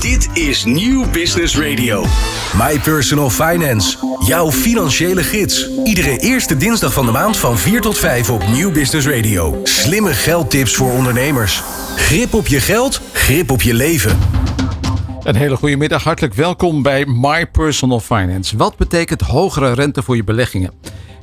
Dit 0.00 0.28
is 0.32 0.64
Nieuw 0.64 1.10
Business 1.10 1.56
Radio. 1.56 2.04
My 2.56 2.80
Personal 2.80 3.30
Finance. 3.30 3.96
Jouw 4.26 4.50
financiële 4.50 5.22
gids. 5.22 5.68
Iedere 5.84 6.18
eerste 6.18 6.56
dinsdag 6.56 6.92
van 6.92 7.06
de 7.06 7.12
maand 7.12 7.36
van 7.36 7.58
4 7.58 7.80
tot 7.80 7.98
5 7.98 8.30
op 8.30 8.46
Nieuw 8.48 8.72
Business 8.72 9.06
Radio. 9.06 9.60
Slimme 9.62 10.14
geldtips 10.14 10.74
voor 10.74 10.92
ondernemers. 10.92 11.62
Grip 11.96 12.34
op 12.34 12.46
je 12.46 12.60
geld, 12.60 13.00
grip 13.12 13.50
op 13.50 13.62
je 13.62 13.74
leven. 13.74 14.18
Een 15.22 15.36
hele 15.36 15.56
goede 15.56 15.76
middag, 15.76 16.04
hartelijk 16.04 16.34
welkom 16.34 16.82
bij 16.82 17.06
My 17.06 17.46
Personal 17.46 18.00
Finance. 18.00 18.56
Wat 18.56 18.76
betekent 18.76 19.20
hogere 19.20 19.72
rente 19.72 20.02
voor 20.02 20.16
je 20.16 20.24
beleggingen? 20.24 20.72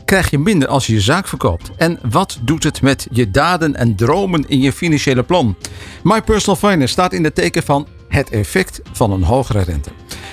Krijg 0.05 0.29
je 0.29 0.37
minder 0.37 0.67
als 0.67 0.87
je 0.87 0.93
je 0.93 1.01
zaak 1.01 1.27
verkoopt? 1.27 1.71
En 1.77 1.99
wat 2.09 2.39
doet 2.41 2.63
het 2.63 2.81
met 2.81 3.07
je 3.11 3.31
daden 3.31 3.75
en 3.75 3.95
dromen 3.95 4.45
in 4.47 4.61
je 4.61 4.71
financiële 4.71 5.23
plan? 5.23 5.55
My 6.03 6.21
Personal 6.21 6.55
Finance 6.55 6.93
staat 6.93 7.13
in 7.13 7.23
het 7.23 7.35
teken 7.35 7.63
van 7.63 7.87
het 8.15 8.29
effect 8.29 8.81
van 8.91 9.11
een 9.11 9.23
hogere 9.23 9.61
rente. 9.61 9.89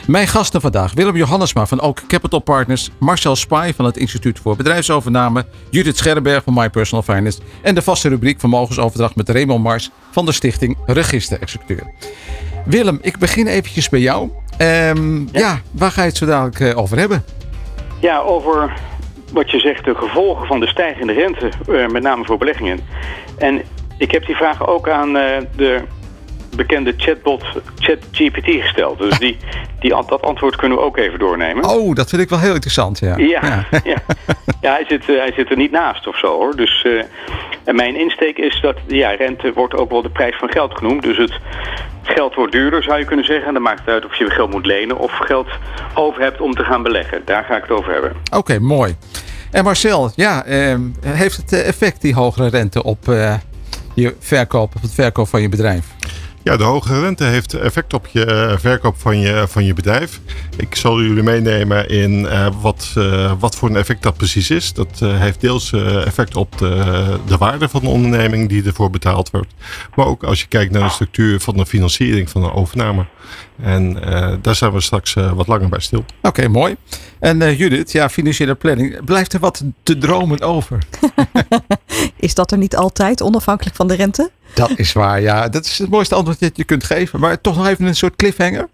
Mijn 0.06 0.26
gasten 0.26 0.60
vandaag 0.60 0.92
Willem 0.92 1.16
Johannesma 1.16 1.66
van 1.66 1.80
Ook 1.80 2.06
Capital 2.06 2.38
Partners, 2.38 2.90
Marcel 2.98 3.36
Spy 3.36 3.72
van 3.76 3.84
het 3.84 3.96
Instituut 3.96 4.38
voor 4.38 4.56
Bedrijfsovername, 4.56 5.44
Judith 5.70 5.96
Scherberg 5.96 6.42
van 6.42 6.54
My 6.54 6.70
Personal 6.70 7.02
Finance 7.02 7.40
en 7.62 7.74
de 7.74 7.82
vaste 7.82 8.08
rubriek 8.08 8.40
Vermogensoverdracht 8.40 9.16
met 9.16 9.28
Raymond 9.28 9.62
Mars 9.62 9.90
van 10.10 10.24
de 10.24 10.32
stichting 10.32 10.76
Register 10.86 11.40
Executeur. 11.40 11.94
Willem, 12.64 12.98
ik 13.02 13.18
begin 13.18 13.46
eventjes 13.46 13.88
bij 13.88 14.00
jou. 14.00 14.30
Ehm, 14.56 15.26
ja. 15.32 15.60
waar 15.70 15.90
ga 15.90 16.02
je 16.02 16.08
het 16.08 16.16
zo 16.16 16.26
dadelijk 16.26 16.60
eh, 16.60 16.78
over 16.78 16.98
hebben? 16.98 17.24
Ja, 18.00 18.18
over 18.18 18.72
wat 19.32 19.50
je 19.50 19.58
zegt, 19.58 19.84
de 19.84 19.94
gevolgen 19.94 20.46
van 20.46 20.60
de 20.60 20.66
stijgende 20.66 21.12
rente, 21.12 21.50
eh, 21.68 21.88
met 21.88 22.02
name 22.02 22.24
voor 22.24 22.38
beleggingen. 22.38 22.80
En 23.38 23.62
ik 23.98 24.10
heb 24.10 24.26
die 24.26 24.36
vraag 24.36 24.66
ook 24.66 24.88
aan 24.88 25.16
uh, 25.16 25.24
de 25.56 25.84
bekende 26.56 26.94
chatbot 26.96 27.44
ChatGPT 27.78 28.46
gesteld. 28.46 28.98
Dus 28.98 29.18
die, 29.18 29.36
die, 29.80 29.90
dat 29.90 30.22
antwoord 30.22 30.56
kunnen 30.56 30.78
we 30.78 30.84
ook 30.84 30.96
even 30.96 31.18
doornemen. 31.18 31.64
Oh, 31.64 31.94
dat 31.94 32.08
vind 32.08 32.22
ik 32.22 32.28
wel 32.28 32.38
heel 32.38 32.54
interessant, 32.54 32.98
ja. 32.98 33.16
Ja, 33.16 33.66
ja. 33.84 34.02
ja. 34.60 34.72
hij, 34.72 34.84
zit, 34.88 35.06
hij 35.06 35.32
zit 35.36 35.50
er 35.50 35.56
niet 35.56 35.70
naast 35.70 36.06
of 36.06 36.18
zo, 36.18 36.26
hoor. 36.26 36.56
Dus 36.56 36.86
en 37.64 37.74
mijn 37.74 37.96
insteek 37.96 38.38
is 38.38 38.60
dat 38.60 38.76
ja, 38.86 39.10
rente 39.10 39.52
wordt 39.52 39.74
ook 39.74 39.90
wel 39.90 40.02
de 40.02 40.10
prijs 40.10 40.36
van 40.36 40.50
geld 40.50 40.74
genoemd. 40.74 41.02
Dus 41.02 41.16
het 41.16 41.32
geld 42.02 42.34
wordt 42.34 42.52
duurder, 42.52 42.82
zou 42.82 42.98
je 42.98 43.04
kunnen 43.04 43.24
zeggen. 43.24 43.46
En 43.46 43.52
dan 43.52 43.62
maakt 43.62 43.78
het 43.78 43.88
uit 43.88 44.04
of 44.04 44.18
je 44.18 44.30
geld 44.30 44.50
moet 44.50 44.66
lenen 44.66 44.98
of 44.98 45.12
geld 45.12 45.48
over 45.94 46.22
hebt 46.22 46.40
om 46.40 46.54
te 46.54 46.64
gaan 46.64 46.82
beleggen. 46.82 47.22
Daar 47.24 47.44
ga 47.44 47.56
ik 47.56 47.62
het 47.62 47.70
over 47.70 47.92
hebben. 47.92 48.12
Oké, 48.32 48.58
mooi. 48.58 48.96
En 49.50 49.64
Marcel, 49.64 50.10
ja, 50.14 50.44
eh, 50.44 50.74
heeft 51.06 51.36
het 51.36 51.52
effect, 51.52 52.00
die 52.00 52.14
hogere 52.14 52.48
rente, 52.48 52.82
op 52.82 53.08
uh, 53.08 53.34
je 53.94 54.14
verkoop, 54.18 54.74
op 54.76 54.82
het 54.82 54.94
verkoop 54.94 55.28
van 55.28 55.42
je 55.42 55.48
bedrijf? 55.48 55.86
Ja, 56.44 56.56
de 56.56 56.64
hoge 56.64 57.00
rente 57.00 57.24
heeft 57.24 57.54
effect 57.54 57.94
op 57.94 58.06
je 58.06 58.24
eh, 58.24 58.58
verkoop 58.58 58.98
van 58.98 59.18
je, 59.18 59.44
van 59.48 59.64
je 59.64 59.74
bedrijf. 59.74 60.20
Ik 60.56 60.74
zal 60.74 61.02
jullie 61.02 61.22
meenemen 61.22 61.88
in 61.88 62.20
uh, 62.20 62.46
wat, 62.60 62.94
uh, 62.98 63.32
wat 63.38 63.56
voor 63.56 63.68
een 63.68 63.76
effect 63.76 64.02
dat 64.02 64.16
precies 64.16 64.50
is. 64.50 64.72
Dat 64.72 64.98
heeft 65.00 65.40
deels 65.40 65.72
effect 66.04 66.36
op 66.36 66.58
de, 66.58 67.18
de 67.26 67.36
waarde 67.36 67.68
van 67.68 67.80
de 67.80 67.88
onderneming 67.88 68.48
die 68.48 68.64
ervoor 68.64 68.90
betaald 68.90 69.30
wordt. 69.30 69.54
Maar 69.94 70.06
ook 70.06 70.22
als 70.22 70.40
je 70.40 70.46
kijkt 70.46 70.72
naar 70.72 70.82
de 70.82 70.88
structuur 70.88 71.40
van 71.40 71.56
de 71.56 71.66
financiering 71.66 72.30
van 72.30 72.44
een 72.44 72.52
overname. 72.52 73.06
En 73.62 73.94
daar 74.42 74.54
zijn 74.54 74.72
we 74.72 74.80
straks 74.80 75.14
wat 75.14 75.46
langer 75.46 75.68
bij 75.68 75.80
stil. 75.80 76.04
Oké, 76.22 76.48
mooi. 76.48 76.76
En 77.18 77.56
Judith, 77.56 77.92
ja, 77.92 78.08
financiële 78.08 78.54
planning. 78.54 79.04
Blijft 79.04 79.32
er 79.32 79.40
wat 79.40 79.62
te 79.82 79.98
dromen 79.98 80.40
over? 80.40 80.78
is 82.16 82.34
dat 82.34 82.52
er 82.52 82.58
niet 82.58 82.76
altijd, 82.76 83.22
onafhankelijk 83.22 83.76
van 83.76 83.88
de 83.88 83.94
rente? 83.94 84.30
Dat 84.54 84.70
is 84.76 84.92
waar, 84.92 85.20
ja. 85.20 85.48
Dat 85.48 85.64
is 85.64 85.78
het 85.78 85.90
mooiste 85.90 86.14
antwoord 86.14 86.40
dat 86.40 86.56
je 86.56 86.64
kunt 86.64 86.84
geven. 86.84 87.20
Maar 87.20 87.40
toch 87.40 87.56
nog 87.56 87.66
even 87.66 87.86
een 87.86 87.96
soort 87.96 88.16
cliffhanger. 88.16 88.68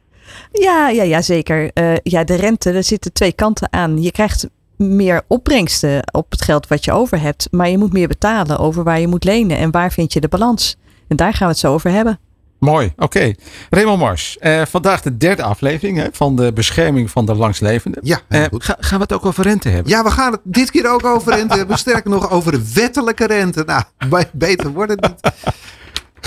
Ja, 0.52 0.88
ja, 0.88 1.02
ja 1.02 1.22
zeker. 1.22 1.70
Uh, 1.74 1.96
ja, 2.02 2.24
de 2.24 2.34
rente, 2.34 2.70
er 2.70 2.84
zitten 2.84 3.12
twee 3.12 3.32
kanten 3.32 3.72
aan. 3.72 4.02
Je 4.02 4.10
krijgt 4.10 4.48
meer 4.76 5.22
opbrengsten 5.26 6.02
op 6.12 6.30
het 6.30 6.42
geld 6.42 6.68
wat 6.68 6.84
je 6.84 6.92
over 6.92 7.20
hebt. 7.20 7.48
Maar 7.50 7.68
je 7.68 7.78
moet 7.78 7.92
meer 7.92 8.08
betalen 8.08 8.58
over 8.58 8.84
waar 8.84 9.00
je 9.00 9.08
moet 9.08 9.24
lenen 9.24 9.58
en 9.58 9.70
waar 9.70 9.92
vind 9.92 10.12
je 10.12 10.20
de 10.20 10.28
balans. 10.28 10.76
En 11.08 11.16
daar 11.16 11.32
gaan 11.32 11.46
we 11.46 11.52
het 11.52 11.58
zo 11.58 11.72
over 11.72 11.90
hebben. 11.90 12.18
Mooi, 12.58 12.92
oké. 12.96 13.04
Okay. 13.04 13.36
Raymond 13.70 13.98
Mars, 13.98 14.38
eh, 14.38 14.62
vandaag 14.64 15.02
de 15.02 15.16
derde 15.16 15.42
aflevering 15.42 15.98
hè, 15.98 16.06
van 16.12 16.36
de 16.36 16.52
bescherming 16.52 17.10
van 17.10 17.26
de 17.26 17.34
langslevenden. 17.34 18.00
Ja, 18.04 18.20
eh, 18.28 18.44
gaan 18.60 18.98
we 18.98 19.02
het 19.02 19.12
ook 19.12 19.26
over 19.26 19.44
rente 19.44 19.68
hebben? 19.68 19.92
Ja, 19.92 20.02
we 20.02 20.10
gaan 20.10 20.32
het 20.32 20.40
dit 20.44 20.70
keer 20.70 20.90
ook 20.90 21.04
over 21.04 21.34
rente 21.34 21.56
hebben. 21.56 21.78
Sterker 21.78 22.10
nog 22.10 22.30
over 22.30 22.60
wettelijke 22.74 23.26
rente. 23.26 23.64
Nou, 23.66 23.82
beter 24.32 24.70
wordt 24.70 24.90
het 24.90 25.00
niet. 25.00 25.32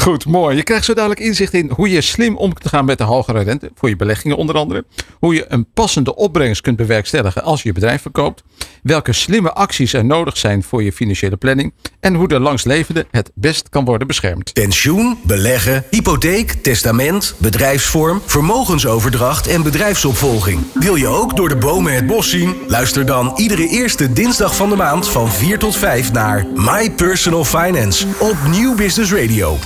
Goed, 0.02 0.26
mooi. 0.26 0.56
Je 0.56 0.64
krijgt 0.64 0.86
zo 0.86 0.94
dadelijk 0.94 1.20
inzicht 1.20 1.54
in 1.54 1.72
hoe 1.76 1.90
je 1.90 2.02
slim 2.02 2.38
om 2.38 2.54
te 2.54 2.70
gaan 2.70 2.86
met 2.86 2.98
de 2.98 3.04
hogere 3.04 3.42
rente. 3.42 3.72
Voor 3.76 3.90
je 3.90 3.96
beleggingen 3.96 4.38
onder 4.38 4.56
andere. 4.56 4.86
Hoe 5.20 5.34
je 5.34 5.46
een 5.48 5.66
passende 5.74 6.16
opbrengst 6.16 6.62
kunt 6.62 6.78
bewerkstelligen 6.78 7.44
als 7.44 7.62
je 7.62 7.68
je 7.68 7.74
bedrijf 7.74 8.02
verkoopt. 8.02 8.44
Welke 8.84 9.14
slimme 9.14 9.54
acties 9.54 9.94
er 9.94 10.06
nodig 10.06 10.38
zijn 10.38 10.64
voor 10.64 10.84
je 10.84 10.94
financiële 10.94 11.38
planning. 11.38 11.74
En 12.00 12.14
hoe 12.16 12.28
de 12.28 12.40
langslevende 12.40 13.06
het 13.12 13.32
best 13.36 13.70
kan 13.70 13.86
worden 13.86 14.08
beschermd. 14.08 14.54
Pensioen, 14.54 15.18
beleggen, 15.24 15.84
hypotheek, 15.90 16.52
testament, 16.52 17.36
bedrijfsvorm, 17.38 18.22
vermogensoverdracht 18.26 19.48
en 19.48 19.64
bedrijfsopvolging. 19.64 20.62
Wil 20.74 20.96
je 20.96 21.08
ook 21.08 21.36
door 21.36 21.50
de 21.50 21.58
bomen 21.58 21.94
het 21.94 22.08
bos 22.08 22.30
zien? 22.30 22.56
Luister 22.68 23.06
dan 23.06 23.34
iedere 23.36 23.68
eerste 23.68 24.14
dinsdag 24.14 24.56
van 24.56 24.70
de 24.70 24.76
maand 24.76 25.10
van 25.10 25.32
4 25.32 25.60
tot 25.60 25.76
5 25.76 26.12
naar 26.12 26.46
My 26.56 26.92
Personal 26.92 27.46
Finance 27.46 28.08
op 28.20 28.36
Nieuw 28.50 28.76
Business 28.76 29.14
Radio. 29.14 29.58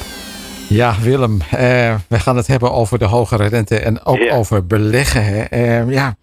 Ja, 0.70 0.94
Willem, 1.04 1.40
eh, 1.52 1.96
we 2.10 2.20
gaan 2.20 2.36
het 2.36 2.48
hebben 2.48 2.72
over 2.72 3.00
de 3.00 3.06
hogere 3.06 3.48
rente 3.48 3.80
en 3.80 4.06
ook 4.06 4.32
over 4.32 4.68
beleggen. 4.68 5.24
Hè. 5.24 5.44
Eh, 5.44 5.92
ja. 5.92 6.16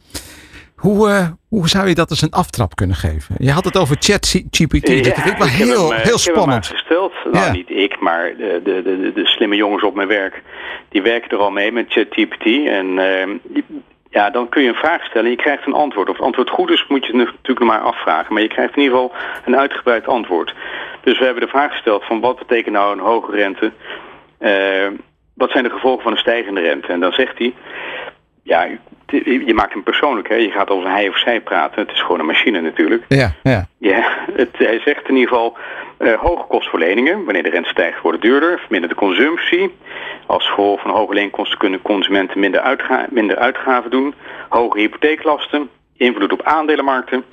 Hoe, 0.76 1.08
uh, 1.08 1.26
hoe 1.48 1.68
zou 1.68 1.88
je 1.88 1.94
dat 1.94 2.10
als 2.10 2.22
een 2.22 2.30
aftrap 2.30 2.74
kunnen 2.74 2.96
geven? 2.96 3.34
Je 3.38 3.50
had 3.50 3.64
het 3.64 3.76
over 3.76 3.96
ChatGPT. 3.98 4.88
Ja, 4.88 5.02
dat 5.02 5.14
vind 5.14 5.26
ik 5.26 5.38
wel 5.38 5.46
heel, 5.46 5.92
hem, 5.92 6.00
heel 6.00 6.18
spannend. 6.18 6.66
Gesteld. 6.66 7.12
Nou, 7.24 7.46
ja. 7.46 7.52
niet 7.52 7.70
ik, 7.70 8.00
maar 8.00 8.34
de, 8.36 8.60
de, 8.64 8.82
de, 8.82 9.12
de, 9.14 9.26
slimme 9.26 9.56
jongens 9.56 9.82
op 9.82 9.94
mijn 9.94 10.08
werk. 10.08 10.42
Die 10.88 11.02
werken 11.02 11.30
er 11.30 11.44
al 11.44 11.50
mee 11.50 11.72
met 11.72 11.86
ChatGPT. 11.88 12.44
En 12.66 12.86
die, 13.42 13.64
ja, 14.10 14.30
dan 14.30 14.48
kun 14.48 14.62
je 14.62 14.68
een 14.68 14.74
vraag 14.74 15.04
stellen 15.04 15.24
en 15.24 15.30
je 15.30 15.42
krijgt 15.42 15.66
een 15.66 15.72
antwoord. 15.72 16.08
Of 16.08 16.16
het 16.16 16.24
antwoord 16.24 16.50
goed 16.50 16.70
is, 16.70 16.84
moet 16.88 17.06
je 17.06 17.16
het 17.16 17.26
natuurlijk 17.26 17.58
nog 17.58 17.68
maar 17.68 17.80
afvragen. 17.80 18.32
Maar 18.32 18.42
je 18.42 18.48
krijgt 18.48 18.76
in 18.76 18.82
ieder 18.82 18.98
geval 18.98 19.16
een 19.44 19.56
uitgebreid 19.56 20.06
antwoord. 20.06 20.54
Dus 21.02 21.18
we 21.18 21.24
hebben 21.24 21.42
de 21.42 21.48
vraag 21.48 21.72
gesteld 21.72 22.04
van 22.04 22.20
wat 22.20 22.38
betekent 22.38 22.74
nou 22.74 22.92
een 22.92 23.04
hoge 23.04 23.32
rente... 23.32 23.72
Uh, 24.42 24.98
wat 25.34 25.50
zijn 25.50 25.64
de 25.64 25.70
gevolgen 25.70 26.02
van 26.02 26.12
een 26.12 26.18
stijgende 26.18 26.60
rente? 26.60 26.86
En 26.86 27.00
dan 27.00 27.12
zegt 27.12 27.38
hij, 27.38 27.54
ja, 28.42 28.68
je 29.46 29.54
maakt 29.54 29.72
hem 29.72 29.82
persoonlijk, 29.82 30.28
hè? 30.28 30.34
je 30.34 30.50
gaat 30.50 30.70
over 30.70 30.90
hij 30.90 31.08
of 31.08 31.18
zij 31.18 31.40
praten. 31.40 31.82
Het 31.82 31.90
is 31.90 32.00
gewoon 32.00 32.20
een 32.20 32.26
machine 32.26 32.60
natuurlijk. 32.60 33.04
Ja, 33.08 33.34
ja. 33.42 33.66
ja 33.78 34.16
het, 34.32 34.58
hij 34.58 34.80
zegt 34.80 35.08
in 35.08 35.14
ieder 35.14 35.28
geval, 35.28 35.56
uh, 35.98 36.14
hoge 36.14 36.46
kostverleningen, 36.48 37.24
wanneer 37.24 37.42
de 37.42 37.50
rente 37.50 37.68
stijgt 37.68 38.00
worden 38.00 38.20
duurder, 38.20 38.58
vermindert 38.58 38.92
de 38.92 38.98
consumptie. 38.98 39.74
Als 40.26 40.48
gevolg 40.48 40.80
van 40.80 40.90
hoge 40.90 41.14
leenkosten 41.14 41.58
kunnen 41.58 41.82
consumenten 41.82 42.40
minder, 42.40 42.60
uitga 42.60 43.06
minder 43.10 43.36
uitgaven 43.36 43.90
doen. 43.90 44.14
Hoge 44.48 44.78
hypotheeklasten, 44.78 45.70
invloed 45.96 46.32
op 46.32 46.42
aandelenmarkten. 46.42 47.24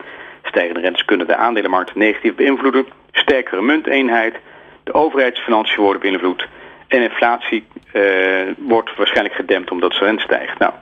Stijgende 0.44 0.80
rentes 0.80 1.06
kunnen 1.06 1.28
de 1.28 1.36
aandelenmarkt 1.36 1.96
negatief 1.96 2.36
beïnvloeden. 2.36 2.86
Sterkere 3.12 3.62
munteenheid. 3.62 4.36
De 4.84 4.94
overheidsfinanciën 4.94 5.84
worden 5.84 6.02
beïnvloed. 6.02 6.48
En 6.90 7.02
inflatie 7.02 7.68
uh, 7.94 8.04
wordt 8.58 8.96
waarschijnlijk 8.96 9.36
gedempt 9.36 9.72
omdat 9.72 9.92
de 9.92 9.98
rente 9.98 10.24
stijgt. 10.24 10.60
Nou, 10.60 10.74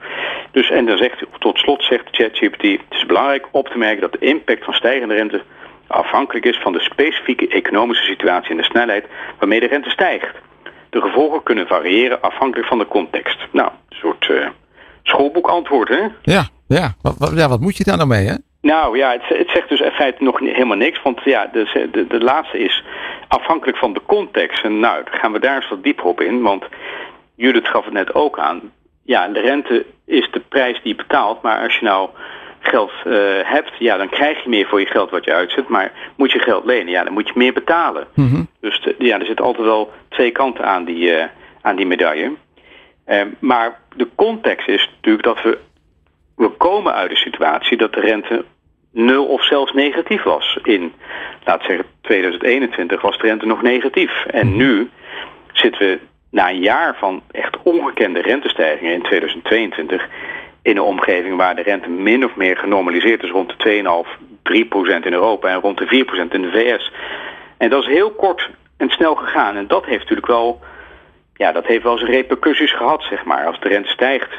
dus, 0.52 0.70
en 0.70 0.86
dan 0.86 0.98
zegt, 0.98 1.24
tot 1.40 1.58
slot 1.58 1.84
zegt 1.84 2.04
ChatGPT, 2.12 2.62
het 2.62 2.82
is 2.90 3.06
belangrijk 3.06 3.48
op 3.52 3.68
te 3.68 3.78
merken 3.78 4.02
dat 4.02 4.12
de 4.12 4.28
impact 4.28 4.64
van 4.64 4.74
stijgende 4.74 5.14
rente 5.14 5.42
afhankelijk 5.88 6.46
is 6.46 6.58
van 6.58 6.74
de 6.74 6.80
specifieke 6.80 7.48
economische 7.48 8.06
situatie 8.06 8.50
en 8.50 8.58
de 8.58 8.64
snelheid 8.64 9.06
waarmee 9.40 9.60
de 9.60 9.68
rente 9.68 9.90
stijgt. 9.90 10.36
De 10.90 11.02
gevolgen 11.02 11.44
kunnen 11.44 11.68
variëren 11.68 12.22
afhankelijk 12.22 12.68
van 12.68 12.78
de 12.78 12.88
context. 12.88 13.38
Nou, 13.52 13.70
een 13.90 13.98
soort 13.98 14.28
uh, 14.28 14.48
schoolboekantwoord, 15.04 15.90
hè? 15.90 16.08
Ja, 16.22 16.48
ja. 16.68 16.94
Wat, 17.02 17.32
ja, 17.36 17.48
wat 17.48 17.60
moet 17.60 17.78
je 17.78 17.84
daar 17.84 17.98
nou 17.98 18.10
mee, 18.10 18.26
hè? 18.26 18.36
Nou 18.62 18.98
ja, 18.98 19.12
het, 19.12 19.38
het, 19.38 19.50
zegt 19.50 19.70
dus 19.70 19.80
in 19.80 19.92
feite 19.92 20.24
nog 20.24 20.40
helemaal 20.40 20.78
niks. 20.78 21.02
Want 21.02 21.22
ja, 21.24 21.50
de, 21.54 21.88
de, 21.92 22.08
de 22.08 22.20
laatste 22.20 22.60
is 22.60 22.84
afhankelijk 23.28 23.78
van 23.78 23.94
de 23.94 24.02
context. 24.06 24.64
En 24.64 24.80
nou, 24.80 25.04
dan 25.04 25.20
gaan 25.20 25.32
we 25.32 25.40
daar 25.40 25.56
eens 25.56 25.70
wat 25.70 25.84
dieper 25.84 26.06
op 26.06 26.22
in. 26.22 26.42
Want 26.42 26.66
Judith 27.36 27.68
gaf 27.68 27.86
het 27.86 27.94
net 27.94 28.14
ook 28.14 28.40
aan. 28.40 28.72
Ja, 29.04 29.28
de 29.28 29.40
rente 29.40 29.86
is 30.06 30.32
de 30.32 30.40
prijs 30.40 30.82
die 30.82 30.92
je 30.92 30.96
betaalt. 30.96 31.42
Maar 31.42 31.64
als 31.64 31.76
je 31.76 31.86
nou 31.86 32.10
geld 32.60 32.92
uh, 33.06 33.14
hebt, 33.44 33.72
ja, 33.80 33.98
dan 33.98 34.10
krijg 34.10 34.44
je 34.44 34.50
meer 34.50 34.68
voor 34.68 34.80
je 34.80 34.86
geld 34.86 35.10
wat 35.10 35.26
je 35.26 35.34
uitzet. 35.34 35.68
Maar 35.68 35.92
moet 36.16 36.32
je 36.32 36.40
geld 36.40 36.66
lenen, 36.66 36.92
ja, 36.92 37.04
dan 37.04 37.14
moet 37.14 37.28
je 37.28 37.34
meer 37.36 37.54
betalen. 37.54 38.08
Mm 38.14 38.30
-hmm. 38.30 38.48
Dus 38.60 38.82
de, 38.82 38.96
ja, 38.98 39.20
er 39.20 39.26
zitten 39.26 39.46
altijd 39.46 39.66
wel 39.66 39.92
twee 40.10 40.32
kanten 40.32 40.66
aan 40.66 40.86
die, 40.86 41.18
uh, 41.18 41.24
aan 41.62 41.76
die 41.76 41.86
medaille. 41.86 42.32
Uh, 43.08 43.22
maar 43.40 43.80
de 43.96 44.08
context 44.16 44.68
is 44.68 44.90
natuurlijk 44.96 45.24
dat 45.24 45.42
we, 45.42 45.58
we 46.36 46.50
komen 46.50 46.94
uit 46.94 47.12
een 47.12 47.18
situatie 47.18 47.78
dat 47.78 47.94
de 47.94 48.00
rente 48.00 48.46
nul 48.98 49.26
of 49.26 49.44
zelfs 49.44 49.74
negatief 49.74 50.24
was. 50.24 50.60
In, 50.64 50.94
laat 51.44 51.64
zeggen, 51.64 51.86
2021 52.02 53.02
was 53.02 53.18
de 53.18 53.28
rente 53.28 53.46
nog 53.46 53.62
negatief. 53.62 54.26
En 54.26 54.56
nu 54.56 54.90
zitten 55.52 55.88
we 55.88 56.00
na 56.32 56.50
een 56.50 56.60
jaar 56.60 56.96
van 56.98 57.22
echt 57.32 57.58
ongekende 57.64 58.22
rentestijgingen 58.22 58.94
in 58.94 59.02
2022 59.02 60.08
in 60.62 60.78
een 60.78 60.84
omgeving 60.84 61.36
waar 61.36 61.56
de 61.56 61.62
rente 61.62 61.90
min 61.90 62.26
of 62.26 62.36
meer 62.36 62.58
genormaliseerd 62.58 63.24
is 63.24 63.30
rond 63.30 63.54
de 63.58 64.04
2,5, 64.06 64.26
3 64.44 64.66
procent 64.66 65.06
in 65.06 65.14
Europa 65.14 65.50
en 65.50 65.60
rond 65.60 65.78
de 65.78 65.88
4 65.88 66.06
procent 66.06 66.34
in 66.34 66.42
de 66.42 66.52
VS. 66.52 66.92
En 67.58 67.70
dat 67.70 67.82
is 67.82 67.88
heel 67.88 68.12
kort 68.12 68.50
en 68.78 68.90
snel 68.90 69.16
gegaan. 69.16 69.56
En 69.56 69.68
dat 69.68 69.86
heeft 69.86 70.00
natuurlijk 70.00 70.28
wel, 70.28 70.60
ja, 71.34 71.52
dat 71.52 71.66
heeft 71.66 71.84
wel 71.84 71.98
zijn 71.98 72.12
repercussies 72.12 72.74
gehad, 72.74 73.04
zeg 73.04 73.26
maar. 73.26 73.46
Als 73.46 73.60
de 73.60 73.68
rente 73.68 73.90
stijgt 73.90 74.34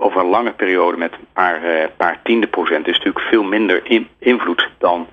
over 0.00 0.20
een 0.20 0.28
lange 0.28 0.52
periode 0.52 0.96
met 0.96 1.12
een 1.12 1.26
paar, 1.32 1.64
uh, 1.64 1.84
paar 1.96 2.20
tiende 2.22 2.46
procent 2.46 2.86
is 2.86 2.96
natuurlijk 2.96 3.24
veel 3.24 3.42
minder 3.42 3.80
in, 3.84 4.08
invloed 4.18 4.68
dan 4.78 5.06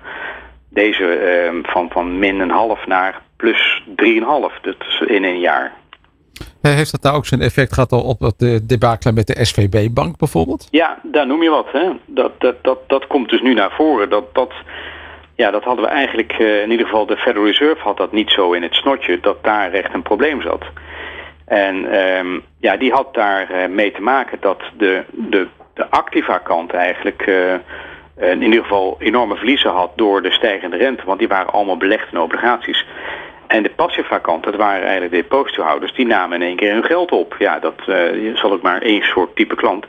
deze 0.68 1.04
uh, 1.52 1.70
van, 1.72 1.90
van 1.90 2.18
min 2.18 2.40
een 2.40 2.50
half 2.50 2.86
naar 2.86 3.22
plus 3.36 3.82
3,5 3.86 3.94
in 5.06 5.24
een 5.24 5.40
jaar. 5.40 5.72
Heeft 6.60 6.90
dat 6.90 7.02
nou 7.02 7.16
ook 7.16 7.26
zijn 7.26 7.40
effect 7.40 7.72
gehad 7.72 7.92
op 7.92 8.20
het 8.20 8.68
debacle 8.68 9.12
met 9.12 9.26
de 9.26 9.44
SVB-bank 9.44 10.18
bijvoorbeeld? 10.18 10.68
Ja, 10.70 10.98
daar 11.02 11.26
noem 11.26 11.42
je 11.42 11.50
wat. 11.50 11.66
Hè? 11.72 11.90
Dat, 12.06 12.32
dat, 12.40 12.56
dat, 12.62 12.78
dat 12.86 13.06
komt 13.06 13.28
dus 13.28 13.40
nu 13.40 13.54
naar 13.54 13.70
voren. 13.70 14.10
Dat, 14.10 14.34
dat, 14.34 14.52
ja, 15.34 15.50
dat 15.50 15.64
hadden 15.64 15.84
we 15.84 15.90
eigenlijk, 15.90 16.32
in 16.32 16.70
ieder 16.70 16.86
geval 16.86 17.06
de 17.06 17.16
Federal 17.16 17.46
Reserve 17.46 17.82
had 17.82 17.96
dat 17.96 18.12
niet 18.12 18.30
zo 18.30 18.52
in 18.52 18.62
het 18.62 18.74
snotje, 18.74 19.20
dat 19.20 19.44
daar 19.44 19.72
echt 19.72 19.94
een 19.94 20.02
probleem 20.02 20.42
zat. 20.42 20.62
En 21.46 22.00
um, 22.18 22.44
ja, 22.60 22.76
die 22.76 22.92
had 22.92 23.14
daar 23.14 23.50
uh, 23.50 23.66
mee 23.66 23.92
te 23.92 24.02
maken 24.02 24.38
dat 24.40 24.62
de, 24.76 25.04
de, 25.10 25.46
de 25.74 25.90
activa 25.90 26.38
kant 26.38 26.72
eigenlijk 26.72 27.26
uh, 27.26 27.54
in 28.30 28.42
ieder 28.42 28.62
geval 28.62 28.96
enorme 28.98 29.36
verliezen 29.36 29.70
had 29.70 29.92
door 29.96 30.22
de 30.22 30.30
stijgende 30.30 30.76
rente, 30.76 31.04
want 31.04 31.18
die 31.18 31.28
waren 31.28 31.52
allemaal 31.52 31.76
belegd 31.76 32.12
in 32.12 32.20
obligaties. 32.20 32.86
En 33.46 33.62
de 33.62 33.70
passiva 33.70 34.18
kant, 34.18 34.44
dat 34.44 34.56
waren 34.56 34.82
eigenlijk 34.82 35.10
de 35.10 35.20
depositohouders, 35.20 35.94
die 35.94 36.06
namen 36.06 36.40
in 36.40 36.46
één 36.46 36.56
keer 36.56 36.72
hun 36.72 36.84
geld 36.84 37.12
op. 37.12 37.36
Ja, 37.38 37.58
dat 37.58 37.74
zal 38.34 38.54
ik 38.54 38.62
maar 38.62 38.82
één 38.82 39.02
soort 39.02 39.36
type 39.36 39.54
klant. 39.54 39.86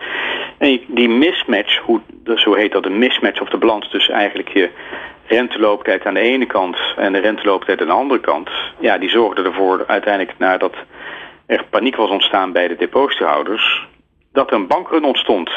En 0.57 0.81
die 0.87 1.09
mismatch, 1.09 1.77
hoe, 1.77 2.01
zo 2.35 2.53
heet 2.53 2.71
dat, 2.71 2.85
een 2.85 2.99
mismatch 2.99 3.41
of 3.41 3.49
de 3.49 3.57
balans 3.57 3.89
tussen 3.89 4.13
eigenlijk 4.13 4.49
je 4.49 4.69
rentelooptijd 5.27 6.05
aan 6.05 6.13
de 6.13 6.19
ene 6.19 6.45
kant 6.45 6.77
en 6.97 7.13
de 7.13 7.19
rentelooptijd 7.19 7.81
aan 7.81 7.87
de 7.87 7.93
andere 7.93 8.19
kant. 8.19 8.49
Ja, 8.79 8.97
die 8.97 9.09
zorgde 9.09 9.43
ervoor 9.43 9.83
uiteindelijk 9.87 10.37
nadat 10.37 10.73
er 11.47 11.65
paniek 11.69 11.95
was 11.95 12.09
ontstaan 12.09 12.51
bij 12.51 12.67
de 12.67 12.75
depositohouders, 12.75 13.87
dat 14.31 14.49
er 14.49 14.55
een 14.55 14.67
bankrun 14.67 15.03
ontstond. 15.03 15.51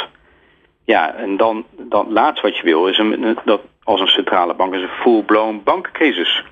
Ja, 0.84 1.14
en 1.14 1.37
dan, 1.37 1.64
dan 1.78 2.12
laatst 2.12 2.42
wat 2.42 2.56
je 2.56 2.62
wil 2.62 2.87
is 2.87 2.98
een, 2.98 3.38
dat 3.44 3.60
als 3.82 4.00
een 4.00 4.06
centrale 4.06 4.54
bank 4.54 4.75
is 4.75 4.82
een 4.82 5.02
full-blown 5.02 5.60
bankencrisis. 5.64 6.44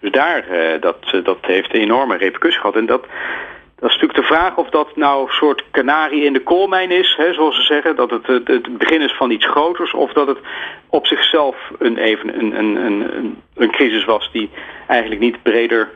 Dus 0.00 0.10
daar, 0.10 0.44
uh, 0.50 0.80
dat, 0.80 0.96
dat 1.24 1.38
heeft 1.40 1.74
een 1.74 1.80
enorme 1.80 2.16
repercussie 2.16 2.60
gehad. 2.60 2.76
En 2.76 2.86
dat, 2.86 3.00
dat 3.74 3.90
is 3.90 3.96
natuurlijk 3.96 4.20
de 4.20 4.34
vraag 4.34 4.56
of 4.56 4.68
dat 4.68 4.96
nou 4.96 5.22
een 5.22 5.32
soort 5.32 5.64
kanarie 5.70 6.24
in 6.24 6.32
de 6.32 6.42
koolmijn 6.42 6.90
is, 6.90 7.14
hè, 7.16 7.32
zoals 7.34 7.56
ze 7.56 7.62
zeggen. 7.62 7.96
Dat 7.96 8.10
het, 8.10 8.26
het, 8.26 8.48
het 8.48 8.78
begin 8.78 9.00
is 9.00 9.12
van 9.12 9.30
iets 9.30 9.46
groters. 9.46 9.94
Of 9.94 10.12
dat 10.12 10.26
het 10.26 10.38
op 10.88 11.06
zichzelf 11.06 11.56
een, 11.78 11.96
even 11.96 12.38
een, 12.38 12.58
een, 12.58 12.76
een, 12.76 13.36
een 13.54 13.70
crisis 13.70 14.04
was 14.04 14.30
die 14.32 14.50
eigenlijk 14.86 15.20
niet 15.20 15.42
breder 15.42 15.90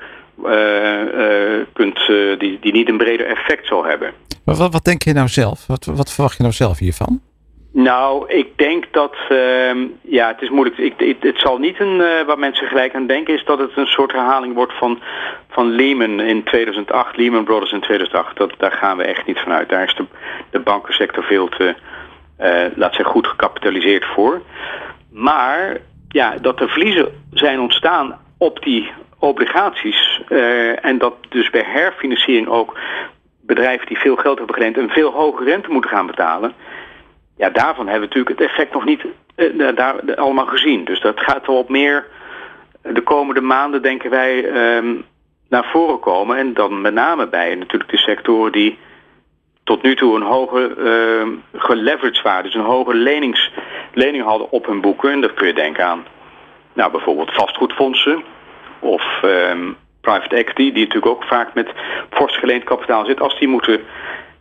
kunt, 1.73 2.09
uh, 2.09 2.39
die, 2.39 2.59
die 2.61 2.73
niet 2.73 2.89
een 2.89 2.97
breder 2.97 3.27
effect 3.27 3.67
zal 3.67 3.85
hebben. 3.85 4.13
Maar 4.45 4.55
wat, 4.55 4.73
wat 4.73 4.85
denk 4.85 5.03
je 5.03 5.13
nou 5.13 5.29
zelf? 5.29 5.67
Wat, 5.67 5.85
wat 5.85 6.13
verwacht 6.13 6.37
je 6.37 6.43
nou 6.43 6.55
zelf 6.55 6.79
hiervan? 6.79 7.21
Nou, 7.73 8.29
ik 8.29 8.59
denk 8.59 8.85
dat, 8.91 9.17
uh, 9.31 9.75
ja, 10.01 10.29
het 10.29 10.43
is 10.43 10.51
moeilijk. 10.51 10.79
Ik, 10.79 10.95
het, 10.97 11.17
het 11.21 11.39
zal 11.39 11.59
niet 11.59 11.81
een, 11.81 12.01
uh, 12.01 12.27
waar 12.27 12.39
mensen 12.39 12.67
gelijk 12.67 12.95
aan 12.95 13.07
denken, 13.07 13.35
is 13.35 13.45
dat 13.45 13.59
het 13.59 13.77
een 13.77 13.87
soort 13.87 14.13
herhaling 14.13 14.55
wordt 14.55 14.73
van, 14.73 15.01
van 15.49 15.71
Lehman 15.71 16.21
in 16.21 16.45
2008, 16.45 17.17
Lehman 17.17 17.45
Brothers 17.45 17.73
in 17.73 17.81
2008. 17.81 18.37
Dat, 18.37 18.53
daar 18.59 18.73
gaan 18.73 18.97
we 18.97 19.05
echt 19.05 19.27
niet 19.27 19.39
vanuit. 19.39 19.69
Daar 19.69 19.85
is 19.85 19.95
de, 19.95 20.05
de 20.51 20.61
bankensector 20.61 21.25
veel 21.25 21.49
te, 21.49 21.75
uh, 22.41 22.77
laat 22.77 22.95
zeggen, 22.95 23.13
goed 23.13 23.27
gecapitaliseerd 23.27 24.05
voor. 24.05 24.43
Maar, 25.13 25.77
ja, 26.09 26.35
dat 26.41 26.61
er 26.61 26.69
verliezen 26.69 27.09
zijn 27.33 27.61
ontstaan 27.61 28.19
op 28.39 28.63
die 28.63 28.91
obligaties 29.25 30.21
uh, 30.29 30.85
en 30.85 30.99
dat 30.99 31.15
dus 31.29 31.51
bij 31.51 31.65
herfinanciering 31.67 32.49
ook 32.49 32.79
bedrijven 33.41 33.87
die 33.87 33.99
veel 33.99 34.17
geld 34.17 34.39
hebben 34.39 34.55
geleend 34.55 34.77
een 34.77 34.89
veel 34.89 35.13
hogere 35.13 35.51
rente 35.51 35.71
moeten 35.71 35.91
gaan 35.91 36.07
betalen 36.07 36.55
ja, 37.37 37.51
daarvan 37.51 37.89
hebben 37.89 38.09
we 38.09 38.15
natuurlijk 38.15 38.41
het 38.41 38.49
effect 38.49 38.73
nog 38.73 38.85
niet 38.85 39.05
uh, 39.37 39.77
daar, 39.77 40.15
allemaal 40.15 40.47
gezien. 40.47 40.85
Dus 40.85 41.01
dat 41.01 41.21
gaat 41.21 41.47
wel 41.47 41.57
op 41.57 41.69
meer 41.69 42.07
de 42.83 43.01
komende 43.01 43.41
maanden, 43.41 43.83
denken 43.83 44.11
wij, 44.11 44.45
um, 44.77 45.05
naar 45.49 45.65
voren 45.65 46.01
komen. 46.01 46.37
En 46.37 46.55
dan 46.55 46.81
met 46.81 46.95
name 46.95 47.29
bij 47.29 47.55
natuurlijk 47.55 47.91
de 47.91 47.99
sectoren 47.99 48.53
die 48.53 48.79
tot 49.65 49.83
nu 49.83 49.97
toe 49.97 50.17
een 50.17 50.23
hoge 50.23 50.75
uh, 50.79 51.61
geleveraged 51.61 52.23
waren. 52.23 52.45
Dus 52.45 52.55
een 52.55 52.61
hoge 52.61 52.95
lening 53.93 54.23
hadden 54.23 54.51
op 54.51 54.67
hun 54.67 54.81
boeken. 54.81 55.11
En 55.11 55.21
dat 55.21 55.35
kun 55.35 55.47
je 55.47 55.55
denken 55.55 55.87
aan 55.87 56.07
nou, 56.73 56.91
bijvoorbeeld 56.91 57.35
vastgoedfondsen 57.35 58.25
of 58.85 59.23
um, 59.25 59.77
private 60.01 60.37
equity, 60.37 60.73
die 60.73 60.87
natuurlijk 60.87 61.07
ook 61.07 61.25
vaak 61.25 61.55
met 61.55 61.69
fors 62.11 62.39
geleend 62.39 62.65
kapitaal 62.65 63.05
zit. 63.05 63.21
Als 63.21 63.39
die 63.39 63.49
moeten 63.49 63.81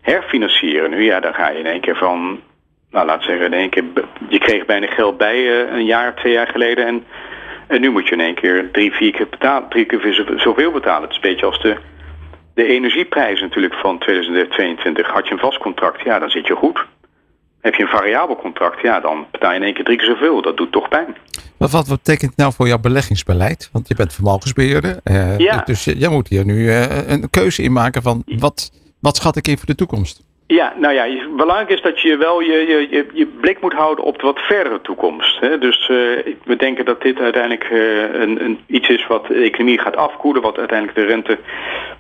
herfinancieren 0.02 0.90
nu, 0.90 1.04
ja, 1.04 1.20
dan 1.20 1.34
ga 1.34 1.50
je 1.50 1.60
in 1.60 1.66
één 1.66 1.82
keer 1.82 1.96
van 1.96 2.40
nou 2.94 3.06
laat 3.06 3.24
zeggen, 3.24 3.46
in 3.46 3.54
één 3.54 3.70
keer, 3.70 3.84
je 4.30 4.40
kreeg 4.40 4.66
bijna 4.66 4.88
geld 4.88 5.18
bij 5.18 5.38
uh, 5.38 5.74
een 5.74 5.86
jaar, 5.86 6.16
twee 6.16 6.34
jaar 6.34 6.48
geleden. 6.48 6.86
En, 6.86 7.04
en 7.68 7.82
nu 7.82 7.90
moet 7.90 8.08
je 8.08 8.14
in 8.14 8.22
één 8.22 8.36
keer 8.36 8.72
drie, 8.72 8.92
vier 8.92 9.12
keer 9.12 9.30
betalen, 9.30 9.70
drie 9.70 9.86
keer 9.86 10.34
zoveel 10.38 10.72
betalen. 10.72 11.02
Het 11.02 11.10
is 11.10 11.16
een 11.16 11.30
beetje 11.30 11.46
als 11.46 11.62
de, 11.62 11.78
de 12.54 12.66
energieprijs 12.66 13.42
natuurlijk 13.42 13.74
van 13.74 13.98
2022. 13.98 15.08
Had 15.08 15.28
je 15.28 15.34
een 15.34 15.40
vast 15.40 15.58
contract, 15.58 16.02
ja, 16.04 16.20
dan 16.20 16.30
zit 16.30 16.48
je 16.48 16.56
goed. 16.56 16.86
Heb 17.62 17.76
je 17.76 17.84
een 17.84 17.90
variabel 17.90 18.36
contract, 18.36 18.82
ja, 18.82 19.00
dan 19.00 19.26
betaal 19.32 19.52
je 19.52 19.58
in 19.58 19.64
één 19.64 19.74
keer 19.74 19.84
drie 19.84 19.98
keer 19.98 20.08
zoveel. 20.08 20.42
Dat 20.42 20.58
doet 20.58 20.72
toch 20.72 20.88
pijn. 20.90 21.16
Maar 21.64 21.72
wat, 21.72 21.88
wat 21.88 21.98
betekent 22.04 22.30
het 22.30 22.40
nou 22.40 22.54
voor 22.54 22.68
jouw 22.68 22.80
beleggingsbeleid? 22.80 23.70
Want 23.72 23.88
je 23.88 23.96
bent 23.96 24.14
vermogensbeheerder. 24.14 25.00
Uh, 25.04 25.38
ja. 25.38 25.62
Dus 25.66 25.84
jij 25.84 26.10
moet 26.10 26.28
hier 26.28 26.46
nu 26.46 26.56
uh, 26.56 27.08
een 27.08 27.30
keuze 27.30 27.64
in 27.64 27.72
maken 27.72 28.02
van 28.02 28.24
wat, 28.26 28.72
wat 29.00 29.16
schat 29.16 29.36
ik 29.36 29.48
in 29.48 29.58
voor 29.58 29.66
de 29.66 29.76
toekomst? 29.76 30.24
Ja, 30.48 30.74
nou 30.80 30.94
ja, 30.94 31.06
belangrijk 31.36 31.70
is 31.70 31.82
dat 31.82 32.02
je 32.02 32.18
wel 32.18 32.42
je, 32.42 32.88
je, 32.90 33.08
je 33.14 33.26
blik 33.42 33.62
moet 33.62 33.74
houden 33.74 34.06
op 34.06 34.20
de 34.20 34.26
wat 34.26 34.40
verdere 34.40 34.82
toekomst. 34.82 35.40
Hè? 35.40 35.58
Dus 35.58 35.90
uh, 35.90 35.98
we 36.44 36.56
denken 36.58 36.86
dat 36.86 37.02
dit 37.02 37.20
uiteindelijk 37.20 37.70
uh, 37.70 38.22
een, 38.22 38.44
een, 38.44 38.60
iets 38.68 38.90
is 38.90 39.08
wat 39.08 39.28
de 39.28 39.34
economie 39.36 39.80
gaat 39.80 39.96
afkoelen, 39.96 40.42
wat 40.42 40.58
uiteindelijk 40.58 40.98
de 40.98 41.06
rente 41.06 41.40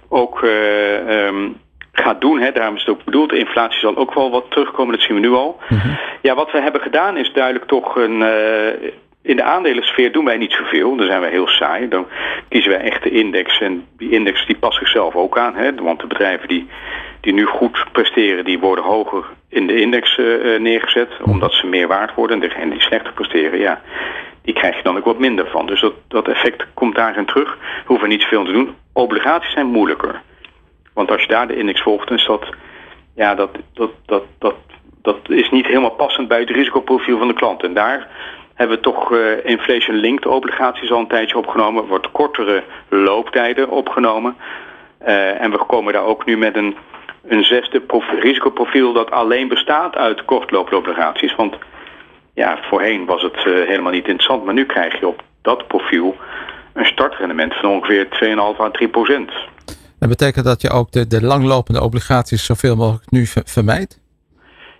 ook 0.09 0.41
uh, 0.41 1.25
um, 1.25 1.57
gaat 1.91 2.21
doen. 2.21 2.39
Hè? 2.39 2.51
Daarom 2.51 2.75
is 2.75 2.85
het 2.85 2.95
ook 2.95 3.03
bedoeld. 3.03 3.29
De 3.29 3.39
inflatie 3.39 3.79
zal 3.79 3.95
ook 3.95 4.13
wel 4.13 4.31
wat 4.31 4.45
terugkomen, 4.49 4.95
dat 4.95 5.05
zien 5.05 5.15
we 5.15 5.27
nu 5.27 5.31
al. 5.31 5.59
Mm 5.69 5.77
-hmm. 5.77 5.97
Ja, 6.21 6.35
wat 6.35 6.51
we 6.51 6.61
hebben 6.61 6.81
gedaan 6.81 7.17
is 7.17 7.33
duidelijk 7.33 7.65
toch 7.65 7.95
een, 7.95 8.23
in 9.23 9.35
de 9.35 9.43
aandelensfeer 9.43 10.11
doen 10.11 10.25
wij 10.25 10.37
niet 10.37 10.51
zoveel. 10.51 10.95
Dan 10.95 11.05
zijn 11.05 11.21
wij 11.21 11.29
heel 11.29 11.47
saai. 11.47 11.87
Dan 11.87 12.07
kiezen 12.49 12.71
wij 12.71 12.81
echt 12.81 13.03
de 13.03 13.09
index. 13.09 13.59
En 13.59 13.85
die 13.97 14.09
index 14.09 14.45
die 14.45 14.57
past 14.57 14.77
zichzelf 14.77 15.15
ook 15.15 15.37
aan. 15.37 15.55
Hè? 15.55 15.73
Want 15.75 15.99
de 15.99 16.07
bedrijven 16.07 16.47
die, 16.47 16.67
die 17.21 17.33
nu 17.33 17.45
goed 17.45 17.85
presteren, 17.91 18.45
die 18.45 18.59
worden 18.59 18.83
hoger 18.83 19.25
in 19.49 19.67
de 19.67 19.81
index 19.81 20.17
uh, 20.17 20.59
neergezet. 20.59 21.09
Omdat 21.21 21.53
ze 21.53 21.67
meer 21.67 21.87
waard 21.87 22.15
worden. 22.15 22.41
En 22.41 22.47
degenen 22.47 22.69
die 22.69 22.81
slechter 22.81 23.13
presteren, 23.13 23.59
ja, 23.59 23.81
die 24.41 24.53
krijg 24.53 24.75
je 24.75 24.83
dan 24.83 24.97
ook 24.97 25.05
wat 25.05 25.19
minder 25.19 25.47
van. 25.47 25.65
Dus 25.65 25.81
dat, 25.81 25.93
dat 26.07 26.27
effect 26.27 26.65
komt 26.73 26.95
daarin 26.95 27.25
terug. 27.25 27.57
We 27.57 27.83
hoeven 27.85 28.09
niet 28.09 28.21
zoveel 28.21 28.45
te 28.45 28.51
doen. 28.51 28.75
Obligaties 28.93 29.53
zijn 29.53 29.67
moeilijker. 29.67 30.21
Want 30.93 31.11
als 31.11 31.21
je 31.21 31.27
daar 31.27 31.47
de 31.47 31.57
index 31.57 31.81
volgt, 31.81 32.07
dan 32.07 32.17
is 32.17 32.25
dat... 32.25 32.45
Ja, 33.15 33.35
dat, 33.35 33.49
dat, 33.73 33.91
dat, 34.05 34.23
dat, 34.39 34.55
dat 35.01 35.17
is 35.29 35.49
niet 35.49 35.67
helemaal 35.67 35.95
passend 35.95 36.27
bij 36.27 36.39
het 36.39 36.49
risicoprofiel 36.49 37.17
van 37.17 37.27
de 37.27 37.33
klant. 37.33 37.63
En 37.63 37.73
daar 37.73 38.07
hebben 38.53 38.77
we 38.77 38.83
toch 38.83 39.11
uh, 39.11 39.45
inflation-linked 39.45 40.25
obligaties 40.25 40.91
al 40.91 40.99
een 40.99 41.07
tijdje 41.07 41.37
opgenomen. 41.37 41.87
Wordt 41.87 42.11
kortere 42.11 42.63
looptijden 42.89 43.69
opgenomen. 43.69 44.35
Uh, 45.07 45.41
en 45.41 45.51
we 45.51 45.57
komen 45.57 45.93
daar 45.93 46.05
ook 46.05 46.25
nu 46.25 46.37
met 46.37 46.55
een, 46.55 46.75
een 47.27 47.43
zesde 47.43 47.81
risicoprofiel 48.19 48.93
dat 48.93 49.11
alleen 49.11 49.47
bestaat 49.47 49.95
uit 49.95 50.25
kortloopobligaties. 50.25 51.35
Want 51.35 51.55
ja, 52.33 52.57
voorheen 52.61 53.05
was 53.05 53.21
het 53.21 53.35
uh, 53.35 53.43
helemaal 53.43 53.91
niet 53.91 54.07
interessant. 54.07 54.45
Maar 54.45 54.53
nu 54.53 54.65
krijg 54.65 54.99
je 54.99 55.07
op 55.07 55.23
dat 55.41 55.67
profiel 55.67 56.15
een 56.73 56.85
startrendement 56.85 57.53
van 57.53 57.69
ongeveer 57.69 58.07
2,5 58.55 58.59
à 58.59 58.69
3 58.71 58.87
procent. 58.87 59.31
Dat 59.99 60.09
betekent 60.09 60.45
dat 60.45 60.61
je 60.61 60.69
ook 60.69 60.91
de, 60.91 61.07
de 61.07 61.23
langlopende 61.23 61.81
obligaties 61.81 62.45
zoveel 62.45 62.75
mogelijk 62.75 63.11
nu 63.11 63.25
vermijdt? 63.25 63.99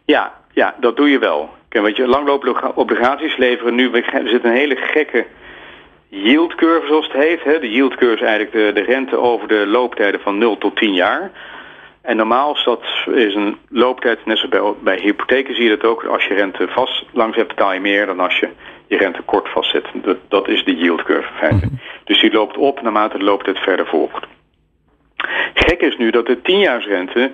Ja, 0.05 0.33
ja, 0.51 0.75
dat 0.79 0.95
doe 0.95 1.09
je 1.09 1.19
wel. 1.19 1.49
Kijk, 1.73 1.85
weet 1.85 1.97
je, 1.97 2.07
langlopende 2.07 2.75
obligaties 2.75 3.37
leveren 3.37 3.75
nu, 3.75 3.91
er 3.91 4.29
zit 4.29 4.43
een 4.43 4.51
hele 4.51 4.75
gekke 4.75 5.25
yield 6.07 6.55
curve 6.55 6.87
zoals 6.87 7.07
het 7.07 7.23
heet. 7.23 7.43
Hè. 7.43 7.59
De 7.59 7.71
yield 7.71 7.95
curve 7.95 8.13
is 8.13 8.21
eigenlijk 8.21 8.51
de, 8.51 8.81
de 8.81 8.91
rente 8.91 9.17
over 9.17 9.47
de 9.47 9.67
looptijden 9.67 10.19
van 10.19 10.37
0 10.37 10.57
tot 10.57 10.75
10 10.75 10.93
jaar. 10.93 11.31
En 12.01 12.17
normaal 12.17 12.53
is 12.53 12.63
dat 12.63 12.83
is 13.13 13.35
een 13.35 13.57
looptijd, 13.69 14.25
net 14.25 14.37
zoals 14.37 14.51
bij, 14.51 14.93
bij 14.93 14.99
hypotheken 15.03 15.55
zie 15.55 15.63
je 15.63 15.77
dat 15.77 15.89
ook. 15.89 16.03
Als 16.03 16.25
je 16.25 16.33
rente 16.33 16.67
vast 16.67 17.05
langs 17.11 17.35
hebt, 17.37 17.47
betaal 17.47 17.73
je 17.73 17.79
meer 17.79 18.05
dan 18.05 18.19
als 18.19 18.39
je 18.39 18.49
je 18.87 18.97
rente 18.97 19.21
kort 19.21 19.49
vastzet. 19.49 19.85
Dat, 19.93 20.17
dat 20.27 20.47
is 20.47 20.63
de 20.63 20.75
yield 20.75 21.03
curve 21.03 21.27
in 21.27 21.37
feite. 21.37 21.65
-hmm. 21.65 21.79
Dus 22.03 22.21
die 22.21 22.31
loopt 22.31 22.57
op 22.57 22.81
naarmate 22.81 23.17
de 23.17 23.23
looptijd 23.23 23.59
verder 23.59 23.87
volgt. 23.87 24.25
gekke 25.53 25.85
is 25.85 25.97
nu 25.97 26.09
dat 26.09 26.25
de 26.25 26.41
tienjaarsrente 26.41 27.31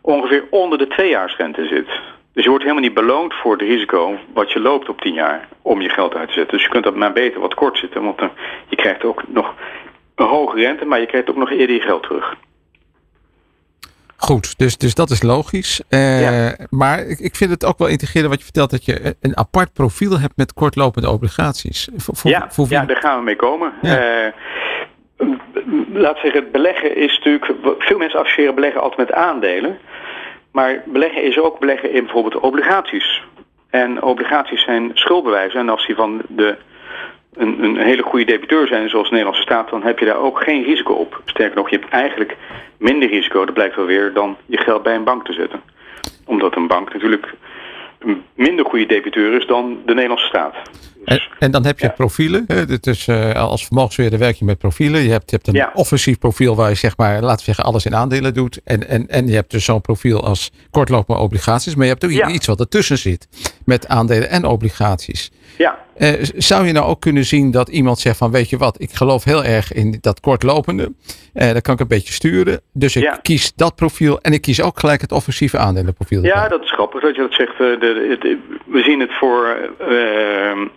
ongeveer 0.00 0.44
onder 0.50 0.78
de 0.78 0.86
tweejaarsrente 0.86 1.66
zit. 1.66 1.88
Dus 2.38 2.46
je 2.46 2.52
wordt 2.52 2.68
helemaal 2.68 2.88
niet 2.88 3.06
beloond 3.06 3.34
voor 3.34 3.52
het 3.52 3.60
risico 3.60 4.18
wat 4.34 4.52
je 4.52 4.60
loopt 4.60 4.88
op 4.88 5.00
10 5.00 5.12
jaar 5.12 5.48
om 5.62 5.80
je 5.80 5.88
geld 5.88 6.14
uit 6.14 6.28
te 6.28 6.34
zetten. 6.34 6.56
Dus 6.56 6.66
je 6.66 6.70
kunt 6.70 6.84
dat 6.84 6.94
maar 6.94 7.12
beter 7.12 7.40
wat 7.40 7.54
kort 7.54 7.78
zitten, 7.78 8.02
want 8.02 8.18
dan, 8.18 8.30
je 8.68 8.76
krijgt 8.76 9.04
ook 9.04 9.22
nog 9.28 9.54
een 10.14 10.26
hoge 10.26 10.56
rente, 10.56 10.84
maar 10.84 11.00
je 11.00 11.06
krijgt 11.06 11.30
ook 11.30 11.36
nog 11.36 11.50
eerder 11.50 11.76
je 11.76 11.82
geld 11.82 12.02
terug. 12.02 12.34
Goed, 14.16 14.58
dus, 14.58 14.76
dus 14.76 14.94
dat 14.94 15.10
is 15.10 15.22
logisch. 15.22 15.82
Uh, 15.90 16.20
ja. 16.20 16.56
Maar 16.70 16.98
ik, 16.98 17.18
ik 17.18 17.36
vind 17.36 17.50
het 17.50 17.64
ook 17.64 17.78
wel 17.78 17.88
integreren 17.88 18.28
wat 18.28 18.38
je 18.38 18.44
vertelt, 18.44 18.70
dat 18.70 18.84
je 18.84 19.16
een 19.20 19.36
apart 19.36 19.72
profiel 19.72 20.18
hebt 20.18 20.36
met 20.36 20.52
kortlopende 20.52 21.10
obligaties. 21.10 21.88
Voor, 21.96 22.16
voor, 22.16 22.30
ja, 22.30 22.50
voor 22.50 22.66
ja, 22.68 22.84
daar 22.84 22.96
gaan 22.96 23.18
we 23.18 23.24
mee 23.24 23.36
komen. 23.36 23.72
Ja. 23.82 24.24
Uh, 24.24 24.32
laat 25.92 26.18
zeggen, 26.18 26.42
het 26.42 26.52
beleggen 26.52 26.96
is 26.96 27.16
natuurlijk. 27.16 27.52
Veel 27.78 27.98
mensen 27.98 28.20
associëren 28.20 28.54
beleggen 28.54 28.80
altijd 28.80 29.08
met 29.08 29.12
aandelen. 29.12 29.78
Maar 30.52 30.82
beleggen 30.86 31.22
is 31.22 31.38
ook 31.38 31.58
beleggen 31.58 31.92
in 31.92 32.04
bijvoorbeeld 32.04 32.42
obligaties. 32.42 33.22
En 33.70 34.02
obligaties 34.02 34.62
zijn 34.62 34.90
schuldbewijzen. 34.94 35.60
En 35.60 35.68
als 35.68 35.86
die 35.86 35.94
van 35.94 36.22
de, 36.28 36.56
een, 37.34 37.64
een 37.64 37.76
hele 37.76 38.02
goede 38.02 38.24
debiteur 38.24 38.66
zijn, 38.66 38.88
zoals 38.88 39.06
de 39.06 39.14
Nederlandse 39.14 39.42
staat, 39.42 39.70
dan 39.70 39.82
heb 39.82 39.98
je 39.98 40.04
daar 40.04 40.16
ook 40.16 40.42
geen 40.42 40.62
risico 40.62 40.92
op. 40.92 41.20
Sterker 41.24 41.56
nog, 41.56 41.70
je 41.70 41.78
hebt 41.78 41.92
eigenlijk 41.92 42.36
minder 42.78 43.08
risico, 43.08 43.44
dat 43.44 43.54
blijkt 43.54 43.76
wel 43.76 43.86
weer, 43.86 44.12
dan 44.12 44.36
je 44.46 44.58
geld 44.58 44.82
bij 44.82 44.94
een 44.94 45.04
bank 45.04 45.24
te 45.24 45.32
zetten. 45.32 45.60
Omdat 46.24 46.56
een 46.56 46.66
bank 46.66 46.92
natuurlijk 46.92 47.34
een 47.98 48.24
minder 48.34 48.64
goede 48.64 48.86
debiteur 48.86 49.32
is 49.32 49.46
dan 49.46 49.82
de 49.86 49.94
Nederlandse 49.94 50.26
staat. 50.26 50.54
En, 51.08 51.20
en, 51.38 51.50
dan 51.50 51.66
heb 51.66 51.78
je 51.78 51.86
ja. 51.86 51.92
profielen. 51.92 52.44
Hè? 52.46 52.78
Dus, 52.80 53.06
uh, 53.06 53.32
als 53.34 53.66
vermogensbeheerder 53.66 54.18
werk 54.18 54.36
je 54.36 54.44
met 54.44 54.58
profielen. 54.58 55.02
Je 55.02 55.10
hebt, 55.10 55.30
je 55.30 55.36
hebt 55.36 55.48
een 55.48 55.54
ja. 55.54 55.70
offensief 55.74 56.18
profiel 56.18 56.56
waar 56.56 56.68
je 56.68 56.74
zeg 56.74 56.96
maar, 56.96 57.20
laten 57.20 57.38
we 57.38 57.44
zeggen, 57.44 57.64
alles 57.64 57.84
in 57.84 57.94
aandelen 57.94 58.34
doet. 58.34 58.60
En, 58.64 58.88
en, 58.88 59.08
en 59.08 59.26
je 59.26 59.34
hebt 59.34 59.50
dus 59.50 59.64
zo'n 59.64 59.80
profiel 59.80 60.24
als 60.24 60.52
kortlopende 60.70 61.20
obligaties. 61.20 61.74
Maar 61.74 61.84
je 61.84 61.92
hebt 61.92 62.04
ook 62.04 62.10
ja. 62.10 62.28
iets 62.28 62.46
wat 62.46 62.60
ertussen 62.60 62.98
zit. 62.98 63.28
Met 63.64 63.88
aandelen 63.88 64.30
en 64.30 64.44
obligaties. 64.44 65.30
Ja. 65.58 65.78
Uh, 65.98 66.12
zou 66.36 66.66
je 66.66 66.72
nou 66.72 66.86
ook 66.86 67.00
kunnen 67.00 67.24
zien 67.24 67.50
dat 67.50 67.68
iemand 67.68 67.98
zegt 67.98 68.16
van 68.16 68.30
weet 68.30 68.50
je 68.50 68.56
wat, 68.56 68.80
ik 68.80 68.92
geloof 68.92 69.24
heel 69.24 69.44
erg 69.44 69.72
in 69.72 69.98
dat 70.00 70.20
kortlopende. 70.20 70.92
Uh, 71.34 71.52
dat 71.52 71.62
kan 71.62 71.74
ik 71.74 71.80
een 71.80 71.88
beetje 71.88 72.12
sturen. 72.12 72.60
Dus 72.72 72.96
ik 72.96 73.02
ja. 73.02 73.18
kies 73.22 73.54
dat 73.54 73.74
profiel 73.74 74.20
en 74.20 74.32
ik 74.32 74.40
kies 74.40 74.62
ook 74.62 74.80
gelijk 74.80 75.00
het 75.00 75.12
offensieve 75.12 75.58
aandelenprofiel. 75.58 76.24
Ja, 76.24 76.48
dat 76.48 76.62
is 76.62 76.72
grappig 76.72 77.00
dat 77.00 77.14
je 77.14 77.20
dat 77.20 77.32
zegt. 77.32 77.58
De, 77.58 77.76
de, 78.20 78.38
we 78.66 78.82
zien 78.82 79.00
het 79.00 79.12
voor 79.18 79.56
uh, 79.80 80.68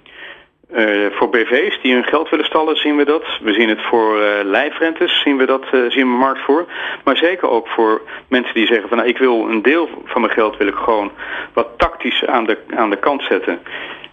uh, 0.76 1.06
voor 1.12 1.30
BV's 1.30 1.82
die 1.82 1.94
hun 1.94 2.04
geld 2.04 2.30
willen 2.30 2.46
stallen 2.46 2.76
zien 2.76 2.96
we 2.96 3.06
dat. 3.06 3.24
We 3.42 3.54
zien 3.54 3.70
het 3.70 3.82
voor 3.82 4.18
uh, 4.18 4.26
lijfrentes 4.44 5.22
zien 5.22 5.38
we 5.38 5.46
dat 5.46 5.64
uh, 5.72 5.92
zien 5.92 6.12
we 6.12 6.18
markt 6.18 6.42
voor. 6.42 6.66
Maar 7.04 7.18
zeker 7.18 7.50
ook 7.50 7.68
voor 7.68 8.02
mensen 8.28 8.54
die 8.54 8.68
zeggen 8.68 8.88
van 8.88 8.98
nou, 8.98 9.10
ik 9.10 9.18
wil 9.18 9.50
een 9.50 9.62
deel 9.62 9.90
van 10.06 10.22
mijn 10.22 10.34
geld 10.34 10.58
wil 10.58 10.68
ik 10.68 10.76
gewoon 10.76 11.12
wat 11.54 11.68
tactisch 11.78 12.26
aan 12.26 12.46
de, 12.46 12.58
aan 12.76 12.90
de 12.90 13.00
kant 13.00 13.24
zetten. 13.24 13.60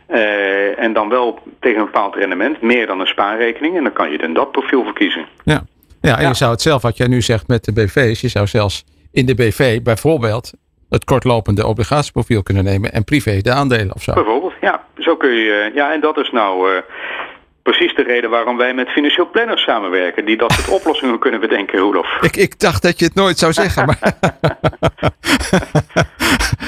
Uh, 0.08 0.78
en 0.78 0.92
dan 0.92 1.08
wel 1.08 1.38
tegen 1.60 1.78
een 1.78 1.84
bepaald 1.84 2.14
rendement, 2.14 2.60
meer 2.60 2.86
dan 2.86 3.00
een 3.00 3.06
spaarrekening. 3.06 3.76
En 3.76 3.82
dan 3.82 3.92
kan 3.92 4.10
je 4.10 4.18
dan 4.18 4.32
dat 4.32 4.52
profiel 4.52 4.84
voor 4.84 4.94
kiezen. 4.94 5.26
Ja, 5.44 5.62
ja 6.00 6.16
en 6.16 6.22
ja. 6.22 6.28
je 6.28 6.34
zou 6.34 6.50
het 6.50 6.62
zelf, 6.62 6.82
wat 6.82 6.96
jij 6.96 7.06
nu 7.06 7.20
zegt 7.20 7.48
met 7.48 7.64
de 7.64 7.72
BV's, 7.72 8.20
je 8.20 8.28
zou 8.28 8.46
zelfs 8.46 8.84
in 9.12 9.26
de 9.26 9.34
BV 9.34 9.82
bijvoorbeeld 9.82 10.52
het 10.90 11.04
kortlopende 11.04 11.66
obligatieprofiel 11.66 12.42
kunnen 12.42 12.64
nemen 12.64 12.92
en 12.92 13.04
privé 13.04 13.40
de 13.40 13.52
aandelen 13.52 13.95
of 13.95 14.02
zo. 14.02 14.12
Bijvoorbeeld, 14.12 14.52
ja. 14.61 14.85
Zo 14.99 15.16
kun 15.16 15.30
je, 15.30 15.71
ja, 15.75 15.92
en 15.92 16.00
dat 16.00 16.18
is 16.18 16.30
nou 16.30 16.73
uh, 16.73 16.78
precies 17.62 17.95
de 17.95 18.02
reden 18.02 18.30
waarom 18.30 18.57
wij 18.57 18.75
met 18.75 18.88
financieel 18.88 19.30
planners 19.30 19.62
samenwerken. 19.62 20.25
Die 20.25 20.37
dat 20.37 20.52
soort 20.52 20.68
oplossingen 20.68 21.18
kunnen 21.18 21.40
bedenken, 21.40 21.78
Roelof. 21.78 22.18
Ik, 22.21 22.37
ik 22.37 22.61
dacht 22.61 22.83
dat 22.83 22.99
je 22.99 23.04
het 23.04 23.14
nooit 23.14 23.38
zou 23.38 23.52
zeggen, 23.52 23.87
maar... 23.87 23.99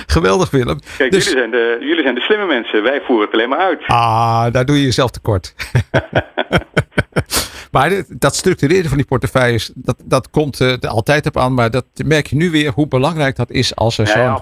Geweldig, 0.06 0.50
Willem. 0.50 0.80
Kijk, 0.98 1.10
dus... 1.10 1.24
jullie, 1.24 1.38
zijn 1.38 1.50
de, 1.50 1.76
jullie 1.80 2.02
zijn 2.02 2.14
de 2.14 2.20
slimme 2.20 2.46
mensen. 2.46 2.82
Wij 2.82 3.00
voeren 3.00 3.24
het 3.24 3.34
alleen 3.34 3.48
maar 3.48 3.58
uit. 3.58 3.82
Ah, 3.86 4.52
daar 4.52 4.64
doe 4.64 4.76
je 4.76 4.82
jezelf 4.82 5.10
tekort. 5.10 5.54
Maar 7.70 7.90
dat 8.08 8.34
structureren 8.34 8.88
van 8.88 8.96
die 8.96 9.06
portefeuilles, 9.06 9.72
dat, 9.74 10.02
dat 10.04 10.30
komt 10.30 10.60
uh, 10.60 10.72
altijd 10.88 11.26
op 11.26 11.36
aan. 11.36 11.54
Maar 11.54 11.70
dat 11.70 11.86
merk 12.04 12.26
je 12.26 12.36
nu 12.36 12.50
weer 12.50 12.72
hoe 12.74 12.88
belangrijk 12.88 13.36
dat 13.36 13.50
is 13.50 13.76
als 13.76 13.98
er 13.98 14.06
zo'n 14.06 14.22
ja, 14.22 14.40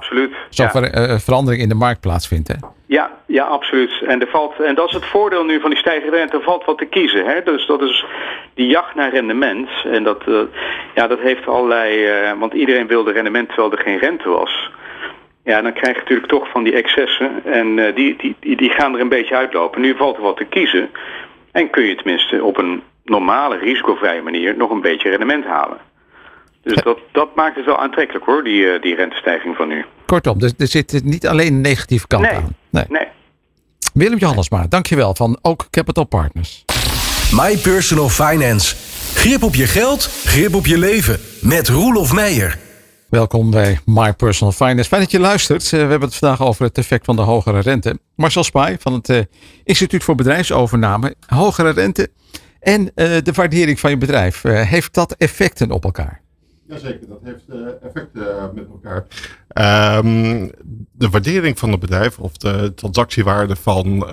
zo 0.50 0.62
ja. 0.62 0.70
ver, 0.70 1.10
uh, 1.10 1.18
verandering 1.18 1.62
in 1.62 1.68
de 1.68 1.74
markt 1.74 2.00
plaatsvindt. 2.00 2.48
Hè? 2.48 2.54
Ja, 2.86 3.10
ja, 3.26 3.44
absoluut. 3.44 4.02
En, 4.06 4.20
er 4.20 4.28
valt, 4.28 4.60
en 4.60 4.74
dat 4.74 4.88
is 4.88 4.94
het 4.94 5.04
voordeel 5.04 5.44
nu 5.44 5.60
van 5.60 5.70
die 5.70 5.78
stijgende 5.78 6.16
rente. 6.16 6.36
Er 6.36 6.42
valt 6.42 6.64
wat 6.64 6.78
te 6.78 6.84
kiezen. 6.84 7.24
Hè? 7.24 7.42
Dus 7.42 7.66
dat 7.66 7.82
is 7.82 8.04
die 8.54 8.66
jacht 8.66 8.94
naar 8.94 9.10
rendement. 9.10 9.68
En 9.84 10.04
dat, 10.04 10.22
uh, 10.28 10.40
ja, 10.94 11.06
dat 11.06 11.20
heeft 11.20 11.48
allerlei... 11.48 12.06
want 12.38 12.52
iedereen 12.52 12.86
wilde 12.86 13.12
rendement 13.12 13.48
terwijl 13.48 13.72
er 13.72 13.82
geen 13.82 13.98
rente 13.98 14.28
was. 14.28 14.70
Ja, 15.44 15.62
dan 15.62 15.72
krijg 15.72 15.94
je 15.94 16.00
natuurlijk 16.00 16.28
toch 16.28 16.48
van 16.50 16.64
die 16.64 16.74
excessen. 16.74 17.30
En 17.44 17.94
die, 17.94 18.34
die, 18.40 18.56
die 18.56 18.70
gaan 18.70 18.94
er 18.94 19.00
een 19.00 19.08
beetje 19.08 19.36
uitlopen. 19.36 19.80
Nu 19.80 19.96
valt 19.96 20.16
er 20.16 20.22
wat 20.22 20.36
te 20.36 20.44
kiezen. 20.44 20.90
En 21.52 21.70
kun 21.70 21.84
je 21.84 21.94
tenminste 21.94 22.44
op 22.44 22.58
een 22.58 22.82
normale, 23.08 23.58
risicovrije 23.58 24.22
manier 24.22 24.56
nog 24.56 24.70
een 24.70 24.80
beetje 24.80 25.08
rendement 25.10 25.44
halen. 25.44 25.78
Dus 26.62 26.82
dat, 26.82 26.98
dat 27.12 27.34
maakt 27.34 27.56
het 27.56 27.64
wel 27.64 27.78
aantrekkelijk 27.78 28.24
hoor, 28.24 28.44
die, 28.44 28.80
die 28.80 28.94
rentestijging 28.94 29.56
van 29.56 29.68
nu. 29.68 29.84
Kortom, 30.06 30.40
er, 30.40 30.52
er 30.58 30.66
zit 30.66 31.00
niet 31.04 31.26
alleen 31.26 31.54
een 31.54 31.60
negatieve 31.60 32.06
kant 32.06 32.22
nee, 32.22 32.34
aan. 32.34 32.56
Nee. 32.70 32.84
nee. 32.88 33.06
Willem 33.94 34.18
Johannesma, 34.18 34.66
dankjewel 34.68 35.14
van 35.14 35.38
Ook 35.42 35.66
Capital 35.70 36.04
Partners. 36.04 36.64
My 37.32 37.56
Personal 37.56 38.08
Finance. 38.08 38.76
Grip 39.14 39.42
op 39.42 39.54
je 39.54 39.66
geld, 39.66 40.02
grip 40.24 40.54
op 40.54 40.66
je 40.66 40.78
leven. 40.78 41.20
Met 41.40 41.68
Roelof 41.68 42.12
Meijer. 42.12 42.58
Welkom 43.08 43.50
bij 43.50 43.78
My 43.84 44.12
Personal 44.12 44.52
Finance. 44.52 44.88
Fijn 44.88 45.00
dat 45.00 45.10
je 45.10 45.20
luistert. 45.20 45.70
We 45.70 45.76
hebben 45.76 46.00
het 46.00 46.14
vandaag 46.14 46.42
over 46.42 46.64
het 46.64 46.78
effect 46.78 47.04
van 47.04 47.16
de 47.16 47.22
hogere 47.22 47.60
rente. 47.60 47.98
Marcel 48.14 48.44
Spaai 48.44 48.76
van 48.80 48.92
het 48.92 49.08
uh, 49.08 49.18
Instituut 49.64 50.04
voor 50.04 50.14
Bedrijfsovername. 50.14 51.14
Hogere 51.26 51.70
rente 51.70 52.08
en 52.68 52.80
uh, 52.82 53.16
de 53.22 53.32
waardering 53.32 53.80
van 53.80 53.90
je 53.90 53.96
bedrijf. 53.96 54.44
Uh, 54.44 54.60
heeft 54.60 54.94
dat 54.94 55.12
effecten 55.12 55.70
op 55.70 55.84
elkaar? 55.84 56.20
Jazeker, 56.66 57.08
dat 57.08 57.20
heeft 57.24 57.44
uh, 57.48 57.68
effecten 57.82 58.50
met 58.54 58.66
elkaar. 58.68 59.06
Um, 59.98 60.50
de 60.92 61.08
waardering 61.08 61.58
van 61.58 61.70
het 61.70 61.80
bedrijf 61.80 62.18
of 62.18 62.36
de 62.36 62.72
transactiewaarde 62.74 63.56
van, 63.56 64.06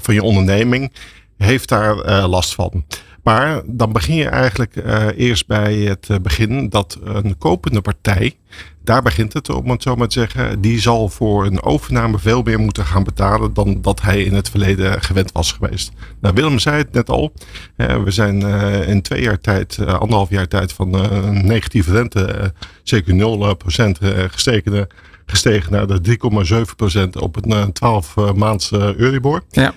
van 0.00 0.14
je 0.14 0.22
onderneming 0.22 0.92
heeft 1.36 1.68
daar 1.68 2.26
last 2.26 2.54
van. 2.54 2.84
Maar 3.28 3.62
dan 3.66 3.92
begin 3.92 4.14
je 4.14 4.28
eigenlijk 4.28 4.76
uh, 4.76 5.06
eerst 5.16 5.46
bij 5.46 5.74
het 5.74 6.22
begin 6.22 6.68
dat 6.68 6.98
een 7.04 7.38
kopende 7.38 7.80
partij, 7.80 8.34
daar 8.84 9.02
begint 9.02 9.32
het 9.32 9.50
om 9.50 9.70
het 9.70 9.82
zo 9.82 9.96
maar 9.96 10.08
te 10.08 10.18
zeggen, 10.18 10.60
die 10.60 10.80
zal 10.80 11.08
voor 11.08 11.46
een 11.46 11.62
overname 11.62 12.18
veel 12.18 12.42
meer 12.42 12.58
moeten 12.58 12.84
gaan 12.84 13.04
betalen 13.04 13.54
dan 13.54 13.80
dat 13.82 14.02
hij 14.02 14.22
in 14.22 14.34
het 14.34 14.50
verleden 14.50 15.02
gewend 15.02 15.32
was 15.32 15.52
geweest. 15.52 15.92
Nou, 16.20 16.34
Willem 16.34 16.58
zei 16.58 16.76
het 16.76 16.92
net 16.92 17.10
al, 17.10 17.32
we 17.76 18.10
zijn 18.10 18.40
uh, 18.40 18.88
in 18.88 19.02
twee 19.02 19.22
jaar 19.22 19.40
tijd, 19.40 19.78
anderhalf 19.78 20.30
jaar 20.30 20.48
tijd 20.48 20.72
van 20.72 20.90
negatieve 21.46 21.92
rente, 21.92 22.52
zeker 22.82 23.14
0% 23.14 23.90
gestegen, 24.30 24.86
gestegen 25.26 25.72
naar 25.72 25.86
de 25.86 26.18
3,7% 27.14 27.20
op 27.20 27.46
een 27.46 27.72
12 27.72 28.14
maands 28.34 28.72
Euribor. 28.72 29.42
Ja 29.50 29.74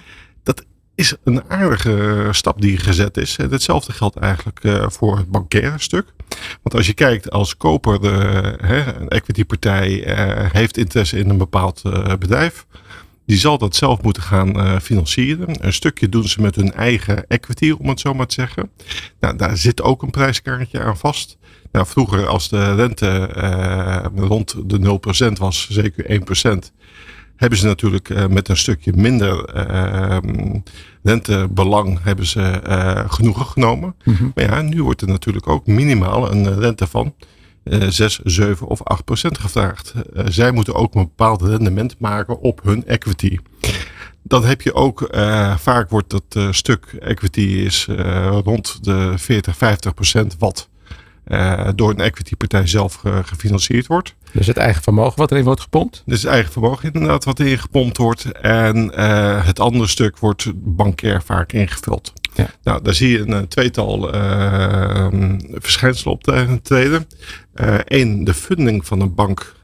is 0.96 1.16
een 1.24 1.44
aardige 1.48 2.28
stap 2.32 2.62
die 2.62 2.78
gezet 2.78 3.18
is. 3.18 3.38
Hetzelfde 3.38 3.94
geldt 3.94 4.16
eigenlijk 4.16 4.64
uh, 4.64 4.86
voor 4.90 5.18
het 5.18 5.32
bankaire 5.32 5.80
stuk. 5.80 6.06
Want 6.62 6.76
als 6.76 6.88
je 6.88 6.94
kijkt 6.94 7.32
als 7.32 7.58
koper, 7.58 8.04
uh, 8.04 8.88
een 9.00 9.08
equitypartij 9.08 10.08
uh, 10.08 10.52
heeft 10.52 10.78
interesse 10.78 11.18
in 11.18 11.30
een 11.30 11.38
bepaald 11.38 11.82
bedrijf. 12.20 12.66
Die 13.26 13.38
zal 13.38 13.58
dat 13.58 13.76
zelf 13.76 14.02
moeten 14.02 14.24
gaan 14.24 14.82
financieren. 14.82 15.66
Een 15.66 15.74
stukje 15.74 16.10
doen 16.10 16.28
ze 16.28 16.42
met 16.42 16.56
hun 16.56 16.74
eigen 16.74 17.28
equity, 17.28 17.72
om 17.72 17.90
het 17.90 18.00
zo 18.00 18.14
maar 18.14 18.28
te 18.28 18.34
zeggen. 18.34 18.72
Nou, 19.20 19.38
daar 19.38 19.58
zit 19.58 19.82
ook 19.82 20.02
een 20.02 20.10
prijskaartje 20.10 20.80
aan 20.80 20.98
vast. 20.98 21.38
Nou, 21.72 21.86
vroeger 21.86 22.28
als 22.28 22.50
de 22.50 22.76
rente 22.76 23.26
rond 24.16 24.56
de 24.66 25.00
0% 25.30 25.32
was, 25.38 25.68
zeker 25.70 26.22
1%, 26.66 26.72
hebben 27.42 27.60
ze 27.60 27.66
natuurlijk 27.66 28.10
uh, 28.10 28.28
met 28.28 28.48
een 28.50 28.58
stukje 28.58 28.94
minder 28.96 29.56
uh, 29.56 30.18
rentebelang 31.04 32.00
hebben 32.04 32.26
ze 32.26 32.62
uh, 32.68 33.12
genoegen 33.12 33.46
genomen. 33.46 33.96
Mm 34.04 34.14
-hmm. 34.14 34.32
Maar 34.36 34.44
ja, 34.44 34.62
nu 34.62 34.84
wordt 34.84 35.02
er 35.02 35.08
natuurlijk 35.08 35.48
ook 35.48 35.66
minimaal 35.66 36.32
een 36.32 36.60
rente 36.60 36.88
van 36.88 37.14
6, 37.90 38.20
7 38.24 38.68
of 38.68 38.84
8 38.84 39.04
procent 39.04 39.38
gevraagd. 39.38 39.94
zij 40.26 40.52
moeten 40.52 40.76
ook 40.76 40.96
een 40.96 41.02
bepaald 41.02 41.42
rendement 41.42 41.96
maken 42.00 42.40
op 42.40 42.62
hun 42.64 42.86
equity. 42.88 43.38
Dan 44.24 44.46
heb 44.46 44.62
je 44.62 44.74
ook, 44.74 45.08
vaak 45.58 45.90
wordt 45.90 46.10
dat 46.10 46.56
stuk 46.56 46.86
equity 47.00 47.40
is 47.40 47.88
rond 48.44 48.84
de 48.84 49.14
40, 49.16 49.58
50 49.58 49.94
procent 49.94 50.36
wat 50.40 50.70
door 51.76 51.90
een 51.90 52.00
equity 52.00 52.36
partij 52.36 52.68
zelf 52.68 53.04
gefinancierd 53.24 53.88
wordt. 53.88 54.16
Dus 54.32 54.48
het 54.48 54.58
eigen 54.58 54.84
vermogen 54.84 55.18
wat 55.18 55.32
erin 55.32 55.44
wordt 55.44 55.62
gepompt? 55.62 56.04
Dus 56.06 56.22
het 56.22 56.32
eigen 56.32 56.52
vermogen 56.52 56.94
inderdaad 56.94 57.24
wat 57.24 57.40
erin 57.40 57.60
gepompt 57.60 57.98
wordt. 57.98 58.32
En 58.32 58.92
uh, 59.00 59.46
het 59.46 59.60
andere 59.60 59.88
stuk 59.88 60.18
wordt 60.18 60.52
bankair 60.56 61.24
vaak 61.24 61.52
ingevuld. 61.52 62.14
Ja. 62.34 62.50
Nou, 62.64 62.82
daar 62.84 62.94
zie 62.94 63.10
je 63.10 63.28
een 63.28 63.48
tweetal 63.48 64.16
uh, 64.16 65.08
verschijnselen 65.54 66.14
optreden. 66.14 67.08
Eén, 67.86 68.24
de 68.24 68.34
funding 68.34 68.88
van 68.88 69.02
een 69.02 69.16
bank. 69.16 69.56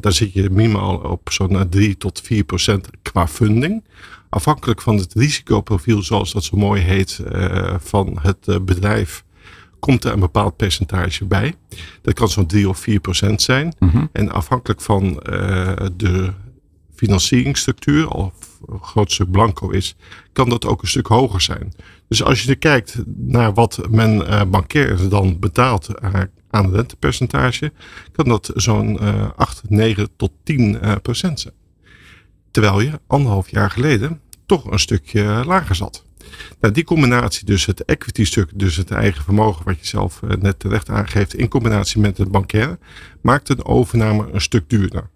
daar 0.00 0.12
zit 0.12 0.32
je 0.32 0.50
minimaal 0.50 0.96
op 0.96 1.30
zo'n 1.32 1.68
3 1.70 1.96
tot 1.96 2.20
4 2.24 2.44
procent 2.44 2.88
qua 3.02 3.28
funding. 3.28 3.84
Afhankelijk 4.28 4.80
van 4.80 4.96
het 4.96 5.14
risicoprofiel, 5.14 6.02
zoals 6.02 6.32
dat 6.32 6.44
zo 6.44 6.56
mooi 6.56 6.82
heet, 6.82 7.20
van 7.78 8.18
het 8.20 8.64
bedrijf 8.64 9.24
komt 9.84 10.04
er 10.04 10.12
een 10.12 10.20
bepaald 10.20 10.56
percentage 10.56 11.24
bij. 11.24 11.54
Dat 12.02 12.14
kan 12.14 12.28
zo'n 12.28 12.46
3 12.46 12.68
of 12.68 12.78
4 12.78 13.00
procent 13.00 13.42
zijn. 13.42 13.74
Mhm. 13.78 14.06
En 14.12 14.30
afhankelijk 14.30 14.80
van 14.80 15.04
uh, 15.04 15.72
de 15.96 16.32
financieringsstructuur, 16.94 18.08
of 18.08 18.32
een 18.66 18.82
groot 18.82 19.12
stuk 19.12 19.30
blanco 19.30 19.70
is, 19.70 19.96
kan 20.32 20.48
dat 20.48 20.66
ook 20.66 20.82
een 20.82 20.88
stuk 20.88 21.06
hoger 21.06 21.40
zijn. 21.40 21.72
Dus 22.08 22.22
als 22.22 22.42
je 22.42 22.48
er 22.48 22.58
kijkt 22.58 22.96
naar 23.16 23.54
wat 23.54 23.80
men 23.90 24.16
uh, 24.16 24.42
bankair 24.44 25.08
dan 25.08 25.38
betaalt 25.38 26.00
aan 26.50 26.64
het 26.64 26.74
rentepercentage, 26.74 27.72
kan 28.12 28.28
dat 28.28 28.50
zo'n 28.54 28.98
uh, 29.02 29.28
8, 29.36 29.62
9 29.68 30.08
tot 30.16 30.30
10 30.42 30.60
uh, 30.60 30.92
procent 31.02 31.40
zijn. 31.40 31.54
Terwijl 32.50 32.80
je 32.80 33.00
anderhalf 33.06 33.50
jaar 33.50 33.70
geleden 33.70 34.20
toch 34.46 34.70
een 34.70 34.78
stukje 34.78 35.42
lager 35.46 35.74
zat. 35.74 36.04
Nou, 36.60 36.74
die 36.74 36.84
combinatie, 36.84 37.46
dus 37.46 37.66
het 37.66 37.84
equity 37.84 38.24
stuk, 38.24 38.50
dus 38.54 38.76
het 38.76 38.90
eigen 38.90 39.24
vermogen 39.24 39.64
wat 39.64 39.78
je 39.80 39.86
zelf 39.86 40.20
uh, 40.24 40.30
net 40.30 40.58
terecht 40.58 40.88
aangeeft, 40.88 41.34
in 41.34 41.48
combinatie 41.48 42.00
met 42.00 42.18
het 42.18 42.30
bankaire, 42.30 42.78
maakt 43.20 43.48
een 43.48 43.64
overname 43.64 44.28
een 44.32 44.40
stuk 44.40 44.68
duurder. 44.70 45.10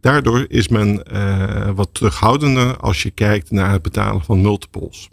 Daardoor 0.00 0.44
is 0.48 0.68
men 0.68 1.02
uh, 1.12 1.70
wat 1.74 1.88
terughoudender 1.92 2.76
als 2.76 3.02
je 3.02 3.10
kijkt 3.10 3.50
naar 3.50 3.72
het 3.72 3.82
betalen 3.82 4.24
van 4.24 4.40
multiples. 4.40 5.08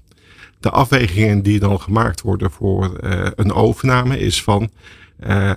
De 0.59 0.69
afwegingen 0.69 1.41
die 1.41 1.59
dan 1.59 1.81
gemaakt 1.81 2.21
worden 2.21 2.51
voor 2.51 2.99
uh, 3.03 3.27
een 3.35 3.53
overname 3.53 4.19
is 4.19 4.43
van 4.43 4.69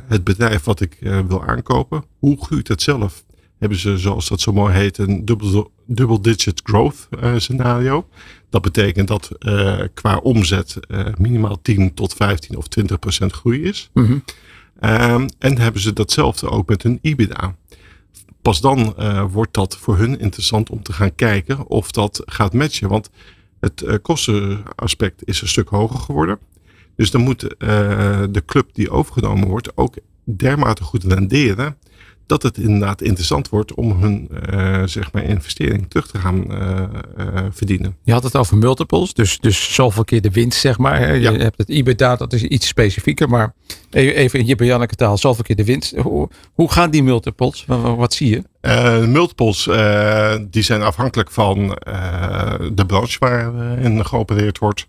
het 0.07 0.25
bedrijf 0.25 0.65
wat 0.65 0.81
ik 0.81 0.97
wil 1.01 1.45
aankopen, 1.45 2.05
hoe 2.19 2.45
groeit 2.45 2.69
het 2.69 2.83
zelf? 2.83 3.25
Hebben 3.59 3.79
ze, 3.79 3.99
zoals 3.99 4.29
dat 4.29 4.41
zo 4.41 4.53
mooi 4.53 4.75
heet, 4.75 4.99
een 4.99 5.25
double 5.25 5.71
digit 5.87 6.61
growth 6.65 7.09
scenario. 7.37 8.07
Dat 8.53 8.63
betekent 8.63 9.09
dat 9.09 9.31
uh, 9.39 9.81
qua 9.95 10.17
omzet 10.17 10.77
uh, 10.89 11.07
minimaal 11.19 11.63
10 11.63 11.95
tot 11.95 12.15
15 12.15 12.57
of 12.57 12.69
20 12.69 12.99
procent 12.99 13.33
groei 13.33 13.63
is. 13.63 13.91
Mm 13.93 14.05
-hmm. 14.05 14.23
um, 14.91 15.29
en 15.39 15.59
hebben 15.59 15.81
ze 15.81 15.93
datzelfde 15.93 16.51
ook 16.51 16.69
met 16.69 16.83
hun 16.83 16.99
EBITDA. 17.03 17.57
Pas 18.43 18.61
dan 18.61 18.95
uh, 18.99 19.25
wordt 19.31 19.55
dat 19.55 19.77
voor 19.77 19.97
hun 19.97 20.21
interessant 20.21 20.71
om 20.71 20.83
te 20.83 20.93
gaan 20.93 21.15
kijken 21.15 21.67
of 21.67 21.91
dat 21.91 22.23
gaat 22.25 22.53
matchen. 22.53 22.89
Want 22.89 23.11
het 23.61 24.01
kostenaspect 24.03 25.23
is 25.25 25.41
een 25.41 25.49
stuk 25.49 25.69
hoger 25.69 25.99
geworden. 25.99 26.39
Dus 26.97 27.11
dan 27.11 27.21
moet 27.21 27.41
de 28.31 28.43
club 28.47 28.69
die 28.73 28.91
overgenomen 28.91 29.49
wordt 29.49 29.77
ook 29.77 29.95
dermate 30.25 30.83
goed 30.83 31.05
renderen 31.05 31.77
dat 32.27 32.43
het 32.43 32.59
inderdaad 32.59 33.03
interessant 33.03 33.49
wordt 33.49 33.75
om 33.75 34.03
hun 34.03 34.29
uh, 34.53 34.83
zeg 34.85 35.13
maar 35.13 35.25
investering 35.25 35.87
terug 35.89 36.07
te 36.07 36.19
gaan 36.19 36.45
uh, 36.51 36.83
uh, 37.19 37.27
verdienen. 37.51 37.97
Je 38.03 38.13
had 38.13 38.23
het 38.23 38.37
over 38.37 38.57
multiples, 38.57 39.15
dus, 39.15 39.39
dus 39.39 39.75
zoveel 39.75 40.05
keer 40.05 40.21
de 40.21 40.31
winst, 40.31 40.61
zeg 40.61 40.79
maar. 40.79 40.99
Hè? 40.99 41.13
Je 41.13 41.31
hebt 41.31 41.59
het 41.59 41.69
EBITDA, 41.69 42.17
dat 42.17 42.33
is 42.33 42.43
iets 42.43 42.67
specifieker, 42.67 43.29
maar 43.29 43.55
even, 43.91 44.15
even 44.15 44.39
in 44.39 44.57
en 44.57 44.67
Janneke 44.67 44.95
taal, 44.95 45.19
zoveel 45.19 45.45
keer 45.45 45.57
de 45.57 45.65
winst. 45.65 45.97
Hoe, 45.97 46.29
hoe 46.53 46.73
gaan 46.73 46.91
die 46.91 47.03
multiples? 47.03 47.65
Wat 47.97 48.15
zie 48.15 48.29
je? 48.29 48.43
Uh, 48.63 49.05
multiples 49.05 49.67
uh, 49.67 50.35
die 50.51 50.63
zijn 50.63 50.83
afhankelijk 50.83 51.31
van 51.31 51.79
uh, 51.89 52.53
de 52.73 52.87
branche 52.87 53.17
waarin 53.19 54.07
geopereerd 54.07 54.59
wordt. 54.59 54.87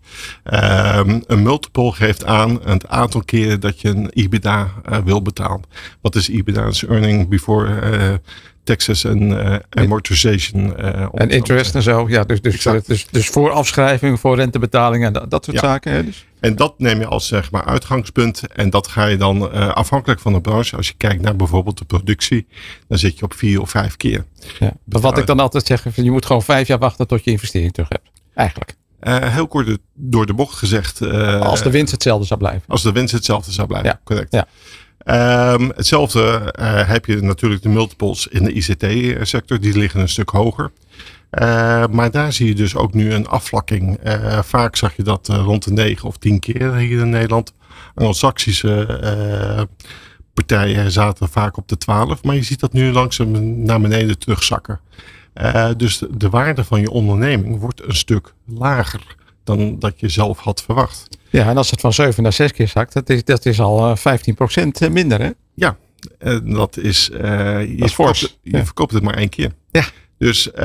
Um, 0.54 1.24
een 1.28 1.42
multiple 1.44 1.92
geeft 1.92 2.26
aan 2.26 2.60
het 2.64 2.88
aantal 2.88 3.24
keren 3.24 3.60
dat 3.60 3.82
je 3.82 3.90
een 3.90 4.10
EBITDA 4.14 4.72
uh, 4.90 4.98
wil 4.98 5.22
betalen. 5.22 5.62
Wat 6.02 6.16
is 6.16 6.30
EBITDA? 6.30 6.62
Dat 6.64 6.74
is 6.74 6.86
earning 6.86 7.30
before 7.30 8.22
taxes 8.64 9.04
en 9.04 9.62
amortization. 9.70 10.78
En 11.14 11.30
interest 11.30 11.76
en 11.76 11.82
zo. 11.82 12.10
Ja, 12.10 12.24
dus, 12.24 12.42
dus, 12.42 12.64
dus, 12.86 13.08
dus 13.12 13.28
voor 13.28 13.52
afschrijving, 13.52 14.20
voor 14.20 14.36
rentebetalingen 14.36 15.08
en 15.08 15.14
dat, 15.14 15.30
dat 15.30 15.46
soort 15.46 15.60
Ja. 15.60 15.68
zaken. 15.68 15.92
Hè? 15.92 16.04
Dus, 16.06 16.26
En 16.44 16.56
dat 16.56 16.80
neem 16.80 17.00
je 17.00 17.06
als 17.06 17.28
zeg 17.28 17.52
maar 17.52 17.66
uitgangspunt. 17.66 18.48
En 18.48 18.70
dat 18.70 18.88
ga 18.88 19.06
je 19.06 19.18
dan 19.18 19.56
uh, 19.56 19.68
afhankelijk 19.70 20.20
van 20.20 20.34
de 20.34 20.42
branche. 20.42 20.76
Als 20.76 20.88
je 20.88 20.94
kijkt 20.98 21.22
naar 21.22 21.36
bijvoorbeeld 21.36 21.78
de 21.78 21.86
productie. 21.86 22.48
Dan 22.88 22.98
zit 22.98 23.20
je 23.20 23.26
op 23.26 23.34
vier 23.34 23.62
of 23.62 23.70
vijf 23.70 23.98
keer. 23.98 24.26
ja. 24.60 24.74
Maar 24.86 25.02
wat 25.02 25.18
ik 25.18 25.26
dan 25.26 25.40
altijd 25.40 25.66
zeg, 25.66 25.96
je 25.96 26.12
moet 26.12 26.26
gewoon 26.26 26.44
vijf 26.44 26.68
jaar 26.68 26.80
wachten 26.80 27.08
tot 27.08 27.24
je 27.24 27.32
investering 27.32 27.74
terug 27.74 27.90
hebt. 27.90 28.10
Eigenlijk. 28.34 28.76
Uh, 29.02 29.34
heel 29.34 29.48
kort 29.48 29.78
door 29.94 30.26
de 30.26 30.34
bocht 30.34 30.58
gezegd. 30.58 31.02
uh, 31.02 31.42
Als 31.42 31.62
de 31.62 31.72
winst 31.72 31.92
hetzelfde 31.92 32.26
zou 32.26 32.40
blijven. 32.40 32.64
Als 32.68 32.82
de 32.82 32.92
winst 32.92 33.14
hetzelfde 33.14 33.52
zou 33.52 33.68
blijven. 33.68 33.90
Ja. 33.90 34.00
Correct. 34.04 34.32
Ja. 34.34 34.48
Ehm, 34.98 35.70
hetzelfde 35.76 36.54
uh, 36.60 36.88
heb 36.88 37.06
je 37.06 37.22
natuurlijk 37.22 37.62
de 37.62 37.70
multiples 37.70 38.28
in 38.28 38.44
de 38.44 38.52
ICT-sector. 38.52 39.60
Die 39.60 39.78
liggen 39.78 40.00
een 40.00 40.10
stuk 40.10 40.30
hoger. 40.30 40.72
Uh, 41.42 41.86
maar 41.88 42.12
daar 42.12 42.34
zie 42.34 42.48
je 42.48 42.56
dus 42.56 42.76
ook 42.76 42.94
nu 42.94 43.14
een 43.14 43.28
afvlakking. 43.28 43.98
Uh, 44.06 44.40
vaak 44.44 44.76
zag 44.76 44.96
je 44.96 45.04
dat 45.04 45.30
uh, 45.32 45.38
rond 45.38 45.64
de 45.64 45.72
9 45.72 46.08
of 46.08 46.18
10 46.18 46.40
keer 46.40 46.76
hier 46.76 47.00
in 47.00 47.10
Nederland. 47.10 47.54
Anglo-Saxische 47.96 49.68
partijen 50.34 50.92
zaten 50.92 51.30
vaak 51.30 51.58
op 51.58 51.68
de 51.68 51.78
12. 51.78 52.24
Maar 52.24 52.36
je 52.36 52.44
ziet 52.44 52.60
dat 52.60 52.74
nu 52.74 52.92
langzaam 52.92 53.64
naar 53.64 53.82
beneden 53.82 54.20
terugzakken. 54.20 54.80
Dus 55.78 55.98
de, 55.98 56.18
de 56.18 56.30
waarde 56.30 56.64
van 56.64 56.82
je 56.82 56.90
onderneming 56.90 57.60
wordt 57.60 57.88
een 57.88 57.96
stuk 57.96 58.34
lager 58.46 59.16
dan 59.44 59.80
dat 59.80 60.00
je 60.00 60.10
zelf 60.10 60.40
had 60.40 60.64
verwacht. 60.64 61.18
Ja, 61.30 61.50
en 61.50 61.58
als 61.58 61.72
het 61.72 61.80
van 61.80 61.94
7 61.94 62.24
naar 62.24 62.34
6 62.34 62.52
keer 62.52 62.68
zakt, 62.68 62.94
dat 62.94 63.10
is, 63.10 63.24
dat 63.24 63.46
is 63.46 63.60
al 63.60 63.96
eh, 63.96 64.20
15% 64.88 64.92
minder. 64.92 65.22
Hè? 65.22 65.30
Ja, 65.54 65.78
dat 66.44 66.78
is. 66.78 67.06
Je, 67.06 67.76
Dat 67.80 67.88
is 67.88 67.96
verkoopt, 67.96 68.38
je 68.42 68.58
ja. 68.58 68.66
verkoopt 68.66 68.94
het 68.94 69.04
maar 69.04 69.18
één 69.18 69.30
keer. 69.30 69.52
Ja. 69.72 69.84
Dus 70.24 70.48
uh, 70.48 70.64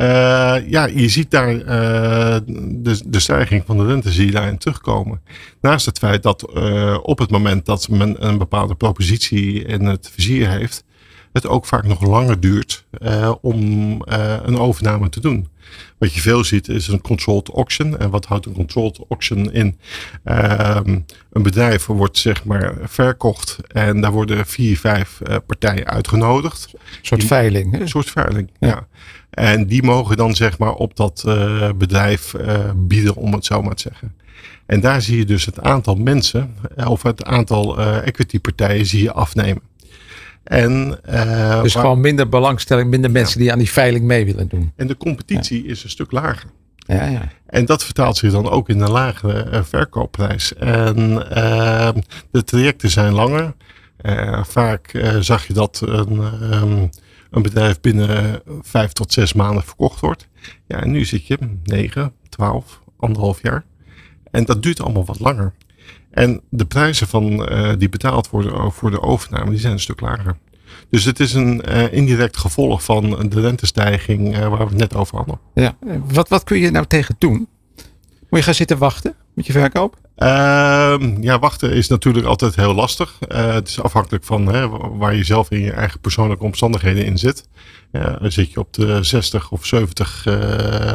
ja, 0.67 0.87
je 0.87 1.09
ziet 1.09 1.31
daar 1.31 1.55
uh, 1.55 2.37
de, 2.47 3.01
de 3.07 3.21
stijging 3.21 3.63
van 3.67 3.77
de 3.77 3.87
rente 3.87 4.13
terugkomen. 4.59 5.21
Naast 5.61 5.87
het 5.87 5.99
feit 5.99 6.23
dat 6.23 6.51
uh, 6.55 6.99
op 7.03 7.19
het 7.19 7.31
moment 7.31 7.67
dat 7.67 7.89
men 7.89 8.27
een 8.27 8.39
bepaalde 8.39 8.75
propositie 8.75 9.65
in 9.65 9.85
het 9.85 10.11
vizier 10.13 10.51
heeft, 10.51 10.85
het 11.43 11.51
ook 11.51 11.67
vaak 11.67 11.85
nog 11.85 12.03
langer 12.03 12.41
duurt 12.41 12.85
uh, 12.99 13.33
om 13.41 13.61
uh, 14.09 14.37
een 14.43 14.59
overname 14.59 15.09
te 15.09 15.21
doen. 15.21 15.49
Wat 15.99 16.15
je 16.15 16.21
veel 16.21 16.45
ziet 16.45 16.69
is 16.69 16.89
een 16.89 17.01
controlled 17.01 17.49
auction. 17.49 17.99
En 17.99 18.11
wat 18.11 18.25
houdt 18.27 18.47
een 18.47 18.53
controlled 18.53 18.99
auction 19.09 19.53
in? 19.53 19.79
Um, 20.25 21.05
een 21.33 21.43
bedrijf 21.43 21.87
wordt 21.87 22.19
zeg 22.19 22.45
maar 22.45 22.75
verkocht 22.83 23.57
en 23.67 24.01
daar 24.01 24.13
worden 24.13 24.47
vier, 24.47 24.79
vijf 24.79 25.21
uh, 25.29 25.37
partijen 25.47 25.87
uitgenodigd. 25.87 26.69
Een 26.73 26.79
soort 27.03 27.21
Die- 27.21 27.29
veiling. 27.29 27.73
Hè? 27.73 27.81
Een 27.81 27.89
soort 27.89 28.11
veiling, 28.11 28.51
Ja. 28.59 28.69
ja. 28.69 28.87
En 29.31 29.67
die 29.67 29.83
mogen 29.83 30.17
dan 30.17 30.35
zeg 30.35 30.59
maar 30.59 30.73
op 30.75 30.97
dat 30.97 31.25
bedrijf 31.77 32.35
bieden, 32.77 33.15
om 33.15 33.33
het 33.33 33.45
zo 33.45 33.63
maar 33.63 33.75
te 33.75 33.83
zeggen. 33.83 34.15
En 34.67 34.81
daar 34.81 35.03
zie 35.03 35.17
je 35.19 35.25
dus 35.25 35.45
het 35.45 35.61
aantal 35.61 35.95
mensen, 35.95 36.55
eh, 36.77 36.91
of 36.91 37.03
het 37.03 37.25
aantal 37.25 37.79
equity 37.81 38.41
partijen 38.41 38.87
zie 38.87 39.03
je 39.03 39.13
afnemen. 39.13 39.63
En, 40.49 40.99
uh, 41.11 41.63
Dus 41.63 41.73
waar- 41.75 41.83
gewoon 41.83 42.01
minder 42.01 42.29
belangstelling, 42.29 42.91
minder 42.91 43.11
mensen 43.11 43.39
die 43.39 43.53
aan 43.53 43.59
die 43.59 43.71
veiling 43.71 44.05
mee 44.05 44.25
willen 44.25 44.49
doen. 44.49 44.73
en 44.77 44.87
de 44.87 44.97
competitie 44.97 45.65
is 45.67 45.85
een 45.85 45.91
stuk 45.91 46.13
lager. 46.13 46.51
Ja, 46.77 47.05
ja. 47.07 47.29
En 47.47 47.65
dat 47.65 47.85
vertaalt 47.85 48.17
zich 48.17 48.33
dan 48.33 48.49
ook 48.51 48.69
in 48.69 48.81
een 48.81 48.91
lagere 48.91 49.51
uh, 49.53 49.63
verkoopprijs. 49.63 50.55
En 50.55 50.99
uh, 51.37 51.91
de 52.31 52.45
trajecten 52.45 52.91
zijn 52.91 53.13
langer. 53.13 53.55
Uh, 54.03 54.45
vaak 54.45 54.91
zag 55.21 55.47
je 55.47 55.53
dat 55.53 55.83
een, 55.87 56.19
um, 56.53 56.89
een 57.31 57.43
bedrijf 57.43 57.81
binnen 57.81 58.41
vijf 58.63 58.93
tot 58.93 59.13
zes 59.13 59.33
maanden 59.33 59.63
verkocht 59.63 60.01
wordt. 60.01 60.29
Ja, 60.67 60.81
en 60.83 60.91
nu 60.91 61.05
zit 61.05 61.27
je 61.27 61.39
negen, 61.65 62.13
twaalf, 62.29 62.81
anderhalf 62.99 63.43
jaar. 63.43 63.65
En 64.31 64.45
dat 64.45 64.63
duurt 64.63 64.81
allemaal 64.83 65.05
wat 65.05 65.21
langer. 65.21 65.53
En 66.11 66.41
de 66.51 66.65
prijzen 66.65 67.09
van, 67.09 67.53
uh, 67.53 67.73
die 67.79 67.89
betaald 67.89 68.31
worden 68.31 68.73
voor 68.73 68.91
de 68.91 69.03
overname, 69.03 69.51
die 69.51 69.59
zijn 69.59 69.73
een 69.73 69.81
stuk 69.81 70.01
lager. 70.01 70.37
Dus 70.91 71.05
het 71.05 71.21
is 71.21 71.35
een 71.35 71.63
uh, 71.69 71.93
indirect 71.93 72.37
gevolg 72.37 72.85
van 72.85 73.29
de 73.29 73.41
rentestijging 73.41 74.37
uh, 74.37 74.41
waar 74.41 74.59
we 74.59 74.65
het 74.65 74.77
net 74.77 74.95
over 74.95 75.17
hadden. 75.17 75.39
ja. 75.55 75.77
Wat, 76.05 76.29
wat 76.29 76.45
kun 76.45 76.59
je 76.59 76.71
nou 76.71 76.87
tegen 76.87 77.15
doen? 77.19 77.49
Moet 78.29 78.39
je 78.39 78.43
gaan 78.45 78.55
zitten 78.55 78.79
wachten 78.79 79.15
met 79.35 79.47
je 79.47 79.53
verkoop? 79.53 79.97
Uh, 80.19 80.97
ja, 81.21 81.39
wachten 81.39 81.73
is 81.73 81.89
natuurlijk 81.89 82.27
altijd 82.27 82.57
heel 82.57 82.75
lastig. 82.75 83.19
Het 83.29 83.69
is 83.69 83.81
afhankelijk 83.81 84.25
van 84.25 84.47
hè, 84.47 84.69
waar 84.97 85.15
je 85.15 85.25
zelf 85.25 85.51
in 85.51 85.61
je 85.61 85.73
eigen 85.73 86.01
persoonlijke 86.01 86.45
omstandigheden 86.45 87.05
in 87.05 87.19
zit. 87.19 87.49
Zit 88.23 88.53
je 88.53 88.61
op 88.61 88.73
de 88.73 89.03
60 89.03 89.51
of 89.51 89.67
70, 89.67 90.25
uh, 90.27 90.93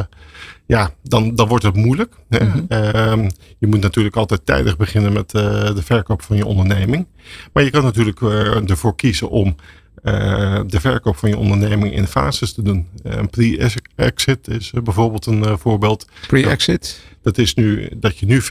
ja, 0.66 0.90
dan, 1.02 1.34
dan 1.34 1.48
wordt 1.48 1.64
het 1.64 1.76
moeilijk. 1.76 2.14
Mm 2.28 2.66
-hmm. 2.68 3.30
je 3.58 3.66
moet 3.66 3.80
natuurlijk 3.80 4.16
altijd 4.16 4.46
tijdig 4.46 4.76
beginnen 4.76 5.12
met 5.12 5.34
uh, 5.34 5.42
de 5.74 5.82
verkoop 5.82 6.22
van 6.22 6.36
je 6.36 6.46
onderneming. 6.46 7.06
Maar 7.52 7.62
je 7.62 7.70
kan 7.70 7.82
natuurlijk 7.82 8.20
uh, 8.20 8.70
ervoor 8.70 8.96
kiezen 8.96 9.30
om 9.30 9.56
eh, 10.02 10.60
de 10.66 10.80
verkoop 10.80 11.16
van 11.16 11.28
je 11.28 11.38
onderneming 11.38 11.94
in 11.94 12.06
fases 12.06 12.52
te 12.52 12.62
doen. 12.62 12.88
Een 13.02 13.30
pre-exit 13.30 14.48
is 14.48 14.70
bijvoorbeeld 14.70 15.26
een 15.26 15.58
voorbeeld. 15.58 16.08
Pre-exit? 16.26 17.00
Dat 17.22 17.38
is 17.38 17.54
nu 17.54 17.88
dat 17.96 18.18
je 18.18 18.26
nu 18.26 18.42
50% 18.42 18.44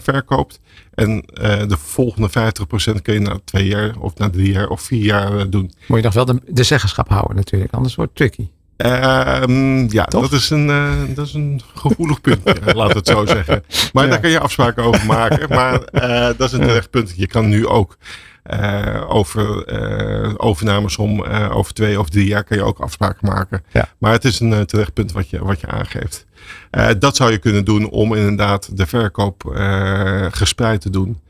verkoopt. 0.00 0.60
En 0.94 1.22
de 1.68 1.76
volgende 1.78 2.28
50% 2.98 3.02
kun 3.02 3.14
je 3.14 3.20
na 3.20 3.38
twee 3.44 3.66
jaar 3.66 3.98
of 3.98 4.14
na 4.14 4.30
drie 4.30 4.52
jaar 4.52 4.68
of 4.68 4.80
vier 4.80 5.04
jaar 5.04 5.50
doen. 5.50 5.72
Moet 5.88 5.98
je 5.98 6.04
nog 6.04 6.14
wel 6.14 6.24
de, 6.24 6.40
de 6.46 6.62
zeggenschap 6.62 7.08
houden 7.08 7.36
natuurlijk, 7.36 7.72
anders 7.72 7.94
wordt 7.94 8.18
het 8.18 8.32
tricky. 8.32 8.50
Uh, 8.76 9.84
ja, 9.88 10.04
dat 10.04 10.32
is, 10.32 10.50
een, 10.50 10.68
uh, 10.68 10.92
dat 11.14 11.26
is 11.26 11.34
een 11.34 11.60
gevoelig 11.74 12.20
punt, 12.20 12.74
laat 12.74 12.94
het 12.94 13.06
zo 13.06 13.26
zeggen. 13.26 13.64
Maar 13.92 14.04
ja. 14.04 14.10
daar 14.10 14.20
kan 14.20 14.30
je 14.30 14.40
afspraken 14.40 14.82
over 14.82 15.06
maken. 15.06 15.48
Maar 15.48 15.80
uh, 15.92 16.26
dat 16.36 16.40
is 16.40 16.52
een 16.52 16.60
terecht 16.60 16.90
punt. 16.90 17.12
Je 17.16 17.26
kan 17.26 17.48
nu 17.48 17.66
ook 17.66 17.96
over 19.08 19.68
overnames 20.38 20.96
om 20.96 21.22
over 21.50 21.72
twee 21.72 22.00
of 22.00 22.08
drie 22.08 22.26
jaar 22.26 22.44
kan 22.44 22.56
je 22.56 22.62
ook 22.62 22.78
afspraken 22.78 23.28
maken. 23.28 23.64
Ja. 23.72 23.88
Maar 23.98 24.12
het 24.12 24.24
is 24.24 24.40
een 24.40 24.66
terecht 24.66 24.92
punt 24.92 25.12
wat 25.12 25.30
je, 25.30 25.44
wat 25.44 25.60
je 25.60 25.66
aangeeft. 25.66 26.26
dat 26.98 27.16
zou 27.16 27.30
je 27.30 27.38
kunnen 27.38 27.64
doen 27.64 27.90
om 27.90 28.14
inderdaad 28.14 28.76
de 28.76 28.86
verkoop 28.86 29.42
gespreid 30.30 30.80
te 30.80 30.90
doen. 30.90 31.20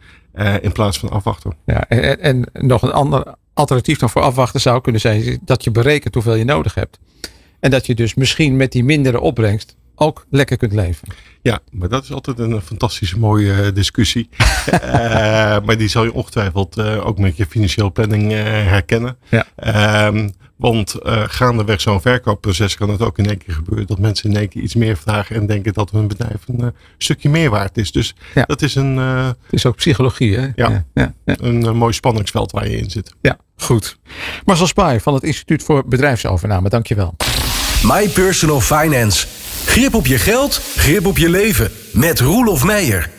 in 0.61 0.73
plaats 0.73 0.99
van 0.99 1.11
afwachten. 1.11 1.53
Ja, 1.67 1.89
en, 1.89 2.21
en 2.21 2.47
nog 2.53 2.83
een 2.83 2.93
ander 2.93 3.35
alternatief 3.55 3.99
dan 3.99 4.11
voor 4.11 4.23
afwachten 4.23 4.61
zou 4.61 4.81
kunnen 4.81 5.01
zijn 5.01 5.39
dat 5.45 5.65
je 5.65 5.71
berekent 5.71 6.15
hoeveel 6.15 6.35
je 6.35 6.45
nodig 6.45 6.75
hebt. 6.75 6.99
En 7.67 7.73
dat 7.73 7.87
je 7.87 7.95
dus 7.95 8.15
misschien 8.15 8.57
met 8.57 8.73
die 8.73 8.85
mindere 8.85 9.21
opbrengst 9.21 9.77
ook 9.95 10.27
lekker 10.31 10.57
kunt 10.57 10.73
leven. 10.73 11.09
Ja, 11.43 11.61
maar 11.71 11.89
dat 11.89 12.03
is 12.05 12.13
altijd 12.13 12.39
een 12.39 12.61
fantastische 12.61 13.19
mooie 13.19 13.73
discussie. 13.73 14.29
uh, 14.73 14.81
maar 15.67 15.79
die 15.79 15.89
zal 15.89 16.05
je 16.05 16.13
ongetwijfeld 16.13 16.79
uh, 16.79 17.07
ook 17.07 17.19
met 17.19 17.37
je 17.37 17.47
financiële 17.47 17.91
planning 17.91 18.33
uh, 18.33 18.39
herkennen. 18.43 19.17
Ja. 19.29 20.07
Um, 20.07 20.33
want 20.57 20.95
gaandeweg 21.27 21.81
zo'n 21.81 22.01
verkoopproces 22.01 22.77
kan 22.77 22.91
het 22.91 23.03
ook 23.03 23.19
in 23.19 23.29
één 23.29 23.39
keer 23.39 23.55
gebeuren 23.55 23.87
dat 23.87 23.99
mensen 23.99 24.31
in 24.31 24.37
één 24.37 24.49
keer 24.49 24.63
iets 24.63 24.75
meer 24.75 24.97
vragen 24.97 25.37
en 25.37 25.47
denken 25.47 25.73
dat 25.73 25.91
hun 25.91 26.09
bedrijf 26.09 26.43
een 26.47 26.73
stukje 26.99 27.29
meer 27.29 27.51
waard 27.51 27.79
is. 27.79 27.93
Dus 27.93 28.15
ja. 28.35 28.45
dat 28.45 28.63
is 28.63 28.75
een. 28.75 28.97
het 28.97 29.37
is 29.51 29.67
ook 29.67 29.77
psychologie, 29.77 30.37
hè? 30.37 30.49
Ja, 30.55 30.85
ja, 30.95 31.15
een 31.25 31.77
mooi 31.77 31.93
spanningsveld 31.93 32.53
waar 32.53 32.69
je 32.69 32.79
in 32.79 32.91
zit. 32.91 33.15
Ja, 33.21 33.39
goed. 33.57 33.99
Marcel 34.45 34.67
Spaar 34.67 35.01
van 35.01 35.15
het 35.15 35.23
Instituut 35.23 35.63
voor 35.63 35.89
Bedrijfsovername, 35.89 36.69
dankjewel. 36.69 37.15
My 37.87 38.09
Personal 38.09 38.61
Finance. 38.61 39.27
Grip 39.65 39.95
op 39.95 40.07
je 40.07 40.19
geld, 40.19 40.61
grip 40.77 41.07
op 41.07 41.19
je 41.19 41.29
leven. 41.29 41.71
Met 41.93 42.21
Roelof 42.21 42.65
Meijer. 42.65 43.11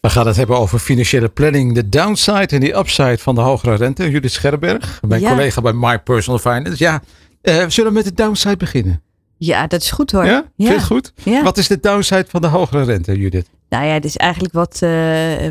We 0.00 0.10
gaan 0.10 0.26
het 0.26 0.36
hebben 0.36 0.58
over 0.58 0.78
financiële 0.78 1.28
planning, 1.28 1.74
de 1.74 1.88
downside 1.88 2.46
en 2.46 2.60
de 2.60 2.76
upside 2.76 3.18
van 3.18 3.34
de 3.34 3.40
hogere 3.40 3.74
rente. 3.74 4.10
Judith 4.10 4.32
Scherberg, 4.32 5.00
mijn 5.08 5.20
Ja. 5.20 5.30
collega 5.30 5.60
bij 5.60 5.72
My 5.72 5.98
Personal 5.98 6.38
Finance. 6.38 6.84
Ja, 6.84 7.02
eh, 7.42 7.64
zullen 7.68 7.90
we 7.90 7.96
met 7.96 8.04
de 8.04 8.14
downside 8.14 8.56
beginnen? 8.56 9.02
Ja, 9.36 9.66
dat 9.66 9.80
is 9.80 9.90
goed 9.90 10.10
hoor. 10.12 10.24
Ja? 10.24 10.44
Vind 10.56 10.68
je 10.68 10.74
het 10.74 10.84
goed? 10.84 11.12
Ja. 11.22 11.42
Wat 11.42 11.58
is 11.58 11.66
de 11.68 11.80
downside 11.80 12.24
van 12.28 12.40
de 12.40 12.46
hogere 12.46 12.84
rente, 12.84 13.18
Judith? 13.18 13.46
Nou 13.68 13.84
ja, 13.86 13.92
het 13.92 14.04
is 14.04 14.16
eigenlijk 14.16 14.54
wat, 14.54 14.78
eh, 14.82 14.90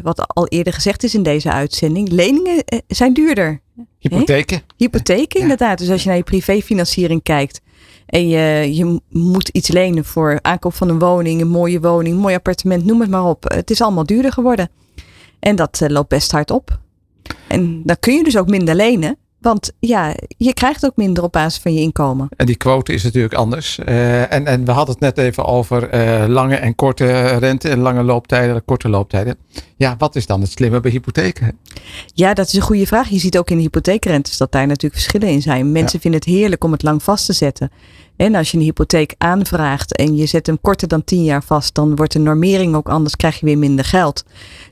wat 0.03 0.27
al 0.27 0.47
eerder 0.47 0.73
gezegd 0.73 1.03
is 1.03 1.15
in 1.15 1.23
deze 1.23 1.51
uitzending. 1.51 2.09
Leningen 2.09 2.63
eh, 2.65 2.79
zijn 2.87 3.13
duurder. 3.13 3.61
Hypotheken? 3.99 4.61
Hypotheken 4.77 5.39
inderdaad. 5.41 5.77
Dus 5.77 5.89
als 5.89 6.01
je 6.03 6.07
naar 6.07 6.17
je 6.17 6.23
privéfinanciering 6.23 7.23
kijkt 7.23 7.61
en 8.05 8.27
je, 8.29 9.01
moet 9.09 9.49
iets 9.49 9.69
lenen 9.69 10.05
voor 10.05 10.39
aankoop 10.41 10.73
van 10.73 10.89
een 10.89 10.99
woning, 10.99 11.41
een 11.41 11.47
mooie 11.47 11.79
woning, 11.79 12.15
een 12.15 12.21
mooi 12.21 12.35
appartement, 12.35 12.85
noem 12.85 13.01
het 13.01 13.09
maar 13.09 13.25
op. 13.25 13.43
Het 13.43 13.69
is 13.69 13.81
allemaal 13.81 14.05
duurder 14.05 14.31
geworden. 14.31 14.69
En 15.39 15.55
dat 15.55 15.81
eh, 15.81 15.89
loopt 15.89 16.09
best 16.09 16.31
hard 16.31 16.51
op. 16.51 16.79
En 17.47 17.81
dan 17.83 17.99
kun 17.99 18.13
je 18.13 18.23
dus 18.23 18.37
ook 18.37 18.49
minder 18.49 18.75
lenen. 18.75 19.17
Want 19.45 19.71
ja, 19.79 20.15
je 20.37 20.53
krijgt 20.53 20.85
ook 20.85 20.95
minder 20.95 21.23
op 21.23 21.31
basis 21.31 21.61
van 21.61 21.73
je 21.73 21.79
inkomen. 21.79 22.27
En 22.35 22.45
die 22.45 22.55
quote 22.55 22.93
is 22.93 23.03
natuurlijk 23.03 23.33
anders. 23.33 23.79
Eh, 23.79 24.33
en, 24.33 24.45
en 24.45 24.65
we 24.65 24.71
hadden 24.71 24.95
het 24.95 25.03
net 25.03 25.17
even 25.17 25.45
over 25.45 25.89
eh, 25.89 26.27
lange 26.27 26.55
en 26.55 26.75
korte 26.75 27.37
rente. 27.37 27.69
En 27.69 27.79
lange 27.79 28.03
looptijden, 28.03 28.65
korte 28.65 28.89
looptijden. 28.89 29.37
Ja, 29.77 29.95
wat 29.97 30.15
is 30.15 30.25
dan 30.25 30.41
het 30.41 30.51
slimme 30.51 30.79
bij 30.79 30.91
hypotheken? 30.91 31.57
Ja, 32.13 32.33
dat 32.33 32.47
is 32.47 32.53
een 32.53 32.61
goede 32.61 32.85
vraag. 32.85 33.09
Je 33.09 33.19
ziet 33.19 33.37
ook 33.37 33.49
in 33.49 33.57
de 33.57 33.63
hypotheekrentes 33.63 34.37
dat 34.37 34.51
daar 34.51 34.67
natuurlijk 34.67 35.01
verschillen 35.01 35.29
in 35.29 35.41
zijn. 35.41 35.71
Mensen 35.71 35.99
vinden 35.99 36.19
het 36.19 36.29
heerlijk 36.29 36.63
om 36.63 36.71
het 36.71 36.83
lang 36.83 37.03
vast 37.03 37.25
te 37.25 37.33
zetten. 37.33 37.71
En 38.15 38.35
als 38.35 38.51
je 38.51 38.57
een 38.57 38.63
hypotheek 38.63 39.15
aanvraagt 39.17 39.95
en 39.95 40.15
je 40.15 40.25
zet 40.25 40.47
hem 40.47 40.61
korter 40.61 40.87
dan 40.87 41.03
10 41.03 41.23
jaar 41.23 41.43
vast, 41.43 41.75
dan 41.75 41.95
wordt 41.95 42.13
de 42.13 42.19
normering 42.19 42.75
ook 42.75 42.89
anders, 42.89 43.15
krijg 43.15 43.39
je 43.39 43.45
weer 43.45 43.57
minder 43.57 43.85
geld. 43.85 44.23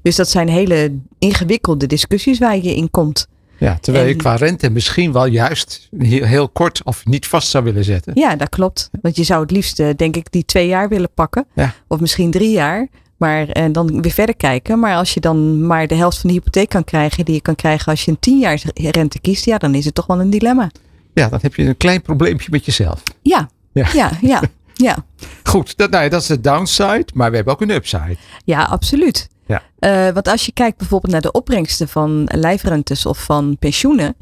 Dus 0.02 0.16
dat 0.16 0.30
zijn 0.30 0.50
hele 0.50 0.98
ingewikkelde 1.20 1.88
discussies 1.88 2.40
waar 2.40 2.58
je 2.58 2.76
in 2.76 2.92
komt. 2.92 3.28
Ja, 3.64 3.78
terwijl 3.82 4.08
je 4.08 4.16
qua 4.16 4.36
rente 4.36 4.70
misschien 4.70 5.12
wel 5.12 5.26
juist 5.26 5.90
heel, 5.98 6.50
kort 6.50 6.84
of 6.84 7.06
niet 7.06 7.28
vast 7.28 7.48
zou 7.48 7.64
willen 7.64 7.84
zetten. 7.84 8.12
Ja, 8.16 8.36
dat 8.36 8.50
klopt. 8.50 8.90
Want 9.02 9.16
je 9.16 9.24
zou 9.24 9.42
het 9.42 9.52
liefst, 9.52 9.80
eh, 9.80 9.88
denk 9.96 10.16
ik, 10.16 10.32
die 10.32 10.46
twee 10.46 10.68
jaar 10.68 10.90
willen 10.90 11.10
pakken. 11.14 11.46
Ja. 11.54 11.74
Of 11.88 12.00
misschien 12.00 12.32
drie 12.32 12.52
jaar. 12.52 12.88
Maar 13.18 13.48
en 13.48 13.72
dan 13.72 14.02
weer 14.02 14.12
verder 14.12 14.36
kijken. 14.36 14.80
Maar 14.80 14.96
als 14.96 15.14
je 15.14 15.20
dan 15.20 15.68
maar 15.68 15.88
de 15.88 15.96
helft 15.96 16.18
van 16.18 16.30
de 16.30 16.36
hypotheek 16.36 16.70
kan 16.70 16.84
krijgen, 16.84 17.26
die 17.26 17.34
je 17.34 17.42
kan 17.42 17.56
krijgen 17.56 17.92
als 17.92 18.06
je 18.06 18.12
een 18.12 18.20
tien 18.20 18.40
jaar 18.40 18.62
rente 18.74 19.20
kiest, 19.20 19.46
ja, 19.46 19.58
dan 19.58 19.76
is 19.76 19.86
het 19.86 19.96
toch 19.96 20.06
wel 20.06 20.20
een 20.20 20.30
dilemma. 20.30 20.72
Ja, 21.14 21.30
dan 21.30 21.40
heb 21.42 21.56
je 21.56 21.64
een 21.64 21.78
klein 21.78 22.02
probleempje 22.02 22.48
met 22.52 22.66
jezelf. 22.66 23.04
Ja, 23.22 23.50
Ja. 23.74 23.88
ja, 23.94 24.12
ja, 24.22 24.42
ja. 24.74 25.06
Goed, 25.52 25.78
dat, 25.78 25.90
nou 25.90 26.04
ja, 26.04 26.10
dat 26.10 26.22
is 26.22 26.28
de 26.28 26.42
downside, 26.42 27.06
maar 27.14 27.30
we 27.30 27.36
hebben 27.36 27.54
ook 27.54 27.62
een 27.62 27.70
upside. 27.70 28.18
Ja, 28.46 28.64
absoluut. 28.64 29.30
Ja. 29.46 29.62
Eh, 29.80 30.14
want 30.14 30.28
als 30.28 30.46
je 30.46 30.52
kijkt 30.52 30.78
bijvoorbeeld 30.78 31.12
naar 31.12 31.22
de 31.22 31.32
opbrengsten 31.32 31.88
van 31.88 32.30
lijfrentes 32.32 33.06
of 33.06 33.24
van 33.24 33.58
pensioenen, 33.60 34.16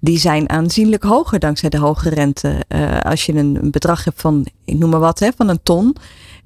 die 0.00 0.18
zijn 0.18 0.50
aanzienlijk 0.50 1.02
hoger 1.02 1.38
dankzij 1.38 1.68
de 1.68 1.78
hoge 1.78 2.08
rente. 2.08 2.64
Eh, 2.68 3.00
als 3.00 3.26
je 3.26 3.34
een, 3.34 3.58
bedrag 3.70 4.04
hebt 4.04 4.20
van, 4.20 4.46
ik 4.64 4.78
noem 4.78 4.90
maar 4.90 5.00
wat, 5.00 5.18
hè, 5.18 5.28
van 5.36 5.48
een 5.48 5.62
ton, 5.62 5.96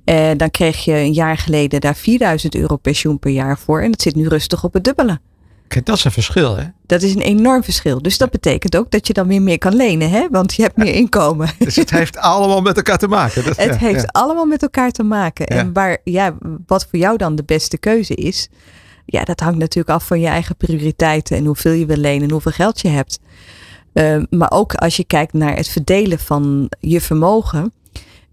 eh, 0.04 0.30
dan 0.36 0.50
kreeg 0.50 0.84
je 0.84 0.92
een 0.92 1.12
jaar 1.12 1.36
geleden 1.36 1.80
daar 1.80 1.96
4000 1.96 2.54
euro 2.54 2.76
pensioen 2.76 3.18
per 3.18 3.30
jaar 3.30 3.58
voor. 3.58 3.80
En 3.80 3.90
dat 3.90 4.02
zit 4.02 4.14
nu 4.14 4.28
rustig 4.28 4.64
op 4.64 4.72
het 4.72 4.84
dubbele. 4.84 5.20
Kijk, 5.72 5.86
dat 5.86 5.96
is 5.96 6.04
een 6.04 6.10
verschil, 6.10 6.56
hè? 6.56 6.64
Dat 6.86 7.02
is 7.02 7.14
een 7.14 7.20
enorm 7.20 7.64
verschil. 7.64 8.02
Dus 8.02 8.18
dat 8.18 8.30
betekent 8.30 8.76
ook 8.76 8.90
dat 8.90 9.06
je 9.06 9.12
dan 9.12 9.26
weer 9.26 9.42
meer 9.42 9.58
kan 9.58 9.74
lenen, 9.74 10.10
hè? 10.10 10.28
want 10.30 10.54
je 10.54 10.62
hebt 10.62 10.76
meer 10.76 10.94
inkomen. 10.94 11.50
Dus 11.58 11.76
het 11.76 11.90
heeft 11.90 12.18
allemaal 12.18 12.60
met 12.60 12.76
elkaar 12.76 12.98
te 12.98 13.08
maken. 13.08 13.44
Dat, 13.44 13.56
Het 13.66 13.70
ja, 13.70 13.76
heeft 13.76 14.00
ja. 14.00 14.08
allemaal 14.12 14.44
met 14.44 14.62
elkaar 14.62 14.90
te 14.90 15.02
maken. 15.02 15.54
Ja. 15.54 15.60
En 15.60 15.72
waar, 15.72 15.98
ja, 16.04 16.34
wat 16.66 16.86
voor 16.90 16.98
jou 16.98 17.16
dan 17.16 17.34
de 17.34 17.44
beste 17.44 17.78
keuze 17.78 18.14
is, 18.14 18.48
ja, 19.06 19.24
dat 19.24 19.40
hangt 19.40 19.58
natuurlijk 19.58 19.94
af 19.94 20.06
van 20.06 20.20
je 20.20 20.26
eigen 20.26 20.56
prioriteiten 20.56 21.36
en 21.36 21.44
hoeveel 21.44 21.72
je 21.72 21.86
wil 21.86 21.96
lenen 21.96 22.22
en 22.22 22.30
hoeveel 22.30 22.52
geld 22.52 22.80
je 22.80 22.88
hebt. 22.88 23.20
Eh, 23.92 24.22
maar 24.30 24.50
ook 24.50 24.74
als 24.74 24.96
je 24.96 25.04
kijkt 25.04 25.32
naar 25.32 25.56
het 25.56 25.68
verdelen 25.68 26.18
van 26.18 26.70
je 26.80 27.00
vermogen. 27.00 27.72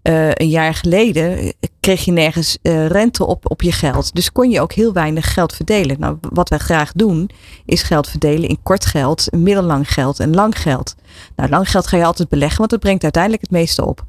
Eh, 0.02 0.30
een 0.32 0.48
jaar 0.48 0.74
geleden 0.74 1.52
kreeg 1.80 2.04
je 2.04 2.12
nergens 2.12 2.58
eh, 2.62 2.86
rente 2.86 3.26
op, 3.26 3.50
op 3.50 3.62
je 3.62 3.72
geld. 3.72 4.14
Dus 4.14 4.32
kon 4.32 4.50
je 4.50 4.60
ook 4.60 4.72
heel 4.72 4.92
weinig 4.92 5.32
geld 5.32 5.54
verdelen. 5.54 5.96
Nou, 6.00 6.16
wat 6.20 6.48
wij 6.48 6.58
graag 6.58 6.92
doen, 6.92 7.30
is 7.64 7.82
geld 7.82 8.08
verdelen 8.08 8.48
in 8.48 8.62
kort 8.62 8.86
geld, 8.86 9.28
middellang 9.30 9.92
geld 9.92 10.20
en 10.20 10.34
lang 10.34 10.58
geld. 10.58 10.94
Nou, 11.36 11.50
lang 11.50 11.70
geld 11.70 11.86
ga 11.86 11.96
je 11.96 12.04
altijd 12.04 12.28
beleggen, 12.28 12.58
want 12.58 12.70
dat 12.70 12.80
brengt 12.80 13.02
uiteindelijk 13.02 13.42
het 13.42 13.50
meeste 13.50 13.86
op. 13.86 14.04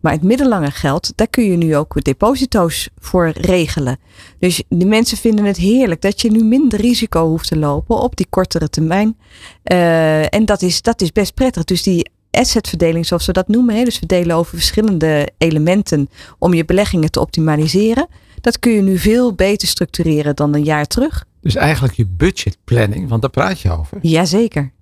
Maar 0.00 0.12
het 0.12 0.22
middellange 0.22 0.70
geld, 0.70 1.12
daar 1.14 1.28
kun 1.28 1.44
je 1.44 1.56
nu 1.56 1.76
ook 1.76 2.04
deposito's 2.04 2.88
voor 2.98 3.28
regelen. 3.28 3.98
Dus 4.38 4.62
de 4.68 4.86
mensen 4.86 5.16
vinden 5.16 5.44
het 5.44 5.56
heerlijk 5.56 6.00
dat 6.00 6.20
je 6.20 6.30
nu 6.30 6.44
minder 6.44 6.80
risico 6.80 7.28
hoeft 7.28 7.48
te 7.48 7.58
lopen 7.58 8.00
op 8.00 8.16
die 8.16 8.26
kortere 8.30 8.68
termijn. 8.68 9.16
Eh, 9.62 10.34
en 10.34 10.44
dat 10.44 10.62
is, 10.62 10.82
dat 10.82 11.00
is 11.00 11.12
best 11.12 11.34
prettig. 11.34 11.64
Dus 11.64 11.82
die 11.82 12.10
assetverdeling, 12.36 13.06
zoals 13.06 13.26
we 13.26 13.32
dat 13.32 13.48
noemen, 13.48 13.76
hè, 13.76 13.84
dus 13.84 13.98
verdelen 13.98 14.36
over 14.36 14.54
verschillende 14.54 15.28
elementen 15.38 16.08
om 16.38 16.54
je 16.54 16.64
beleggingen 16.64 17.10
te 17.10 17.20
optimaliseren. 17.20 18.06
Dat 18.40 18.58
kun 18.58 18.72
je 18.72 18.82
nu 18.82 18.98
veel 18.98 19.32
beter 19.32 19.68
structureren 19.68 20.36
dan 20.36 20.54
een 20.54 20.64
jaar 20.64 20.86
terug. 20.86 21.24
Dus 21.40 21.54
eigenlijk 21.54 21.94
je 21.94 22.06
budgetplanning, 22.06 23.08
want 23.08 23.20
daar 23.20 23.30
praat 23.30 23.60
je 23.60 23.70
over. 23.70 23.98
Jazeker. 24.02 24.74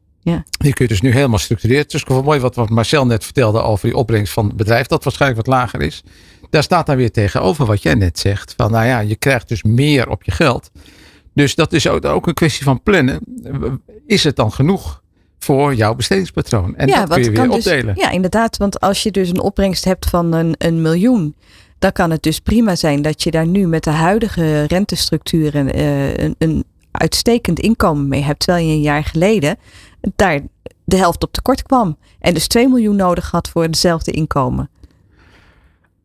Die 0.59 0.73
kun 0.73 0.85
je 0.85 0.89
dus 0.89 1.01
nu 1.01 1.13
helemaal 1.13 1.39
structureren. 1.39 1.83
Het 1.83 1.95
is 1.95 2.05
wel 2.05 2.23
mooi 2.23 2.41
wat, 2.41 2.55
wat 2.55 2.69
Marcel 2.69 3.07
net 3.07 3.25
vertelde 3.25 3.63
over 3.63 3.89
die 3.89 3.97
opbrengst 3.97 4.33
van 4.33 4.47
het 4.47 4.57
bedrijf, 4.57 4.87
dat 4.87 5.05
waarschijnlijk 5.05 5.47
wat 5.47 5.55
lager 5.57 5.81
is. 5.81 6.03
Daar 6.51 6.63
staat 6.63 6.87
dan 6.87 6.97
weer 6.97 7.11
tegenover 7.11 7.67
wat 7.67 7.83
jij 7.83 7.95
net 7.95 8.19
zegt. 8.19 8.55
Van 8.57 8.71
nou 8.71 8.87
ja, 8.87 8.99
je 8.99 9.17
krijgt 9.17 9.49
dus 9.49 9.63
meer 9.63 10.09
op 10.09 10.23
je 10.23 10.31
geld. 10.31 10.71
Dus 11.35 11.55
dat 11.55 11.73
is 11.73 11.89
ook 11.89 12.27
een 12.27 12.35
kwestie 12.35 12.65
van 12.65 12.83
plannen. 12.83 13.21
Is 14.07 14.25
het 14.25 14.37
dan 14.37 14.53
genoeg 14.53 15.03
voor 15.45 15.75
jouw 15.75 15.95
bestedingspatroon? 15.95 16.77
En 16.77 16.87
dat 16.87 17.09
kun 17.09 17.23
je 17.23 17.31
weer 17.31 17.49
dus- 17.49 17.57
opdelen. 17.57 17.95
ja, 17.97 18.11
inderdaad. 18.11 18.57
Want 18.57 18.81
als 18.81 19.03
je 19.03 19.11
dus 19.11 19.29
een 19.29 19.41
opbrengst 19.41 19.85
hebt 19.85 20.07
van 20.07 20.33
een, 20.33 20.55
een 20.59 20.83
miljoen, 20.83 21.35
dan 21.79 21.93
kan 21.93 22.11
het 22.11 22.23
dus 22.23 22.41
prima 22.41 22.77
zijn 22.77 23.03
dat 23.03 23.23
je 23.23 23.31
daar 23.31 23.47
nu 23.47 23.67
met 23.67 23.85
de 23.85 23.91
huidige 23.91 24.65
rentestructuren 24.65 25.73
eh, 25.73 26.17
een, 26.17 26.35
een 26.39 26.65
uitstekend 26.91 27.59
inkomen 27.59 28.09
mee 28.09 28.23
hebt. 28.23 28.41
Terwijl 28.41 28.67
je 28.67 28.73
een 28.73 28.81
jaar 28.81 29.05
geleden 29.05 29.57
daar 30.17 30.41
de 30.85 30.97
helft 30.97 31.23
op 31.23 31.33
tekort 31.33 31.63
kwam. 31.63 31.97
En 32.19 32.35
dus 32.35 32.47
2 32.47 32.69
miljoen 32.69 32.97
nodig 32.97 33.31
had 33.31 33.49
voor 33.49 33.63
hetzelfde 33.63 34.11
inkomen. 34.11 34.71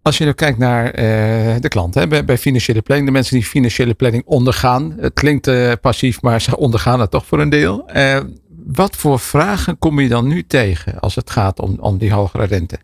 Als 0.02 0.17
je 0.17 0.25
nu 0.25 0.32
kijkt 0.32 0.58
naar 0.58 0.91
eh, 0.91 1.56
de 1.60 1.67
klant, 1.67 1.95
hè, 1.95 2.08
bij, 2.08 2.25
bij 2.25 2.38
financiële 2.38 2.82
planning, 2.82 3.08
de 3.08 3.13
mensen 3.13 3.36
die 3.36 3.45
financiële 3.45 3.93
planning 3.93 4.23
ondergaan. 4.25 4.95
Het 4.99 5.13
klinkt 5.13 5.47
eh, 5.47 5.71
passief, 5.82 6.21
maar 6.21 6.41
ze 6.41 6.58
ondergaan 6.58 6.99
het 6.99 7.12
toch 7.12 7.25
voor 7.25 7.39
een 7.39 7.49
deel. 7.49 7.86
Eh, 8.69 8.75
wat 8.75 8.95
voor 8.95 9.19
vragen 9.19 9.77
kom 9.79 9.99
je 9.99 10.08
dan 10.08 10.27
nu 10.27 10.47
tegen 10.47 10.99
als 10.99 11.15
het 11.15 11.29
gaat 11.29 11.60
om, 11.60 11.77
om 11.79 11.97
die 11.97 12.13
hogere 12.13 12.45
rente? 12.45 12.79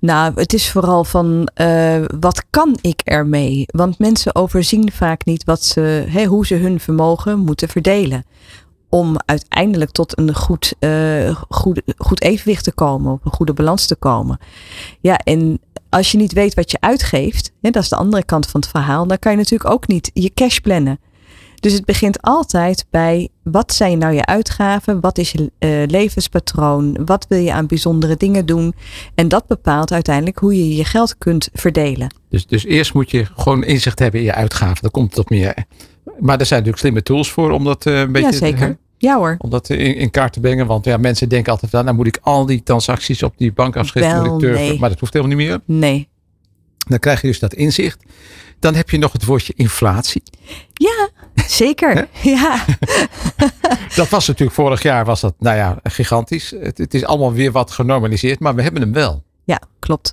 Nou, 0.00 0.32
het 0.34 0.52
is 0.52 0.70
vooral 0.70 1.04
van 1.04 1.48
uh, 1.60 2.04
wat 2.20 2.44
kan 2.50 2.78
ik 2.80 3.00
ermee? 3.04 3.64
Want 3.66 3.98
mensen 3.98 4.34
overzien 4.34 4.92
vaak 4.92 5.24
niet 5.24 5.44
wat 5.44 5.62
ze, 5.62 6.24
hoe 6.28 6.46
ze 6.46 6.54
hun 6.54 6.80
vermogen 6.80 7.38
moeten 7.38 7.68
verdelen. 7.68 8.24
Om 8.88 9.16
uiteindelijk 9.24 9.90
tot 9.90 10.18
een 10.18 10.34
goed, 10.34 10.74
uh, 10.80 11.36
goed, 11.48 11.82
goed 11.96 12.22
evenwicht 12.22 12.64
te 12.64 12.72
komen, 12.72 13.12
op 13.12 13.24
een 13.24 13.32
goede 13.32 13.52
balans 13.52 13.86
te 13.86 13.96
komen. 13.96 14.38
Ja, 15.00 15.18
en 15.18 15.60
als 15.88 16.12
je 16.12 16.18
niet 16.18 16.32
weet 16.32 16.54
wat 16.54 16.70
je 16.70 16.80
uitgeeft, 16.80 17.52
hè, 17.60 17.70
dat 17.70 17.82
is 17.82 17.88
de 17.88 17.96
andere 17.96 18.24
kant 18.24 18.46
van 18.46 18.60
het 18.60 18.70
verhaal, 18.70 19.06
dan 19.06 19.18
kan 19.18 19.32
je 19.32 19.38
natuurlijk 19.38 19.70
ook 19.70 19.86
niet 19.86 20.10
je 20.14 20.34
cash 20.34 20.58
plannen. 20.58 20.98
Dus 21.64 21.72
het 21.72 21.84
begint 21.84 22.22
altijd 22.22 22.86
bij 22.90 23.28
wat 23.42 23.72
zijn 23.72 23.98
nou 23.98 24.14
je 24.14 24.26
uitgaven? 24.26 25.00
Wat 25.00 25.18
is 25.18 25.32
je 25.32 25.50
uh, 25.58 25.86
levenspatroon? 25.86 27.04
Wat 27.04 27.26
wil 27.28 27.38
je 27.38 27.52
aan 27.52 27.66
bijzondere 27.66 28.16
dingen 28.16 28.46
doen? 28.46 28.74
En 29.14 29.28
dat 29.28 29.46
bepaalt 29.46 29.92
uiteindelijk 29.92 30.38
hoe 30.38 30.56
je 30.56 30.76
je 30.76 30.84
geld 30.84 31.18
kunt 31.18 31.48
verdelen. 31.52 32.14
Dus, 32.28 32.46
dus 32.46 32.64
eerst 32.64 32.94
moet 32.94 33.10
je 33.10 33.26
gewoon 33.36 33.64
inzicht 33.64 33.98
hebben 33.98 34.20
in 34.20 34.26
je 34.26 34.34
uitgaven. 34.34 34.82
Dan 34.82 34.90
komt 34.90 35.10
het 35.10 35.18
op 35.18 35.30
meer. 35.30 35.54
Maar 36.18 36.38
er 36.38 36.46
zijn 36.46 36.64
natuurlijk 36.64 36.78
slimme 36.78 37.02
tools 37.02 37.30
voor 37.30 37.50
om 37.50 37.64
dat 37.64 37.86
uh, 37.86 37.98
een 37.98 38.12
beetje. 38.12 38.30
Ja, 38.30 38.36
zeker. 38.36 38.76
Ja 38.98 39.16
hoor. 39.16 39.36
Om 39.38 39.50
dat 39.50 39.70
in, 39.70 39.96
in, 39.96 40.10
kaart 40.10 40.32
te 40.32 40.40
brengen. 40.40 40.66
Want 40.66 40.84
ja, 40.84 40.96
mensen 40.96 41.28
denken 41.28 41.52
altijd 41.52 41.70
van, 41.70 41.84
nou 41.84 41.96
moet 41.96 42.06
ik 42.06 42.18
al 42.22 42.46
die 42.46 42.62
transacties 42.62 43.22
op 43.22 43.34
die 43.36 43.52
bankafschrift 43.52 44.12
Wel, 44.12 44.38
nee. 44.38 44.78
Maar 44.78 44.88
dat 44.88 45.00
hoeft 45.00 45.12
helemaal 45.12 45.36
niet 45.36 45.46
meer. 45.46 45.60
Nee. 45.64 46.08
Dan 46.88 46.98
krijg 46.98 47.20
je 47.20 47.26
dus 47.26 47.38
dat 47.38 47.54
inzicht. 47.54 48.04
Dan 48.64 48.74
heb 48.74 48.90
je 48.90 48.98
nog 48.98 49.12
het 49.12 49.24
woordje 49.24 49.52
inflatie. 49.56 50.22
Ja, 50.72 51.08
zeker. 51.46 52.08
ja. 52.36 52.64
dat 53.96 54.08
was 54.08 54.26
natuurlijk 54.26 54.56
vorig 54.56 54.82
jaar 54.82 55.04
was 55.04 55.20
dat, 55.20 55.34
nou 55.38 55.56
ja, 55.56 55.78
gigantisch. 55.82 56.50
Het, 56.50 56.78
het, 56.78 56.94
is 56.94 57.04
allemaal 57.04 57.32
weer 57.32 57.52
wat 57.52 57.70
genormaliseerd, 57.70 58.40
maar 58.40 58.54
we 58.54 58.62
hebben 58.62 58.80
hem 58.80 58.92
wel. 58.92 59.22
Ja, 59.44 59.60
klopt. 59.78 60.12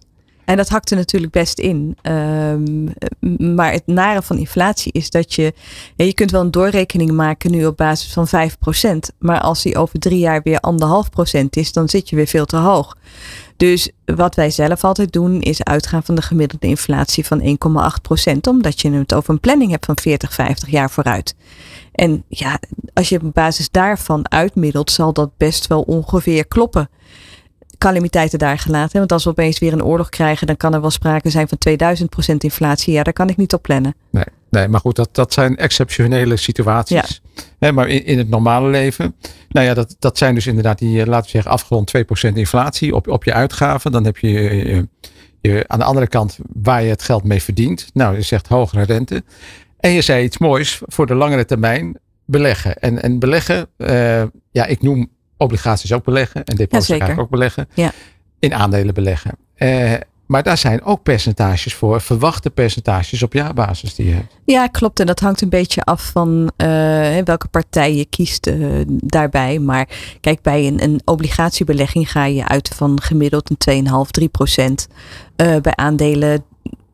En 0.52 0.58
dat 0.58 0.70
hakte 0.70 0.96
natuurlijk 0.96 1.32
best 1.32 1.60
in. 1.60 1.98
Um, 2.02 2.94
maar 3.56 3.72
het 3.72 3.88
nare 3.88 4.22
van 4.22 4.38
inflatie 4.38 4.92
is 4.92 5.10
dat 5.10 5.34
je. 5.34 5.54
Je 5.96 6.14
kunt 6.14 6.32
wel 6.32 6.42
een 6.42 6.52
doorrekening 6.52 7.12
maken 7.12 7.52
nu 7.52 7.66
op 7.66 7.78
basis 7.78 8.14
van 8.14 8.28
5%. 8.28 9.16
Maar 9.20 9.40
als 9.40 9.62
die 9.62 9.78
over 9.78 10.00
drie 10.00 10.20
jaar 10.20 10.42
weer 10.44 10.60
anderhalf 10.60 11.10
procent 11.10 11.56
is, 11.56 11.72
dan 11.72 11.90
zit 11.90 12.10
je 12.10 12.16
weer 12.16 12.28
veel 12.28 12.46
te 12.46 12.58
hoog. 12.58 12.98
Dus 13.58 13.92
wat 14.06 14.36
wij 14.36 14.50
zelf 14.50 14.84
altijd 14.84 15.14
doen, 15.14 15.42
is 15.42 15.64
uitgaan 15.64 16.04
van 16.04 16.16
de 16.16 16.22
gemiddelde 16.22 16.68
inflatie 16.68 17.26
van 17.26 17.42
1,8%, 17.42 18.34
omdat 18.50 18.82
je 18.82 18.92
het 18.92 19.14
over 19.14 19.30
een 19.30 19.40
planning 19.40 19.72
hebt 19.72 19.86
van 19.86 20.00
40, 20.00 20.34
50 20.34 20.70
jaar 20.70 20.90
vooruit. 20.90 21.36
En 21.92 22.24
ja, 22.28 22.60
als 22.94 23.10
je 23.10 23.22
op 23.22 23.34
basis 23.34 23.70
daarvan 23.70 24.32
uitmiddelt, 24.32 24.92
zal 24.92 25.14
dat 25.14 25.38
best 25.38 25.68
wel 25.68 25.82
ongeveer 25.82 26.48
kloppen. 26.48 26.90
Calamiteiten 27.82 28.40
daar 28.40 28.60
gelaten. 28.60 29.00
Want 29.00 29.12
als 29.12 29.24
we 29.24 29.30
opeens 29.30 29.60
weer 29.60 29.74
een 29.74 29.84
oorlog 29.84 30.10
krijgen, 30.10 30.48
dan 30.48 30.58
kan 30.58 30.74
er 30.74 30.82
wel 30.82 30.90
sprake 30.90 31.30
zijn 31.30 31.48
van 31.48 31.58
2000% 32.34 32.36
inflatie. 32.38 32.94
Ja, 32.94 33.04
daar 33.04 33.14
kan 33.14 33.30
ik 33.30 33.38
niet 33.38 33.54
op 33.54 33.62
plannen. 33.62 33.96
Nee, 34.10 34.24
nee 34.50 34.68
maar 34.68 34.80
goed, 34.80 34.96
dat, 34.96 35.10
dat 35.12 35.34
zijn 35.34 35.58
exceptionele 35.58 36.38
situaties. 36.38 37.22
Ja. 37.60 37.72
maar 37.72 37.88
in, 37.88 38.06
in 38.06 38.18
het 38.18 38.30
normale 38.30 38.70
leven, 38.70 39.16
nou 39.50 39.66
ja, 39.66 39.74
dat, 39.74 39.96
dat 40.00 40.18
zijn 40.18 40.36
dus 40.36 40.48
inderdaad 40.48 40.80
die, 40.80 41.02
eh, 41.02 41.08
laten 41.08 41.26
we 41.26 41.32
zeggen, 41.32 41.52
afgerond 41.52 41.92
2% 42.32 42.34
inflatie 42.34 42.96
op, 42.96 43.08
op 43.08 43.24
je 43.24 43.34
uitgaven. 43.34 43.92
Dan 43.92 44.06
heb 44.06 44.18
je, 44.18 44.30
je, 44.30 44.88
je, 45.42 45.64
aan 45.68 45.80
de 45.80 45.86
andere 45.86 46.08
kant 46.08 46.38
waar 46.54 46.84
je 46.84 46.90
het 46.90 47.04
geld 47.04 47.24
mee 47.24 47.42
verdient. 47.42 47.90
Nou, 47.94 48.16
je 48.16 48.22
zegt 48.22 48.48
hogere 48.48 48.84
rente. 48.84 49.24
En 49.80 49.92
je 49.92 50.02
zei 50.02 50.24
iets 50.24 50.38
moois 50.38 50.82
voor 50.86 51.06
de 51.06 51.16
langere 51.16 51.46
termijn 51.46 51.98
beleggen. 52.26 52.78
En, 52.78 53.02
en 53.02 53.20
beleggen, 53.20 53.68
uh, 53.78 54.24
ja, 54.52 54.66
ik 54.66 54.82
noem 54.82 55.10
obligaties 55.42 55.94
ook 55.94 56.04
beleggen 56.04 56.44
en 56.44 56.56
deposito's 56.56 57.08
ja, 57.08 57.16
ook 57.16 57.30
beleggen. 57.30 57.70
Ja. 57.74 57.92
In 58.40 58.54
aandelen 58.54 58.94
beleggen. 58.94 59.38
Uh, 59.58 59.94
maar 60.26 60.44
daar 60.44 60.58
zijn 60.58 60.84
ook 60.84 61.04
percentages 61.04 61.74
voor, 61.74 62.02
verwachte 62.02 62.50
percentages 62.50 63.24
op 63.24 63.34
jaarbasis 63.34 63.96
die 63.96 64.08
je 64.08 64.14
hebt. 64.14 64.38
Ja, 64.46 64.68
klopt. 64.68 65.00
En 65.00 65.06
dat 65.06 65.20
hangt 65.20 65.42
een 65.42 65.50
beetje 65.50 65.84
af 65.84 66.10
van 66.12 66.52
uh, 66.58 66.68
welke 67.24 67.48
partij 67.48 67.96
je 67.96 68.06
kiest 68.06 68.48
uh, 68.48 68.82
daarbij. 68.88 69.60
Maar 69.60 69.88
kijk, 70.22 70.42
bij 70.42 70.68
een, 70.68 70.84
een, 70.84 71.02
obligatiebelegging 71.06 72.12
ga 72.12 72.26
je 72.26 72.48
uit 72.48 72.68
van 72.76 73.02
gemiddeld 73.02 73.52
een 73.66 73.86
2,5, 74.06 74.10
3 74.12 74.28
procent. 74.28 74.88
Bij 75.36 75.76
aandelen, 75.76 76.44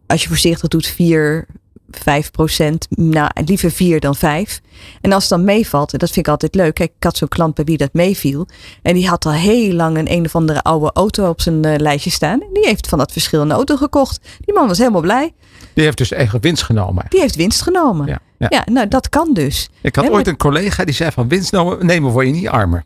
als 0.07 0.21
je 0.21 0.27
voorzichtig 0.27 0.69
doet, 0.69 0.87
4, 0.87 1.47
5 1.89 2.31
procent. 2.31 2.87
Nou, 2.89 3.29
liever 3.45 3.71
4 3.71 3.99
dan 3.99 4.15
5. 4.15 4.61
En 5.01 5.11
als 5.11 5.21
het 5.21 5.31
dan 5.31 5.43
meevalt, 5.43 5.93
en 5.93 5.99
dat 5.99 6.11
vind 6.11 6.25
ik 6.25 6.31
altijd 6.31 6.55
leuk. 6.55 6.73
Kijk, 6.73 6.91
ik 6.97 7.03
had 7.03 7.17
zo'n 7.17 7.27
klant 7.27 7.55
bij 7.55 7.65
wie 7.65 7.77
dat 7.77 7.93
meeviel. 7.93 8.47
En 8.81 8.93
die 8.93 9.07
had 9.07 9.25
al 9.25 9.31
heel 9.31 9.73
lang 9.73 9.97
een 9.97 10.11
een 10.11 10.25
of 10.25 10.35
andere 10.35 10.61
oude 10.61 10.91
auto 10.93 11.29
op 11.29 11.41
zijn 11.41 11.65
uh, 11.65 11.75
lijstje 11.75 12.09
staan. 12.09 12.41
En 12.41 12.49
die 12.53 12.65
heeft 12.65 12.87
van 12.87 12.97
dat 12.97 13.11
verschil 13.11 13.41
een 13.41 13.51
auto 13.51 13.75
gekocht. 13.75 14.27
Die 14.39 14.53
man 14.53 14.67
was 14.67 14.77
helemaal 14.77 15.01
blij. 15.01 15.33
Die 15.73 15.83
heeft 15.83 15.97
dus 15.97 16.11
eigen 16.11 16.41
winst 16.41 16.63
genomen. 16.63 17.05
Die 17.09 17.19
heeft 17.19 17.35
winst 17.35 17.61
genomen. 17.61 18.07
Ja, 18.07 18.19
ja. 18.37 18.47
ja 18.49 18.63
nou 18.71 18.87
dat 18.87 19.09
kan 19.09 19.33
dus. 19.33 19.69
Ik 19.81 19.95
had 19.95 20.09
ooit 20.09 20.27
een 20.27 20.37
collega 20.37 20.85
die 20.85 20.93
zei 20.93 21.11
van 21.11 21.27
winst 21.27 21.51
nemen 21.79 22.11
word 22.11 22.25
je 22.25 22.31
niet 22.31 22.47
armer. 22.47 22.83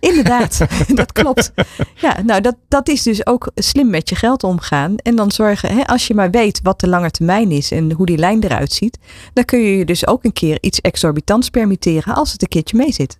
Inderdaad, 0.00 0.58
dat 0.94 1.12
klopt. 1.12 1.52
Ja, 1.94 2.22
nou 2.24 2.40
dat, 2.40 2.56
dat 2.68 2.88
is 2.88 3.02
dus 3.02 3.26
ook 3.26 3.50
slim 3.54 3.90
met 3.90 4.08
je 4.08 4.14
geld 4.14 4.44
omgaan. 4.44 4.96
En 4.96 5.16
dan 5.16 5.30
zorgen, 5.30 5.74
hè, 5.74 5.86
als 5.86 6.06
je 6.06 6.14
maar 6.14 6.30
weet 6.30 6.60
wat 6.62 6.80
de 6.80 6.88
lange 6.88 7.10
termijn 7.10 7.50
is 7.50 7.70
en 7.70 7.92
hoe 7.92 8.06
die 8.06 8.18
lijn 8.18 8.42
eruit 8.42 8.72
ziet, 8.72 8.98
dan 9.32 9.44
kun 9.44 9.58
je 9.58 9.76
je 9.76 9.84
dus 9.84 10.06
ook 10.06 10.24
een 10.24 10.32
keer 10.32 10.58
iets 10.60 10.80
exorbitants 10.80 11.50
permitteren 11.50 12.14
als 12.14 12.32
het 12.32 12.42
een 12.42 12.48
keertje 12.48 12.76
mee 12.76 12.92
zit. 12.92 13.18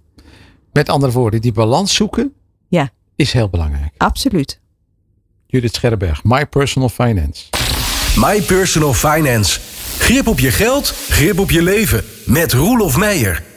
Met 0.73 0.89
andere 0.89 1.13
woorden, 1.13 1.41
die 1.41 1.53
balans 1.53 1.95
zoeken 1.95 2.33
ja. 2.69 2.91
is 3.17 3.33
heel 3.33 3.49
belangrijk. 3.49 3.93
Absoluut. 3.97 4.61
Judith 5.47 5.75
Scherberg, 5.75 6.25
My 6.25 6.47
Personal 6.47 6.89
Finance. 6.89 7.45
My 8.17 8.43
Personal 8.43 8.95
Finance. 8.95 9.61
Grip 9.99 10.27
op 10.27 10.39
je 10.39 10.51
geld, 10.51 10.95
grip 11.09 11.39
op 11.39 11.51
je 11.51 11.63
leven. 11.63 12.05
Met 12.27 12.53
Roelof 12.53 12.97
Meijer. 12.97 13.52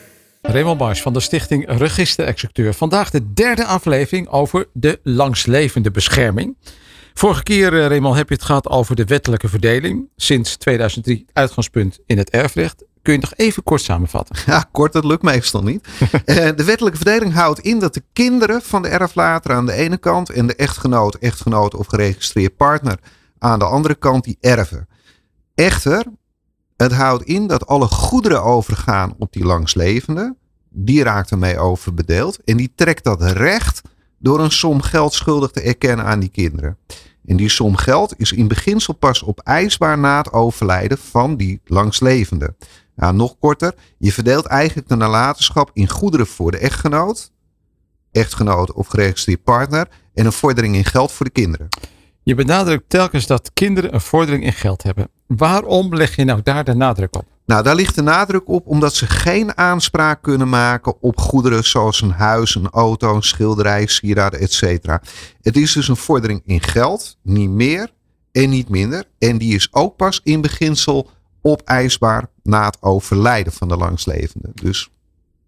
Raymond 0.47 0.77
Bars 0.77 1.01
van 1.01 1.13
de 1.13 1.19
stichting 1.19 1.77
Register-Executeur. 1.77 2.73
Vandaag 2.73 3.10
de 3.10 3.34
derde 3.34 3.65
aflevering 3.65 4.27
over 4.27 4.67
de 4.73 4.99
langslevende 5.03 5.91
bescherming. 5.91 6.58
Vorige 7.13 7.43
keer, 7.43 7.73
uh, 7.73 7.88
Raymond, 7.88 8.15
heb 8.15 8.29
je 8.29 8.36
het 8.36 8.43
gehad 8.43 8.67
over 8.69 8.95
de 8.95 9.05
wettelijke 9.05 9.47
verdeling. 9.47 10.10
Sinds 10.15 10.58
2003 10.58 11.25
uitgangspunt 11.34 11.99
in 12.05 12.17
het 12.17 12.29
erfrecht. 12.29 12.86
Kun 13.01 13.13
je 13.13 13.19
nog 13.19 13.34
even 13.36 13.63
kort 13.63 13.81
samenvatten? 13.81 14.36
Ja, 14.45 14.65
kort, 14.71 14.93
dat 14.93 15.05
lukt 15.05 15.21
meestal 15.21 15.63
niet. 15.63 15.88
uh, 15.99 16.10
de 16.55 16.63
wettelijke 16.63 16.97
verdeling 16.97 17.34
houdt 17.34 17.60
in 17.60 17.79
dat 17.79 17.93
de 17.93 18.03
kinderen 18.13 18.62
van 18.62 18.81
de 18.81 18.88
erflater 18.88 19.51
aan 19.51 19.65
de 19.65 19.73
ene 19.73 19.97
kant 19.97 20.29
en 20.29 20.47
de 20.47 20.55
echtgenoot, 20.55 21.15
echtgenoot 21.15 21.75
of 21.75 21.88
geregistreerd 21.88 22.58
partner 22.58 22.99
aan 23.39 23.60
de 23.60 23.65
andere 23.65 23.95
kant 23.95 24.23
die 24.23 24.38
erven. 24.41 24.88
Echter, 25.55 26.05
het 26.77 26.91
houdt 26.91 27.23
in 27.23 27.47
dat 27.47 27.67
alle 27.67 27.88
goederen 27.88 28.43
overgaan 28.43 29.15
op 29.17 29.33
die 29.33 29.45
langslevende. 29.45 30.35
Die 30.69 31.03
raakt 31.03 31.31
ermee 31.31 31.59
overbedeeld. 31.59 32.43
En 32.43 32.57
die 32.57 32.71
trekt 32.75 33.03
dat 33.03 33.21
recht 33.21 33.81
door 34.19 34.39
een 34.39 34.51
som 34.51 34.81
geld 34.81 35.13
schuldig 35.13 35.51
te 35.51 35.61
erkennen 35.61 36.05
aan 36.05 36.19
die 36.19 36.29
kinderen. 36.29 36.77
En 37.25 37.38
die 37.38 37.49
som 37.49 37.75
geld 37.75 38.13
is 38.17 38.31
in 38.31 38.47
beginsel 38.47 38.93
pas 38.93 39.25
opeisbaar 39.25 39.97
na 39.97 40.17
het 40.17 40.31
overlijden 40.31 40.97
van 40.97 41.38
die 41.38 41.61
langslevende. 41.65 42.55
Nou, 42.95 43.15
nog 43.15 43.35
korter, 43.39 43.75
je 43.97 44.11
verdeelt 44.11 44.45
eigenlijk 44.45 44.88
de 44.88 44.95
nalatenschap 44.95 45.69
in 45.73 45.89
goederen 45.89 46.27
voor 46.27 46.51
de 46.51 46.57
echtgenoot, 46.57 47.31
echtgenoot 48.11 48.73
of 48.73 48.88
geregistreerd 48.88 49.43
partner 49.43 49.88
en 50.13 50.25
een 50.25 50.31
vordering 50.31 50.75
in 50.75 50.85
geld 50.85 51.11
voor 51.11 51.25
de 51.25 51.31
kinderen. 51.31 51.67
Je 52.25 52.35
benadrukt 52.35 52.89
telkens 52.89 53.27
dat 53.27 53.51
kinderen 53.53 53.93
een 53.93 54.01
vordering 54.01 54.43
in 54.43 54.53
geld 54.53 54.83
hebben. 54.83 55.09
Waarom 55.27 55.95
leg 55.95 56.15
je 56.15 56.23
nou 56.23 56.41
daar 56.43 56.63
de 56.63 56.73
nadruk 56.73 57.15
op? 57.15 57.25
Nou, 57.45 57.63
daar 57.63 57.75
ligt 57.75 57.95
de 57.95 58.01
nadruk 58.01 58.47
op 58.47 58.67
omdat 58.67 58.93
ze 58.93 59.07
geen 59.07 59.57
aanspraak 59.57 60.21
kunnen 60.21 60.49
maken 60.49 61.01
op 61.01 61.17
goederen 61.19 61.63
zoals 61.63 62.01
een 62.01 62.11
huis, 62.11 62.55
een 62.55 62.69
auto, 62.69 63.15
een 63.15 63.23
schilderij, 63.23 63.85
sieraden, 63.85 64.39
etc. 64.39 64.61
Het 65.41 65.57
is 65.57 65.73
dus 65.73 65.88
een 65.88 65.95
vordering 65.95 66.41
in 66.45 66.61
geld, 66.61 67.17
niet 67.21 67.49
meer 67.49 67.89
en 68.31 68.49
niet 68.49 68.69
minder. 68.69 69.03
En 69.19 69.38
die 69.38 69.55
is 69.55 69.67
ook 69.71 69.95
pas 69.95 70.21
in 70.23 70.41
beginsel 70.41 71.09
opeisbaar 71.41 72.29
na 72.43 72.65
het 72.65 72.77
overlijden 72.81 73.53
van 73.53 73.67
de 73.67 73.77
langslevende. 73.77 74.49
Dus 74.53 74.89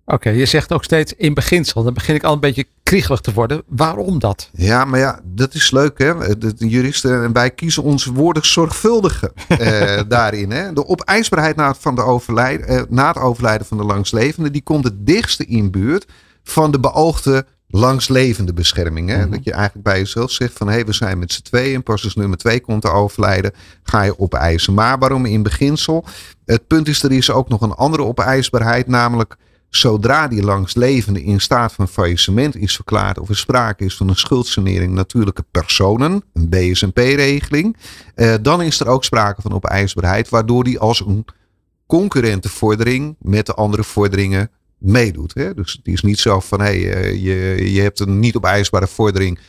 Oké, 0.05 0.29
je 0.29 0.45
zegt 0.45 0.73
ook 0.73 0.83
steeds 0.83 1.13
in 1.13 1.33
beginsel. 1.33 1.83
Dan 1.83 1.93
begin 1.93 2.15
ik 2.15 2.23
al 2.23 2.33
een 2.33 2.39
beetje 2.39 2.67
kriegelig 2.87 3.19
te 3.19 3.33
worden. 3.33 3.63
Waarom 3.67 4.19
dat? 4.19 4.49
Ja, 4.53 4.85
maar 4.85 4.99
ja, 4.99 5.19
dat 5.23 5.53
is 5.53 5.71
leuk 5.71 5.97
hè. 5.97 6.37
De, 6.37 6.53
juristen 6.57 7.23
en 7.23 7.33
wij 7.33 7.51
kiezen 7.51 7.83
onze 7.83 8.13
woorden 8.13 8.45
zorgvuldiger 8.45 9.31
eh, 9.47 10.01
daarin. 10.07 10.51
Hè? 10.51 10.73
De 10.73 10.87
opeisbaarheid 10.87 11.55
na 11.55 11.67
het, 11.67 11.77
van 11.79 11.95
de 11.95 12.01
overlijden, 12.01 12.67
eh, 12.67 12.81
na 12.89 13.07
het 13.07 13.17
overlijden 13.17 13.67
van 13.67 13.77
de 13.77 13.83
langslevende, 13.83 14.51
die 14.51 14.61
komt 14.61 14.83
het 14.83 15.05
dichtste 15.05 15.45
in 15.45 15.71
buurt 15.71 16.05
van 16.43 16.71
de 16.71 16.79
beoogde 16.79 17.45
langslevende 17.67 18.53
bescherming. 18.53 19.09
Hè? 19.09 19.17
Mhm. 19.17 19.29
Dat 19.29 19.43
je 19.43 19.51
eigenlijk 19.51 19.83
bij 19.83 19.97
jezelf 19.97 20.31
zegt 20.31 20.53
van 20.57 20.67
hé, 20.67 20.73
hey, 20.73 20.85
we 20.85 20.93
zijn 20.93 21.19
met 21.19 21.33
z'n 21.33 21.41
tweeën. 21.41 21.83
Pas 21.83 22.03
als 22.03 22.15
nummer 22.15 22.37
twee 22.37 22.59
komt 22.59 22.81
te 22.81 22.89
overlijden, 22.89 23.51
ga 23.83 24.01
je 24.01 24.19
opeisen. 24.19 24.73
Maar 24.73 24.99
waarom 24.99 25.25
in 25.25 25.43
beginsel? 25.43 26.05
Het 26.45 26.67
punt 26.67 26.87
is, 26.87 27.03
er 27.03 27.11
is 27.11 27.31
ook 27.31 27.49
nog 27.49 27.61
een 27.61 27.73
andere 27.73 28.03
opeisbaarheid, 28.03 28.87
namelijk 28.87 29.37
Zodra 29.69 30.27
die 30.27 30.43
langslevende 30.43 31.23
in 31.23 31.41
staat 31.41 31.73
van 31.73 31.87
faillissement 31.87 32.55
is 32.55 32.75
verklaard 32.75 33.19
of 33.19 33.29
er 33.29 33.37
sprake 33.37 33.85
is 33.85 33.95
van 33.95 34.09
een 34.09 34.15
schuldsanering 34.15 34.93
natuurlijke 34.93 35.43
personen, 35.51 36.23
een 36.33 36.49
BSNP-regeling, 36.49 37.77
eh, 38.15 38.33
dan 38.41 38.61
is 38.61 38.79
er 38.79 38.87
ook 38.87 39.03
sprake 39.03 39.41
van 39.41 39.53
opeisbaarheid, 39.53 40.29
waardoor 40.29 40.63
die 40.63 40.79
als 40.79 40.99
een 40.99 41.25
concurrente 41.85 42.49
vordering 42.49 43.15
met 43.19 43.45
de 43.45 43.53
andere 43.53 43.83
vorderingen 43.83 44.51
meedoet. 44.77 45.33
Hè? 45.33 45.53
Dus 45.53 45.71
het 45.71 45.87
is 45.87 46.01
niet 46.01 46.19
zo 46.19 46.39
van 46.39 46.59
hé, 46.59 46.81
hey, 46.81 47.17
je, 47.17 47.71
je 47.73 47.81
hebt 47.81 47.99
een 47.99 48.19
niet 48.19 48.35
opeisbare 48.35 48.87
vordering, 48.87 49.39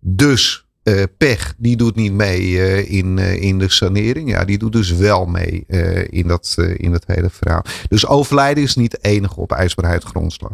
dus 0.00 0.67
uh, 0.88 1.02
pech, 1.18 1.54
die 1.56 1.76
doet 1.76 1.96
niet 1.96 2.12
mee 2.12 2.40
uh, 2.40 2.90
in, 2.90 3.16
uh, 3.16 3.42
in 3.42 3.58
de 3.58 3.70
sanering. 3.70 4.30
Ja, 4.30 4.44
die 4.44 4.58
doet 4.58 4.72
dus 4.72 4.90
wel 4.92 5.26
mee 5.26 5.66
in, 6.10 6.28
dat, 6.28 6.56
in 6.76 6.92
dat 6.92 7.04
hele 7.06 7.30
verhaal. 7.30 7.62
Dus 7.88 8.06
overlijden 8.06 8.62
is 8.62 8.76
niet 8.76 8.90
de 8.90 8.98
enige 9.00 9.38
opeisbaarheid 9.38 10.04
grondslag. 10.04 10.52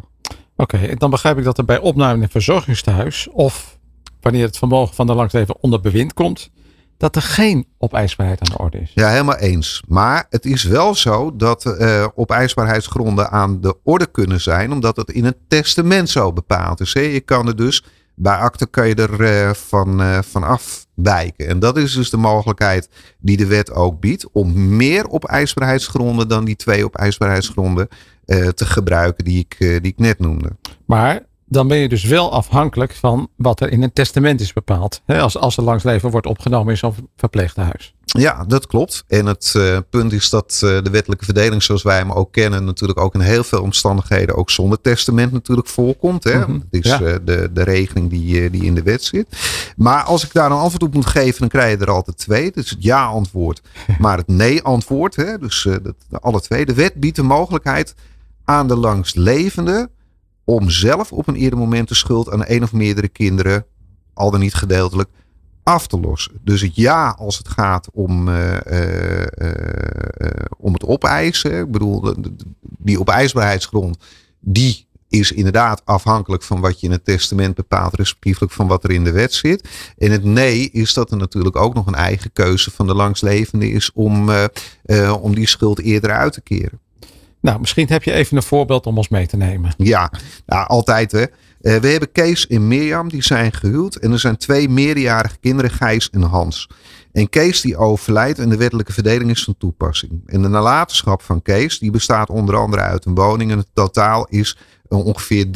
Oké, 0.56 0.76
okay, 0.76 0.94
dan 0.94 1.10
begrijp 1.10 1.38
ik 1.38 1.44
dat 1.44 1.58
er 1.58 1.64
bij 1.64 1.78
opname 1.78 2.16
in 2.16 2.22
een 2.22 2.28
verzorgingstehuis 2.28 3.28
of 3.28 3.78
wanneer 4.20 4.44
het 4.44 4.58
vermogen 4.58 4.94
van 4.94 5.06
de 5.06 5.14
langleven 5.14 5.56
onder 5.60 5.80
bewind 5.80 6.12
komt, 6.12 6.50
dat 6.96 7.16
er 7.16 7.22
geen 7.22 7.66
opeisbaarheid 7.78 8.40
aan 8.40 8.56
de 8.56 8.62
orde 8.62 8.80
is. 8.80 8.90
Ja, 8.94 9.08
helemaal 9.08 9.36
eens. 9.36 9.82
Maar 9.88 10.26
het 10.30 10.44
is 10.44 10.62
wel 10.62 10.94
zo 10.94 11.36
dat 11.36 11.64
uh, 11.64 12.06
opeisbaarheidsgronden 12.14 13.30
aan 13.30 13.60
de 13.60 13.76
orde 13.82 14.06
kunnen 14.06 14.40
zijn, 14.40 14.72
omdat 14.72 14.96
het 14.96 15.10
in 15.10 15.24
het 15.24 15.36
testament 15.48 16.10
zo 16.10 16.32
bepaald 16.32 16.80
is. 16.80 16.94
Hè? 16.94 17.00
Je 17.00 17.20
kan 17.20 17.46
er 17.46 17.56
dus 17.56 17.84
bij 18.14 18.36
akte 18.36 18.66
kan 18.66 18.88
je 18.88 18.94
er 18.94 19.20
uh, 19.20 19.52
van, 19.52 20.00
uh, 20.00 20.18
van 20.22 20.42
afwijken. 20.42 21.48
En 21.48 21.58
dat 21.58 21.76
is 21.76 21.92
dus 21.92 22.10
de 22.10 22.16
mogelijkheid 22.16 22.88
die 23.18 23.36
de 23.36 23.46
wet 23.46 23.72
ook 23.72 24.00
biedt. 24.00 24.30
Om 24.32 24.76
meer 24.76 25.06
op 25.06 25.24
ijsbaarheidsgronden 25.24 26.28
dan 26.28 26.44
die 26.44 26.56
twee 26.56 26.84
op 26.84 26.96
ijsbaarheidsgronden 26.96 27.88
uh, 28.26 28.48
te 28.48 28.66
gebruiken 28.66 29.24
die 29.24 29.38
ik, 29.38 29.56
die 29.58 29.92
ik 29.92 29.98
net 29.98 30.18
noemde. 30.18 30.50
Maar 30.86 31.22
dan 31.46 31.68
ben 31.68 31.76
je 31.76 31.88
dus 31.88 32.04
wel 32.04 32.32
afhankelijk 32.32 32.94
van 32.94 33.28
wat 33.36 33.60
er 33.60 33.70
in 33.70 33.82
een 33.82 33.92
testament 33.92 34.40
is 34.40 34.52
bepaald. 34.52 35.02
Hè, 35.06 35.20
als, 35.20 35.38
als 35.38 35.56
er 35.56 35.62
langs 35.62 35.84
leven 35.84 36.10
wordt 36.10 36.26
opgenomen 36.26 36.70
in 36.70 36.78
zo'n 36.78 36.94
verpleeghuis. 37.16 37.94
Ja, 38.04 38.44
dat 38.44 38.66
klopt. 38.66 39.04
En 39.08 39.26
het 39.26 39.54
uh, 39.56 39.78
punt 39.90 40.12
is 40.12 40.30
dat 40.30 40.60
uh, 40.64 40.82
de 40.82 40.90
wettelijke 40.90 41.24
verdeling 41.24 41.62
zoals 41.62 41.82
wij 41.82 41.96
hem 41.96 42.12
ook 42.12 42.32
kennen, 42.32 42.64
natuurlijk 42.64 43.00
ook 43.00 43.14
in 43.14 43.20
heel 43.20 43.44
veel 43.44 43.62
omstandigheden 43.62 44.36
ook 44.36 44.50
zonder 44.50 44.80
testament 44.80 45.32
natuurlijk 45.32 45.68
voorkomt. 45.68 46.24
Hè? 46.24 46.36
Mm 46.36 46.44
-hmm. 46.44 46.62
Dat 46.70 46.84
is 46.84 46.90
ja. 46.90 47.00
uh, 47.00 47.14
de, 47.24 47.50
de 47.52 47.62
regeling 47.62 48.10
die, 48.10 48.50
die 48.50 48.64
in 48.64 48.74
de 48.74 48.82
wet 48.82 49.04
zit. 49.04 49.26
Maar 49.76 50.02
als 50.02 50.24
ik 50.24 50.32
daar 50.32 50.50
een 50.50 50.56
antwoord 50.56 50.82
op 50.82 50.94
moet 50.94 51.06
geven, 51.06 51.40
dan 51.40 51.48
krijg 51.48 51.78
je 51.78 51.84
er 51.84 51.90
altijd 51.90 52.18
twee. 52.18 52.52
Dus 52.52 52.70
het 52.70 52.82
ja-antwoord, 52.82 53.62
maar 53.98 54.16
het 54.16 54.28
nee-antwoord. 54.28 55.14
Dus 55.40 55.68
dat, 55.82 55.94
alle 56.22 56.40
twee. 56.40 56.66
De 56.66 56.74
wet 56.74 56.94
biedt 56.94 57.16
de 57.16 57.22
mogelijkheid 57.22 57.94
aan 58.44 58.68
de 58.68 58.76
langstlevende 58.76 59.90
om 60.44 60.70
zelf 60.70 61.12
op 61.12 61.28
een 61.28 61.34
eerder 61.34 61.58
moment 61.58 61.88
de 61.88 61.94
schuld 61.94 62.30
aan 62.30 62.44
een 62.46 62.62
of 62.62 62.72
meerdere 62.72 63.08
kinderen, 63.08 63.66
al 64.14 64.30
dan 64.30 64.40
niet 64.40 64.54
gedeeltelijk, 64.54 65.08
af 65.62 65.86
te 65.86 66.00
lossen. 66.00 66.40
Dus 66.42 66.60
het 66.60 66.76
ja 66.76 67.08
als 67.18 67.38
het 67.38 67.48
gaat 67.48 67.88
om, 67.92 68.28
uh, 68.28 68.56
uh, 68.66 69.20
uh, 69.20 69.48
om 70.58 70.72
het 70.72 70.84
opeisen. 70.84 71.60
Ik 71.60 71.70
bedoel, 71.70 72.14
die 72.60 73.00
opeisbaarheidsgrond, 73.00 73.96
die 74.40 74.86
is 75.08 75.32
inderdaad 75.32 75.82
afhankelijk 75.84 76.42
van 76.42 76.60
wat 76.60 76.80
je 76.80 76.86
in 76.86 76.92
het 76.92 77.04
testament 77.04 77.54
bepaalt, 77.54 77.94
respectievelijk 77.94 78.52
van 78.52 78.66
wat 78.66 78.84
er 78.84 78.90
in 78.90 79.04
de 79.04 79.12
wet 79.12 79.34
zit. 79.34 79.68
En 79.98 80.10
het 80.10 80.24
nee 80.24 80.70
is 80.70 80.94
dat 80.94 81.10
er 81.10 81.16
natuurlijk 81.16 81.56
ook 81.56 81.74
nog 81.74 81.86
een 81.86 81.94
eigen 81.94 82.32
keuze 82.32 82.70
van 82.70 82.86
de 82.86 82.94
langslevende 82.94 83.70
is 83.70 83.92
om, 83.92 84.30
om 85.20 85.34
die 85.34 85.48
schuld 85.48 85.80
eerder 85.80 86.10
uit 86.10 86.32
te 86.32 86.40
keren. 86.40 86.80
Nou, 87.44 87.60
misschien 87.60 87.86
heb 87.88 88.02
je 88.02 88.12
even 88.12 88.36
een 88.36 88.42
voorbeeld 88.42 88.86
om 88.86 88.96
ons 88.96 89.08
mee 89.08 89.26
te 89.26 89.36
nemen. 89.36 89.74
Ja, 89.76 90.10
nou, 90.46 90.66
altijd 90.66 91.12
hè. 91.12 91.20
Uh, 91.20 91.76
we 91.76 91.88
hebben 91.88 92.12
Kees 92.12 92.46
en 92.46 92.68
Mirjam, 92.68 93.08
die 93.08 93.22
zijn 93.22 93.52
gehuwd. 93.52 93.94
En 93.94 94.12
er 94.12 94.18
zijn 94.18 94.36
twee 94.36 94.68
meerderjarige 94.68 95.36
kinderen, 95.40 95.70
Gijs 95.70 96.10
en 96.10 96.22
Hans. 96.22 96.68
En 97.12 97.28
Kees 97.28 97.60
die 97.60 97.76
overlijdt 97.76 98.38
en 98.38 98.48
de 98.48 98.56
wettelijke 98.56 98.92
verdeling 98.92 99.30
is 99.30 99.44
van 99.44 99.56
toepassing. 99.58 100.22
En 100.26 100.42
de 100.42 100.48
nalatenschap 100.48 101.22
van 101.22 101.42
Kees, 101.42 101.78
die 101.78 101.90
bestaat 101.90 102.30
onder 102.30 102.56
andere 102.56 102.82
uit 102.82 103.04
een 103.04 103.14
woning. 103.14 103.50
En 103.50 103.58
het 103.58 103.70
totaal 103.72 104.26
is 104.28 104.58
ongeveer 104.88 105.46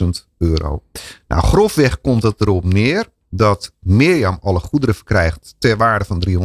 300.000 0.00 0.08
euro. 0.38 0.82
Nou, 1.28 1.42
grofweg 1.42 2.00
komt 2.00 2.22
het 2.22 2.40
erop 2.40 2.64
neer 2.64 3.06
dat 3.30 3.72
Mirjam 3.80 4.38
alle 4.42 4.58
goederen 4.58 4.94
verkrijgt 4.94 5.54
ter 5.58 5.76
waarde 5.76 6.04
van 6.04 6.22
300.000 6.28 6.38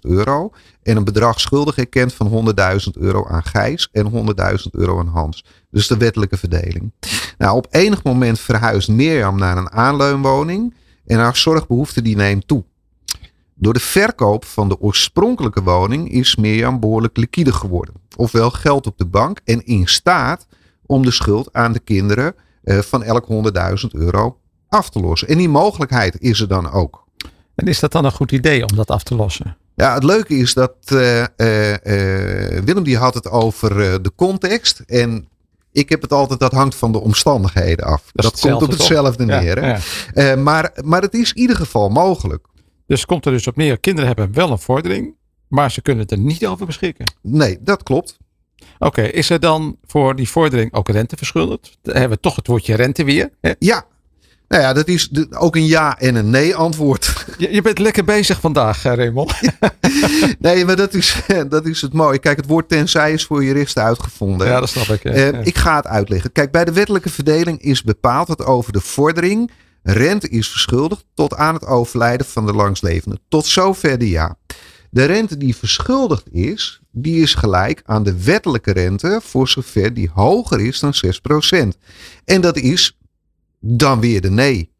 euro. 0.00 0.50
En 0.82 0.96
een 0.96 1.04
bedrag 1.04 1.40
schuldig 1.40 1.76
erkent 1.76 2.14
van 2.14 2.54
100.000 2.58 2.76
euro 2.92 3.26
aan 3.26 3.44
Gijs 3.44 3.88
en 3.92 4.10
100.000 4.10 4.70
euro 4.70 4.98
aan 4.98 5.08
Hans. 5.08 5.44
Dus 5.70 5.86
de 5.86 5.96
wettelijke 5.96 6.36
verdeling. 6.36 6.92
Nou, 7.38 7.56
op 7.56 7.66
enig 7.70 8.02
moment 8.02 8.40
verhuist 8.40 8.88
Mirjam 8.88 9.38
naar 9.38 9.56
een 9.56 9.70
aanleunwoning. 9.70 10.74
En 11.06 11.18
haar 11.18 11.36
zorgbehoefte 11.36 12.02
die 12.02 12.16
neemt 12.16 12.48
toe. 12.48 12.64
Door 13.54 13.72
de 13.72 13.80
verkoop 13.80 14.44
van 14.44 14.68
de 14.68 14.80
oorspronkelijke 14.80 15.62
woning 15.62 16.10
is 16.10 16.36
Mirjam 16.36 16.80
behoorlijk 16.80 17.16
liquide 17.16 17.52
geworden. 17.52 17.94
Ofwel 18.16 18.50
geld 18.50 18.86
op 18.86 18.98
de 18.98 19.06
bank 19.06 19.40
en 19.44 19.64
in 19.64 19.86
staat 19.86 20.46
om 20.86 21.04
de 21.04 21.10
schuld 21.10 21.52
aan 21.52 21.72
de 21.72 21.78
kinderen 21.78 22.34
van 22.64 23.02
elk 23.02 23.26
100.000 23.28 23.88
euro 23.90 24.38
af 24.74 24.90
te 24.90 25.00
lossen. 25.00 25.28
En 25.28 25.38
die 25.38 25.48
mogelijkheid 25.48 26.20
is 26.20 26.40
er 26.40 26.48
dan 26.48 26.70
ook. 26.70 27.04
En 27.54 27.66
is 27.66 27.80
dat 27.80 27.92
dan 27.92 28.04
een 28.04 28.12
goed 28.12 28.32
idee 28.32 28.62
om 28.62 28.76
dat 28.76 28.90
af 28.90 29.02
te 29.02 29.14
lossen? 29.14 29.56
Ja, 29.76 29.94
het 29.94 30.04
leuke 30.04 30.36
is 30.36 30.54
dat 30.54 30.76
uh, 30.92 31.18
uh, 31.20 31.26
Willem 32.64 32.82
die 32.82 32.96
had 32.96 33.14
het 33.14 33.30
over 33.30 34.02
de 34.02 34.12
context. 34.16 34.82
En 34.86 35.28
ik 35.72 35.88
heb 35.88 36.02
het 36.02 36.12
altijd, 36.12 36.40
dat 36.40 36.52
hangt 36.52 36.74
van 36.74 36.92
de 36.92 37.00
omstandigheden 37.00 37.84
af. 37.84 38.02
Dat, 38.12 38.24
dat 38.24 38.40
komt 38.40 38.62
op 38.62 38.70
hetzelfde 38.70 39.26
toch? 39.26 39.40
neer. 39.40 39.64
Ja, 39.64 39.78
ja. 40.14 40.36
maar, 40.36 40.72
maar 40.84 41.02
het 41.02 41.14
is 41.14 41.32
in 41.32 41.40
ieder 41.40 41.56
geval 41.56 41.88
mogelijk. 41.88 42.46
Dus 42.86 43.06
komt 43.06 43.26
er 43.26 43.32
dus 43.32 43.46
op 43.46 43.56
neer, 43.56 43.78
kinderen 43.78 44.06
hebben 44.06 44.32
wel 44.32 44.50
een 44.50 44.58
vordering, 44.58 45.14
maar 45.48 45.70
ze 45.70 45.82
kunnen 45.82 46.06
er 46.06 46.18
niet 46.18 46.46
over 46.46 46.66
beschikken. 46.66 47.14
Nee, 47.22 47.58
dat 47.60 47.82
klopt. 47.82 48.18
Oké, 48.78 48.86
okay, 48.86 49.06
is 49.06 49.30
er 49.30 49.40
dan 49.40 49.76
voor 49.86 50.16
die 50.16 50.28
vordering 50.28 50.72
ook 50.72 50.88
rente 50.88 51.16
verschuldigd? 51.16 51.78
Dan 51.82 51.96
hebben 51.96 52.16
we 52.16 52.22
toch 52.22 52.36
het 52.36 52.46
woordje 52.46 52.74
rente 52.74 53.04
weer. 53.04 53.30
Hè? 53.40 53.52
Ja, 53.58 53.86
nou 54.54 54.66
ja, 54.66 54.72
dat 54.72 54.88
is 54.88 55.10
ook 55.30 55.56
een 55.56 55.66
ja 55.66 55.98
en 55.98 56.14
een 56.14 56.30
nee 56.30 56.54
antwoord. 56.54 57.24
Je, 57.38 57.52
je 57.52 57.62
bent 57.62 57.78
lekker 57.78 58.04
bezig 58.04 58.40
vandaag, 58.40 58.82
Raymond. 58.82 59.34
nee, 60.38 60.64
maar 60.64 60.76
dat 60.76 60.94
is, 60.94 61.16
dat 61.48 61.66
is 61.66 61.80
het 61.80 61.92
mooie. 61.92 62.18
Kijk, 62.18 62.36
het 62.36 62.46
woord 62.46 62.68
tenzij 62.68 63.12
is 63.12 63.24
voor 63.24 63.44
juristen 63.44 63.82
uitgevonden. 63.82 64.46
Ja, 64.46 64.60
dat 64.60 64.68
snap 64.68 64.86
ik. 64.86 65.02
Ja. 65.02 65.32
Uh, 65.32 65.46
ik 65.46 65.58
ga 65.58 65.76
het 65.76 65.86
uitleggen. 65.86 66.32
Kijk, 66.32 66.50
bij 66.50 66.64
de 66.64 66.72
wettelijke 66.72 67.10
verdeling 67.10 67.62
is 67.62 67.82
bepaald 67.82 68.26
dat 68.26 68.44
over 68.44 68.72
de 68.72 68.80
vordering 68.80 69.50
rente 69.82 70.28
is 70.28 70.48
verschuldigd 70.48 71.04
tot 71.14 71.34
aan 71.34 71.54
het 71.54 71.66
overlijden 71.66 72.26
van 72.26 72.46
de 72.46 72.52
langslevende. 72.52 73.18
Tot 73.28 73.46
zover 73.46 73.98
de 73.98 74.08
ja. 74.08 74.36
De 74.90 75.04
rente 75.04 75.36
die 75.36 75.56
verschuldigd 75.56 76.32
is, 76.32 76.80
die 76.90 77.22
is 77.22 77.34
gelijk 77.34 77.82
aan 77.84 78.02
de 78.02 78.22
wettelijke 78.22 78.72
rente 78.72 79.20
voor 79.24 79.48
zover 79.48 79.94
die 79.94 80.10
hoger 80.14 80.60
is 80.60 80.80
dan 80.80 80.94
6%. 80.94 81.68
En 82.24 82.40
dat 82.40 82.56
is 82.56 82.96
dan 83.66 84.00
weer 84.00 84.20
de 84.20 84.30
nee. 84.30 84.72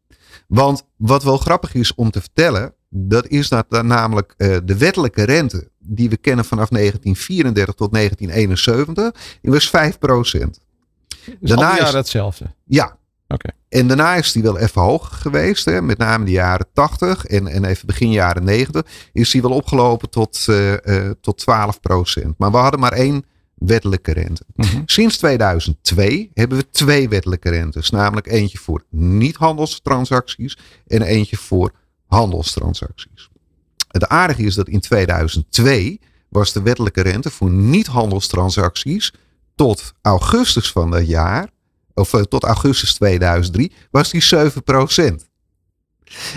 Want 0.47 0.85
wat 0.95 1.23
wel 1.23 1.37
grappig 1.37 1.73
is 1.73 1.95
om 1.95 2.11
te 2.11 2.21
vertellen, 2.21 2.73
dat 2.89 3.27
is 3.27 3.49
dat 3.49 3.81
namelijk 3.83 4.33
uh, 4.37 4.57
de 4.63 4.77
wettelijke 4.77 5.23
rente 5.23 5.69
die 5.79 6.09
we 6.09 6.17
kennen 6.17 6.45
vanaf 6.45 6.69
1934 6.69 7.75
tot 7.75 7.93
1971, 7.93 9.37
die 9.41 9.51
was 9.51 9.69
5 9.69 9.99
procent. 9.99 10.59
Dus 11.39 11.49
daarna 11.49 11.79
is 11.79 11.93
hetzelfde. 11.93 12.45
Ja. 12.65 12.97
Oké. 13.27 13.49
En 13.69 13.87
daarna 13.87 14.15
is 14.15 14.31
die 14.31 14.43
wel 14.43 14.57
even 14.57 14.81
hoger 14.81 15.15
geweest, 15.15 15.65
hè, 15.65 15.81
met 15.81 15.97
name 15.97 16.25
de 16.25 16.31
jaren 16.31 16.67
80 16.73 17.25
en, 17.25 17.47
en 17.47 17.65
even 17.65 17.87
begin 17.87 18.11
jaren 18.11 18.43
90, 18.43 18.85
is 19.13 19.31
die 19.31 19.41
wel 19.41 19.51
opgelopen 19.51 20.09
tot, 20.09 20.45
uh, 20.49 20.71
uh, 20.71 21.09
tot 21.21 21.37
12 21.37 21.79
procent. 21.79 22.37
Maar 22.37 22.51
we 22.51 22.57
hadden 22.57 22.79
maar 22.79 22.91
één 22.91 23.25
wettelijke 23.55 24.11
rente. 24.11 24.43
Mm-hmm. 24.55 24.83
Sinds 24.85 25.17
2002 25.17 26.31
hebben 26.33 26.57
we 26.57 26.69
twee 26.69 27.09
wettelijke 27.09 27.49
rentes. 27.49 27.89
Namelijk 27.89 28.27
eentje 28.27 28.57
voor 28.57 28.83
niet-handelstransacties 28.89 30.57
en 30.87 31.01
eentje 31.01 31.37
voor 31.37 31.71
handelstransacties. 32.05 33.29
Het 33.87 34.07
aardige 34.07 34.43
is 34.43 34.55
dat 34.55 34.67
in 34.67 34.79
2002 34.79 35.99
was 36.29 36.53
de 36.53 36.61
wettelijke 36.61 37.01
rente 37.01 37.29
voor 37.31 37.49
niet-handelstransacties 37.49 39.13
tot 39.55 39.93
augustus 40.01 40.71
van 40.71 40.91
dat 40.91 41.07
jaar, 41.07 41.49
of 41.93 42.09
tot 42.09 42.43
augustus 42.43 42.93
2003, 42.93 43.71
was 43.91 44.11
die 44.11 44.23
7% 44.23 45.33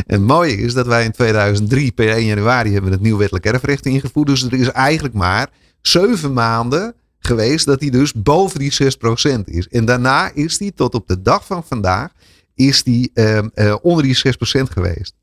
En 0.07 0.15
het 0.15 0.21
mooie 0.21 0.57
is 0.57 0.75
dat 0.75 0.87
wij 0.87 1.05
in 1.05 1.13
2003 1.13 1.93
per 1.93 2.09
1 2.09 2.25
januari 2.25 2.73
hebben 2.73 2.93
het 2.93 3.01
nieuw 3.01 3.17
wettelijk 3.17 3.47
erfrecht 3.47 3.87
ingevoerd. 3.87 4.27
Dus 4.27 4.43
er 4.43 4.53
is 4.53 4.71
eigenlijk 4.71 5.15
maar 5.15 5.51
zeven 5.81 6.33
maanden 6.33 6.95
geweest 7.29 7.67
dat 7.67 7.81
hij 7.81 7.91
dus 7.91 8.13
boven 8.13 8.59
die 8.59 8.73
6% 8.73 9.45
is. 9.45 9.69
En 9.69 9.85
daarna 9.85 10.31
is 10.35 10.59
hij 10.59 10.73
tot 10.75 10.95
op 10.95 11.09
de 11.09 11.23
dag 11.23 11.47
van 11.47 11.65
vandaag 11.65 12.13
is 12.55 12.83
die, 12.83 13.11
uh, 13.15 13.39
uh, 13.55 13.77
onder 13.83 14.03
die 14.03 14.17
6% 14.17 14.21
geweest. 14.73 15.15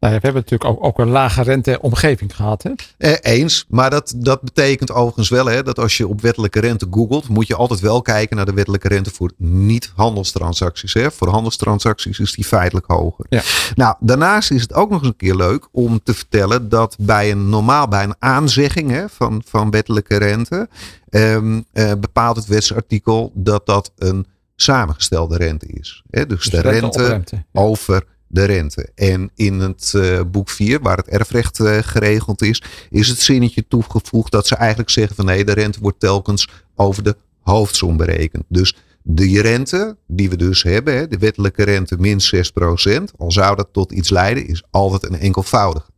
Nou, 0.00 0.14
we 0.14 0.20
hebben 0.22 0.42
natuurlijk 0.42 0.70
ook, 0.70 0.84
ook 0.84 0.98
een 0.98 1.08
lage 1.08 1.42
renteomgeving 1.42 2.36
gehad. 2.36 2.62
Hè? 2.62 2.70
Eh, 2.98 3.12
eens, 3.20 3.64
maar 3.68 3.90
dat, 3.90 4.14
dat 4.16 4.40
betekent 4.40 4.92
overigens 4.92 5.28
wel 5.28 5.46
hè, 5.46 5.62
dat 5.62 5.78
als 5.78 5.96
je 5.96 6.08
op 6.08 6.20
wettelijke 6.20 6.60
rente 6.60 6.86
googelt, 6.90 7.28
moet 7.28 7.46
je 7.46 7.54
altijd 7.54 7.80
wel 7.80 8.02
kijken 8.02 8.36
naar 8.36 8.46
de 8.46 8.52
wettelijke 8.52 8.88
rente 8.88 9.10
voor 9.10 9.32
niet-handelstransacties. 9.36 10.94
Hè. 10.94 11.10
Voor 11.10 11.28
handelstransacties 11.28 12.18
is 12.18 12.32
die 12.32 12.44
feitelijk 12.44 12.86
hoger. 12.86 13.26
Ja. 13.28 13.42
Nou, 13.74 13.96
daarnaast 14.00 14.50
is 14.50 14.62
het 14.62 14.74
ook 14.74 14.90
nog 14.90 14.98
eens 14.98 15.08
een 15.08 15.16
keer 15.16 15.34
leuk 15.34 15.68
om 15.72 16.00
te 16.02 16.14
vertellen 16.14 16.68
dat 16.68 16.96
bij 17.00 17.30
een 17.30 17.48
normaal, 17.48 17.88
bij 17.88 18.04
een 18.04 18.16
aanzegging 18.18 18.90
hè, 18.90 19.08
van, 19.08 19.42
van 19.46 19.70
wettelijke 19.70 20.16
rente, 20.16 20.68
ehm, 21.08 21.60
eh, 21.72 21.92
bepaalt 22.00 22.36
het 22.36 22.46
wetsartikel 22.46 23.32
dat 23.34 23.66
dat 23.66 23.92
een 23.96 24.26
samengestelde 24.56 25.36
rente 25.36 25.66
is. 25.66 26.02
Hè. 26.10 26.26
Dus, 26.26 26.44
Dus 26.44 26.50
de 26.50 26.68
rente 26.68 27.22
ja. 27.26 27.44
over 27.52 28.04
de 28.28 28.44
rente. 28.44 28.88
En 28.94 29.30
in 29.34 29.60
het 29.60 29.92
eh, 29.94 30.20
boek 30.30 30.50
4, 30.50 30.80
waar 30.80 30.96
het 30.96 31.08
erfrecht 31.08 31.60
eh, 31.60 31.78
geregeld 31.80 32.42
is, 32.42 32.62
is 32.90 33.08
het 33.08 33.20
zinnetje 33.20 33.64
toegevoegd 33.68 34.32
dat 34.32 34.46
ze 34.46 34.54
eigenlijk 34.54 34.90
zeggen 34.90 35.16
van 35.16 35.24
nee, 35.24 35.44
de 35.44 35.52
rente 35.52 35.80
wordt 35.80 36.00
telkens 36.00 36.48
over 36.74 37.02
de 37.02 37.16
hoofdsom 37.40 37.96
berekend. 37.96 38.44
Dus 38.48 38.76
de 39.02 39.40
rente 39.40 39.96
die 40.06 40.30
we 40.30 40.36
dus 40.36 40.62
hebben, 40.62 41.10
de 41.10 41.18
wettelijke 41.18 41.62
rente 41.62 41.96
min 41.98 42.20
6%, 42.20 43.02
al 43.16 43.32
zou 43.32 43.56
dat 43.56 43.68
tot 43.72 43.92
iets 43.92 44.10
leiden, 44.10 44.46
is 44.46 44.62
altijd 44.70 45.04
een 45.04 45.18
enkelvoudige. 45.18 45.90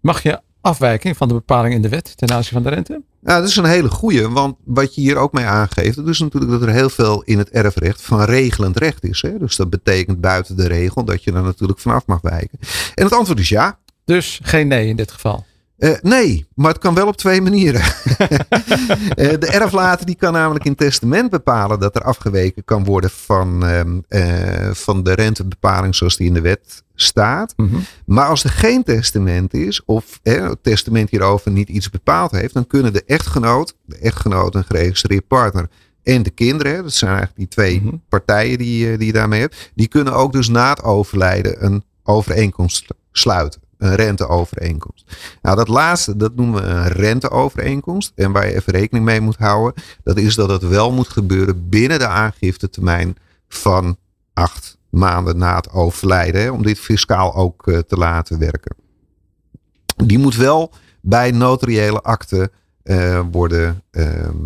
Mag 0.00 0.22
je 0.22 0.40
afwijking 0.64 1.16
van 1.16 1.28
de 1.28 1.34
bepaling 1.34 1.74
in 1.74 1.82
de 1.82 1.88
wet 1.88 2.16
ten 2.16 2.30
aanzien 2.30 2.52
van 2.52 2.62
de 2.62 2.68
rente? 2.68 3.02
Nou, 3.20 3.40
dat 3.40 3.48
is 3.48 3.56
een 3.56 3.64
hele 3.64 3.90
goeie, 3.90 4.28
want 4.28 4.56
wat 4.64 4.94
je 4.94 5.00
hier 5.00 5.16
ook 5.16 5.32
mee 5.32 5.44
aangeeft, 5.44 5.96
dat 5.96 6.08
is 6.08 6.18
natuurlijk 6.18 6.52
dat 6.52 6.62
er 6.62 6.74
heel 6.74 6.90
veel 6.90 7.22
in 7.22 7.38
het 7.38 7.50
erfrecht 7.50 8.02
van 8.02 8.22
regelend 8.22 8.78
recht 8.78 9.04
is. 9.04 9.22
Hè? 9.22 9.38
Dus 9.38 9.56
dat 9.56 9.70
betekent 9.70 10.20
buiten 10.20 10.56
de 10.56 10.66
regel 10.66 11.04
dat 11.04 11.24
je 11.24 11.32
er 11.32 11.42
natuurlijk 11.42 11.78
vanaf 11.78 12.06
mag 12.06 12.20
wijken. 12.20 12.58
En 12.94 13.04
het 13.04 13.12
antwoord 13.12 13.38
is 13.38 13.48
ja. 13.48 13.78
Dus 14.04 14.40
geen 14.42 14.68
nee 14.68 14.88
in 14.88 14.96
dit 14.96 15.12
geval. 15.12 15.44
Eh, 15.84 15.92
nee, 16.02 16.46
maar 16.54 16.70
het 16.70 16.78
kan 16.78 16.94
wel 16.94 17.06
op 17.06 17.16
twee 17.16 17.40
manieren. 17.40 17.82
Eh, 19.14 19.28
de 19.38 19.46
erflater 19.46 20.06
die 20.06 20.14
kan 20.14 20.32
namelijk 20.32 20.64
in 20.64 20.74
testament 20.74 21.30
bepalen 21.30 21.80
dat 21.80 21.96
er 21.96 22.02
afgeweken 22.02 22.64
kan 22.64 22.84
worden 22.84 23.10
van, 23.10 23.66
ehm, 23.66 23.98
eh, 24.08 24.70
van 24.72 25.02
de 25.02 25.12
rentebepaling 25.12 25.94
zoals 25.94 26.16
die 26.16 26.26
in 26.26 26.34
de 26.34 26.40
wet 26.40 26.82
staat. 26.94 27.54
Mhm. 27.56 27.76
Maar 28.06 28.26
als 28.26 28.44
er 28.44 28.50
geen 28.50 28.82
testament 28.82 29.54
is, 29.54 29.84
of 29.84 30.20
het 30.22 30.62
testament 30.62 31.10
hierover 31.10 31.50
niet 31.50 31.68
iets 31.68 31.90
bepaald 31.90 32.30
heeft, 32.30 32.54
dan 32.54 32.66
kunnen 32.66 32.92
de 32.92 33.04
echtgenoot, 33.06 33.76
de 33.84 33.98
echtgenoot 33.98 34.54
en 34.54 34.64
geregistreerd 34.64 35.26
partner 35.26 35.68
en 36.02 36.22
de 36.22 36.30
kinderen, 36.30 36.82
dat 36.82 36.92
zijn 36.92 37.10
eigenlijk 37.10 37.38
die 37.38 37.48
twee 37.48 37.80
Mhm. 37.80 37.94
partijen 38.08 38.58
die, 38.58 38.96
die 38.96 39.06
je 39.06 39.12
daarmee 39.12 39.40
hebt, 39.40 39.70
die 39.74 39.88
kunnen 39.88 40.12
ook 40.12 40.32
dus 40.32 40.48
na 40.48 40.70
het 40.70 40.82
overlijden 40.82 41.64
een 41.64 41.84
overeenkomst 42.02 42.86
sluiten. 43.12 43.63
Een 43.84 43.94
renteovereenkomst. 43.94 45.16
Nou, 45.42 45.56
dat 45.56 45.68
laatste, 45.68 46.16
dat 46.16 46.34
noemen 46.34 46.62
we 46.62 46.68
een 46.68 46.88
renteovereenkomst. 46.88 48.12
En 48.14 48.32
waar 48.32 48.46
je 48.46 48.54
even 48.54 48.72
rekening 48.72 49.04
mee 49.04 49.20
moet 49.20 49.36
houden, 49.36 49.82
dat 50.02 50.16
is 50.16 50.34
dat 50.34 50.48
het 50.48 50.68
wel 50.68 50.92
moet 50.92 51.08
gebeuren 51.08 51.68
binnen 51.68 51.98
de 51.98 52.06
aangiftetermijn 52.06 53.16
van 53.48 53.96
acht 54.32 54.78
maanden 54.90 55.38
na 55.38 55.56
het 55.56 55.72
overlijden. 55.72 56.40
Hè, 56.40 56.50
om 56.50 56.62
dit 56.62 56.78
fiscaal 56.78 57.34
ook 57.34 57.66
eh, 57.66 57.78
te 57.78 57.96
laten 57.96 58.38
werken. 58.38 58.76
Die 59.96 60.18
moet 60.18 60.36
wel 60.36 60.72
bij 61.00 61.30
notariële 61.30 62.00
akte 62.00 62.50
eh, 62.82 63.20
worden, 63.30 63.82
ehm, 63.90 64.36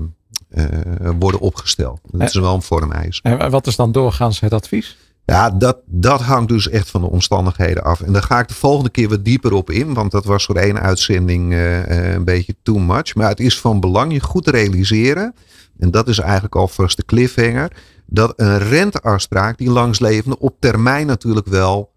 eh, 0.48 1.10
worden 1.18 1.40
opgesteld. 1.40 2.00
Dat 2.10 2.28
is 2.28 2.34
wel 2.34 2.54
een 2.54 2.62
vormeis. 2.62 3.20
En 3.22 3.50
wat 3.50 3.66
is 3.66 3.76
dan 3.76 3.92
doorgaans 3.92 4.40
het 4.40 4.52
advies? 4.52 4.96
Ja, 5.30 5.50
dat, 5.50 5.78
dat 5.86 6.20
hangt 6.20 6.48
dus 6.48 6.68
echt 6.68 6.90
van 6.90 7.00
de 7.00 7.10
omstandigheden 7.10 7.84
af. 7.84 8.00
En 8.00 8.12
daar 8.12 8.22
ga 8.22 8.38
ik 8.38 8.48
de 8.48 8.54
volgende 8.54 8.90
keer 8.90 9.08
wat 9.08 9.24
dieper 9.24 9.52
op 9.52 9.70
in. 9.70 9.94
Want 9.94 10.10
dat 10.10 10.24
was 10.24 10.44
voor 10.44 10.56
één 10.56 10.80
uitzending 10.80 11.52
eh, 11.52 11.90
eh, 11.90 12.14
een 12.14 12.24
beetje 12.24 12.56
too 12.62 12.78
much. 12.78 13.14
Maar 13.14 13.28
het 13.28 13.40
is 13.40 13.60
van 13.60 13.80
belang 13.80 14.12
je 14.12 14.20
goed 14.20 14.44
te 14.44 14.50
realiseren. 14.50 15.34
En 15.78 15.90
dat 15.90 16.08
is 16.08 16.18
eigenlijk 16.18 16.54
alvast 16.54 16.96
de 16.96 17.04
cliffhanger. 17.04 17.72
Dat 18.06 18.32
een 18.36 18.58
renteafspraak 18.58 19.58
die 19.58 19.70
langslevende 19.70 20.38
op 20.38 20.56
termijn 20.60 21.06
natuurlijk 21.06 21.46
wel 21.46 21.92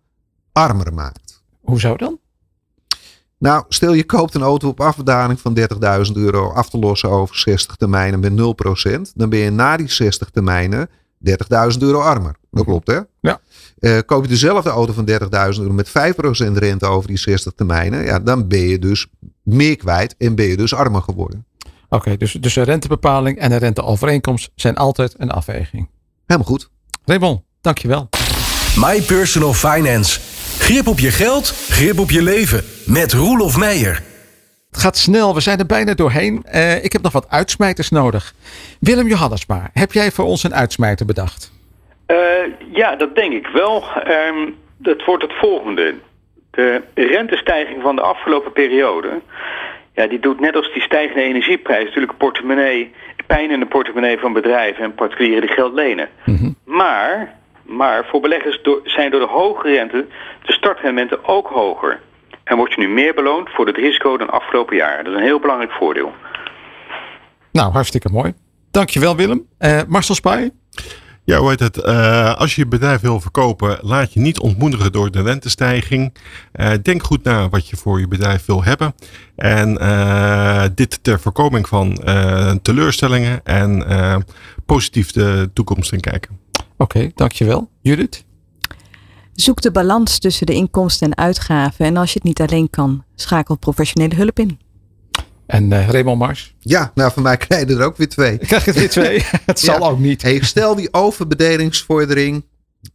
armer 0.51 0.93
maakt. 0.93 1.43
Hoezo 1.61 1.95
dan? 1.95 2.19
Nou, 3.37 3.65
stel 3.67 3.93
je 3.93 4.03
koopt 4.03 4.35
een 4.35 4.41
auto 4.41 4.67
op 4.67 4.79
afbetaling 4.79 5.39
van 5.39 5.57
30.000 5.59 5.65
euro 6.13 6.49
af 6.49 6.69
te 6.69 6.77
lossen 6.77 7.09
over 7.09 7.37
60 7.37 7.75
termijnen 7.75 8.19
met 8.19 8.31
0%. 8.31 9.13
Dan 9.15 9.29
ben 9.29 9.39
je 9.39 9.49
na 9.49 9.77
die 9.77 9.91
60 9.91 10.29
termijnen 10.29 10.89
30.000 11.29 11.79
euro 11.79 11.99
armer. 11.99 12.35
Dat 12.51 12.65
klopt 12.65 12.87
hè? 12.87 12.99
Ja. 13.19 13.39
Eh, 13.79 13.97
koop 14.05 14.23
je 14.23 14.29
dezelfde 14.29 14.69
auto 14.69 14.93
van 14.93 15.09
30.000 15.09 15.17
euro 15.61 15.73
met 15.73 15.89
5% 15.89 15.91
rente 16.53 16.85
over 16.85 17.07
die 17.07 17.17
60 17.17 17.53
termijnen. 17.55 18.03
Ja, 18.03 18.19
dan 18.19 18.47
ben 18.47 18.59
je 18.59 18.79
dus 18.79 19.07
meer 19.43 19.75
kwijt 19.75 20.15
en 20.17 20.35
ben 20.35 20.45
je 20.45 20.57
dus 20.57 20.73
armer 20.73 21.01
geworden. 21.01 21.45
Oké, 21.89 22.17
dus, 22.17 22.33
dus 22.33 22.55
een 22.55 22.63
rentebepaling 22.63 23.37
en 23.37 23.51
een 23.51 23.57
renteovereenkomst 23.57 24.51
zijn 24.55 24.75
altijd 24.75 25.15
een 25.17 25.31
afweging. 25.31 25.89
Helemaal 26.25 26.49
goed. 26.49 26.69
Raymond, 27.05 27.41
dankjewel. 27.61 28.09
My 28.75 29.01
Personal 29.01 29.53
Finance. 29.53 30.19
Grip 30.57 30.87
op 30.87 30.99
je 30.99 31.11
geld, 31.11 31.53
grip 31.69 31.99
op 31.99 32.11
je 32.11 32.21
leven. 32.21 32.63
Met 32.85 33.13
Roelof 33.13 33.57
Meijer. 33.57 34.10
Het 34.71 34.79
gaat 34.79 34.97
snel, 34.97 35.33
we 35.33 35.39
zijn 35.39 35.59
er 35.59 35.65
bijna 35.65 35.93
doorheen. 35.93 36.43
Eh, 36.43 36.83
ik 36.83 36.93
heb 36.93 37.01
nog 37.01 37.11
wat 37.11 37.29
uitsmijters 37.29 37.89
nodig. 37.89 38.33
Willem 38.79 39.07
Johannesma, 39.07 39.69
heb 39.73 39.91
jij 39.91 40.11
voor 40.11 40.25
ons 40.25 40.43
een 40.43 40.53
uitsmijter 40.53 41.05
bedacht? 41.05 41.51
Eh, 42.05 42.17
ja, 42.73 42.95
dat 42.95 43.15
denk 43.15 43.33
ik 43.33 43.47
wel. 43.47 43.83
Ehm, 44.03 44.49
dat 44.77 45.05
wordt 45.05 45.23
het 45.23 45.33
volgende. 45.33 45.95
De 46.51 46.81
rentestijging 46.95 47.81
van 47.81 47.95
de 47.95 48.01
afgelopen 48.01 48.51
periode... 48.51 49.21
Ja, 49.93 50.07
die 50.07 50.19
doet 50.19 50.39
net 50.39 50.55
als 50.55 50.73
die 50.73 50.81
stijgende 50.81 51.21
energieprijs 51.21 51.85
natuurlijk 51.85 52.17
portemonnee, 52.17 52.91
pijn 53.27 53.51
in 53.51 53.59
de 53.59 53.65
portemonnee 53.65 54.17
van 54.17 54.33
bedrijven 54.33 54.83
en 54.83 54.95
particulieren 54.95 55.41
die 55.41 55.55
geld 55.55 55.73
lenen. 55.73 56.09
Maar, 56.63 57.35
maar 57.63 58.05
voor 58.05 58.21
beleggers 58.21 58.61
zijn 58.83 59.11
door 59.11 59.19
de 59.19 59.25
hoge 59.25 59.67
rente 59.67 60.05
de 60.45 60.53
startrendementen 60.53 61.25
ook 61.25 61.47
hoger. 61.47 61.99
En 62.43 62.57
word 62.57 62.73
je 62.73 62.81
nu 62.81 62.89
meer 62.89 63.13
beloond 63.13 63.49
voor 63.49 63.67
het 63.67 63.75
risico 63.75 64.17
dan 64.17 64.29
afgelopen 64.29 64.75
jaar. 64.75 65.03
Dat 65.03 65.13
is 65.13 65.19
een 65.19 65.25
heel 65.25 65.39
belangrijk 65.39 65.71
voordeel. 65.71 66.11
Nou, 67.51 67.71
hartstikke 67.71 68.09
mooi. 68.09 68.33
Dankjewel 68.71 69.15
Willem. 69.15 69.45
Eh 69.57 69.81
Marcel 69.87 70.15
Spij? 70.15 70.51
Ja, 71.23 71.37
hoe 71.37 71.49
heet 71.49 71.59
het? 71.59 71.77
Eh, 71.77 72.35
als 72.35 72.55
je 72.55 72.61
je 72.61 72.67
bedrijf 72.67 73.01
wil 73.01 73.19
verkopen, 73.19 73.77
laat 73.81 74.13
je 74.13 74.19
niet 74.19 74.39
ontmoedigen 74.39 74.91
door 74.91 75.11
de 75.11 75.21
rentestijging. 75.21 76.13
Eh, 76.51 76.71
denk 76.81 77.03
goed 77.03 77.23
na 77.23 77.49
wat 77.49 77.67
je 77.69 77.75
voor 77.77 77.99
je 77.99 78.07
bedrijf 78.07 78.45
wil 78.45 78.63
hebben. 78.63 78.93
En 79.35 79.77
eh, 79.77 80.63
dit 80.75 81.03
ter 81.03 81.19
voorkoming 81.19 81.67
van 81.67 81.95
eh, 81.95 82.51
teleurstellingen 82.61 83.41
en 83.43 83.87
eh, 83.87 84.15
positief 84.65 85.11
de 85.11 85.49
toekomst 85.53 85.93
in 85.93 85.99
kijken. 85.99 86.39
Oké, 86.77 87.11
dankjewel. 87.15 87.69
Judith? 87.81 88.25
Zoek 89.41 89.61
de 89.61 89.71
balans 89.71 90.19
tussen 90.19 90.45
de 90.45 90.53
inkomsten 90.53 91.07
en 91.11 91.17
uitgaven. 91.17 91.85
En 91.85 91.97
als 91.97 92.13
je 92.13 92.19
het 92.19 92.23
niet 92.27 92.41
alleen 92.41 92.69
kan, 92.69 93.03
schakel 93.15 93.57
professionele 93.57 94.15
hulp 94.15 94.39
in. 94.39 94.59
En 95.45 95.71
eh 95.71 95.89
Raymond 95.89 96.19
Mars? 96.19 96.55
Ja, 96.59 96.91
nou 96.95 97.11
voor 97.11 97.21
mij 97.21 97.37
krijg 97.47 97.67
je 97.67 97.75
er 97.75 97.83
ook 97.85 97.97
weer 97.97 98.09
twee. 98.09 98.37
Krijg 98.37 98.65
je 98.65 98.71
er 98.71 98.79
weer 98.79 98.89
twee? 98.89 99.25
het 99.45 99.59
zal 99.59 99.79
Ja. 99.79 99.85
ook 99.87 99.99
niet. 99.99 100.21
Hey, 100.21 100.39
stel 100.43 100.75
die 100.75 100.93
overbedelingsvordering, 100.93 102.45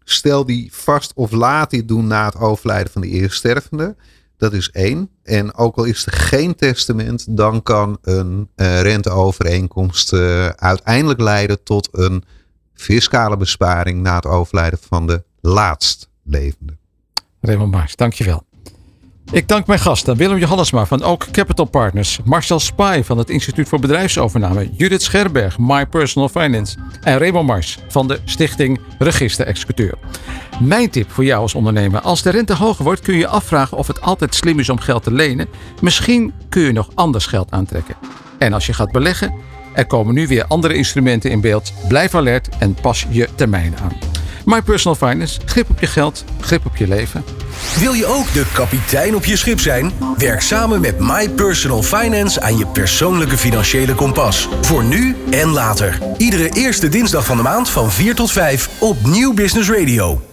stel 0.04 0.44
die 0.46 0.68
vast 0.72 1.12
of 1.14 1.30
laat 1.30 1.70
die 1.70 1.84
doen 1.84 2.06
na 2.06 2.24
het 2.24 2.36
overlijden 2.38 2.92
van 2.92 3.00
de 3.02 3.08
eerststervende. 3.08 3.96
Dat 4.36 4.52
is 4.52 4.70
één. 4.70 5.10
En 5.22 5.54
ook 5.54 5.76
al 5.76 5.84
is 5.84 6.06
er 6.06 6.12
geen 6.12 6.54
testament, 6.54 7.36
dan 7.36 7.62
kan 7.62 7.98
een 8.02 8.48
eh, 8.54 8.80
renteovereenkomst 8.80 10.12
eh, 10.12 10.46
uiteindelijk 10.46 11.20
leiden 11.20 11.62
tot 11.62 11.88
een 11.92 12.24
fiscale 12.74 13.36
besparing 13.36 14.02
na 14.02 14.16
het 14.16 14.26
overlijden 14.26 14.78
van 14.88 15.06
de 15.06 15.24
laatstlevende. 16.26 16.76
Raymond 17.40 17.72
Mars, 17.72 17.96
dankjewel. 17.96 18.44
Ik 19.32 19.48
dank 19.48 19.66
mijn 19.66 19.80
gasten 19.80 20.16
Willem 20.16 20.38
Johannesma 20.38 20.86
van 20.86 21.02
Oak 21.02 21.30
Capital 21.30 21.64
Partners, 21.64 22.20
Marcel 22.24 22.60
Spy 22.60 23.02
van 23.02 23.18
het 23.18 23.30
Instituut 23.30 23.68
voor 23.68 23.80
Bedrijfsovername, 23.80 24.70
Judith 24.72 25.02
Scherberg, 25.02 25.58
My 25.58 25.86
Personal 25.86 26.28
Finance 26.28 26.76
en 27.02 27.18
Raymond 27.18 27.46
Mars 27.46 27.78
van 27.88 28.08
de 28.08 28.20
Stichting 28.24 28.80
Register 28.98 29.46
Executeur. 29.46 29.98
Mijn 30.60 30.90
tip 30.90 31.10
voor 31.10 31.24
jou 31.24 31.42
als 31.42 31.54
ondernemer, 31.54 32.00
als 32.00 32.22
de 32.22 32.30
rente 32.30 32.54
hoger 32.54 32.84
wordt 32.84 33.00
kun 33.00 33.16
je 33.16 33.26
afvragen 33.26 33.76
of 33.76 33.86
het 33.86 34.00
altijd 34.00 34.34
slim 34.34 34.58
is 34.58 34.68
om 34.68 34.78
geld 34.78 35.02
te 35.02 35.12
lenen. 35.12 35.48
Misschien 35.80 36.32
kun 36.48 36.62
je 36.62 36.72
nog 36.72 36.90
anders 36.94 37.26
geld 37.26 37.50
aantrekken. 37.50 37.96
En 38.38 38.52
als 38.52 38.66
je 38.66 38.72
gaat 38.72 38.92
beleggen, 38.92 39.34
er 39.74 39.86
komen 39.86 40.14
nu 40.14 40.26
weer 40.26 40.46
andere 40.46 40.74
instrumenten 40.74 41.30
in 41.30 41.40
beeld. 41.40 41.72
Blijf 41.88 42.14
alert 42.14 42.48
en 42.58 42.74
pas 42.74 43.06
je 43.10 43.28
termijn 43.34 43.76
aan. 43.78 44.15
My 44.46 44.62
Personal 44.62 44.96
Finance, 44.96 45.40
grip 45.44 45.70
op 45.70 45.80
je 45.80 45.86
geld, 45.86 46.24
grip 46.40 46.66
op 46.66 46.76
je 46.76 46.88
leven. 46.88 47.24
Wil 47.78 47.92
je 47.92 48.06
ook 48.06 48.32
de 48.32 48.46
kapitein 48.52 49.14
op 49.14 49.24
je 49.24 49.36
schip 49.36 49.60
zijn? 49.60 49.92
Werk 50.16 50.40
samen 50.40 50.80
met 50.80 50.98
My 50.98 51.28
Personal 51.28 51.82
Finance 51.82 52.40
aan 52.40 52.58
je 52.58 52.66
persoonlijke 52.66 53.38
financiële 53.38 53.94
kompas. 53.94 54.48
Voor 54.60 54.84
nu 54.84 55.16
en 55.30 55.48
later. 55.48 55.98
Iedere 56.16 56.48
eerste 56.48 56.88
dinsdag 56.88 57.24
van 57.24 57.36
de 57.36 57.42
maand 57.42 57.70
van 57.70 57.90
4 57.90 58.14
tot 58.14 58.30
5 58.30 58.70
op 58.78 58.96
Nieuw 59.06 59.34
Business 59.34 59.70
Radio. 59.70 60.25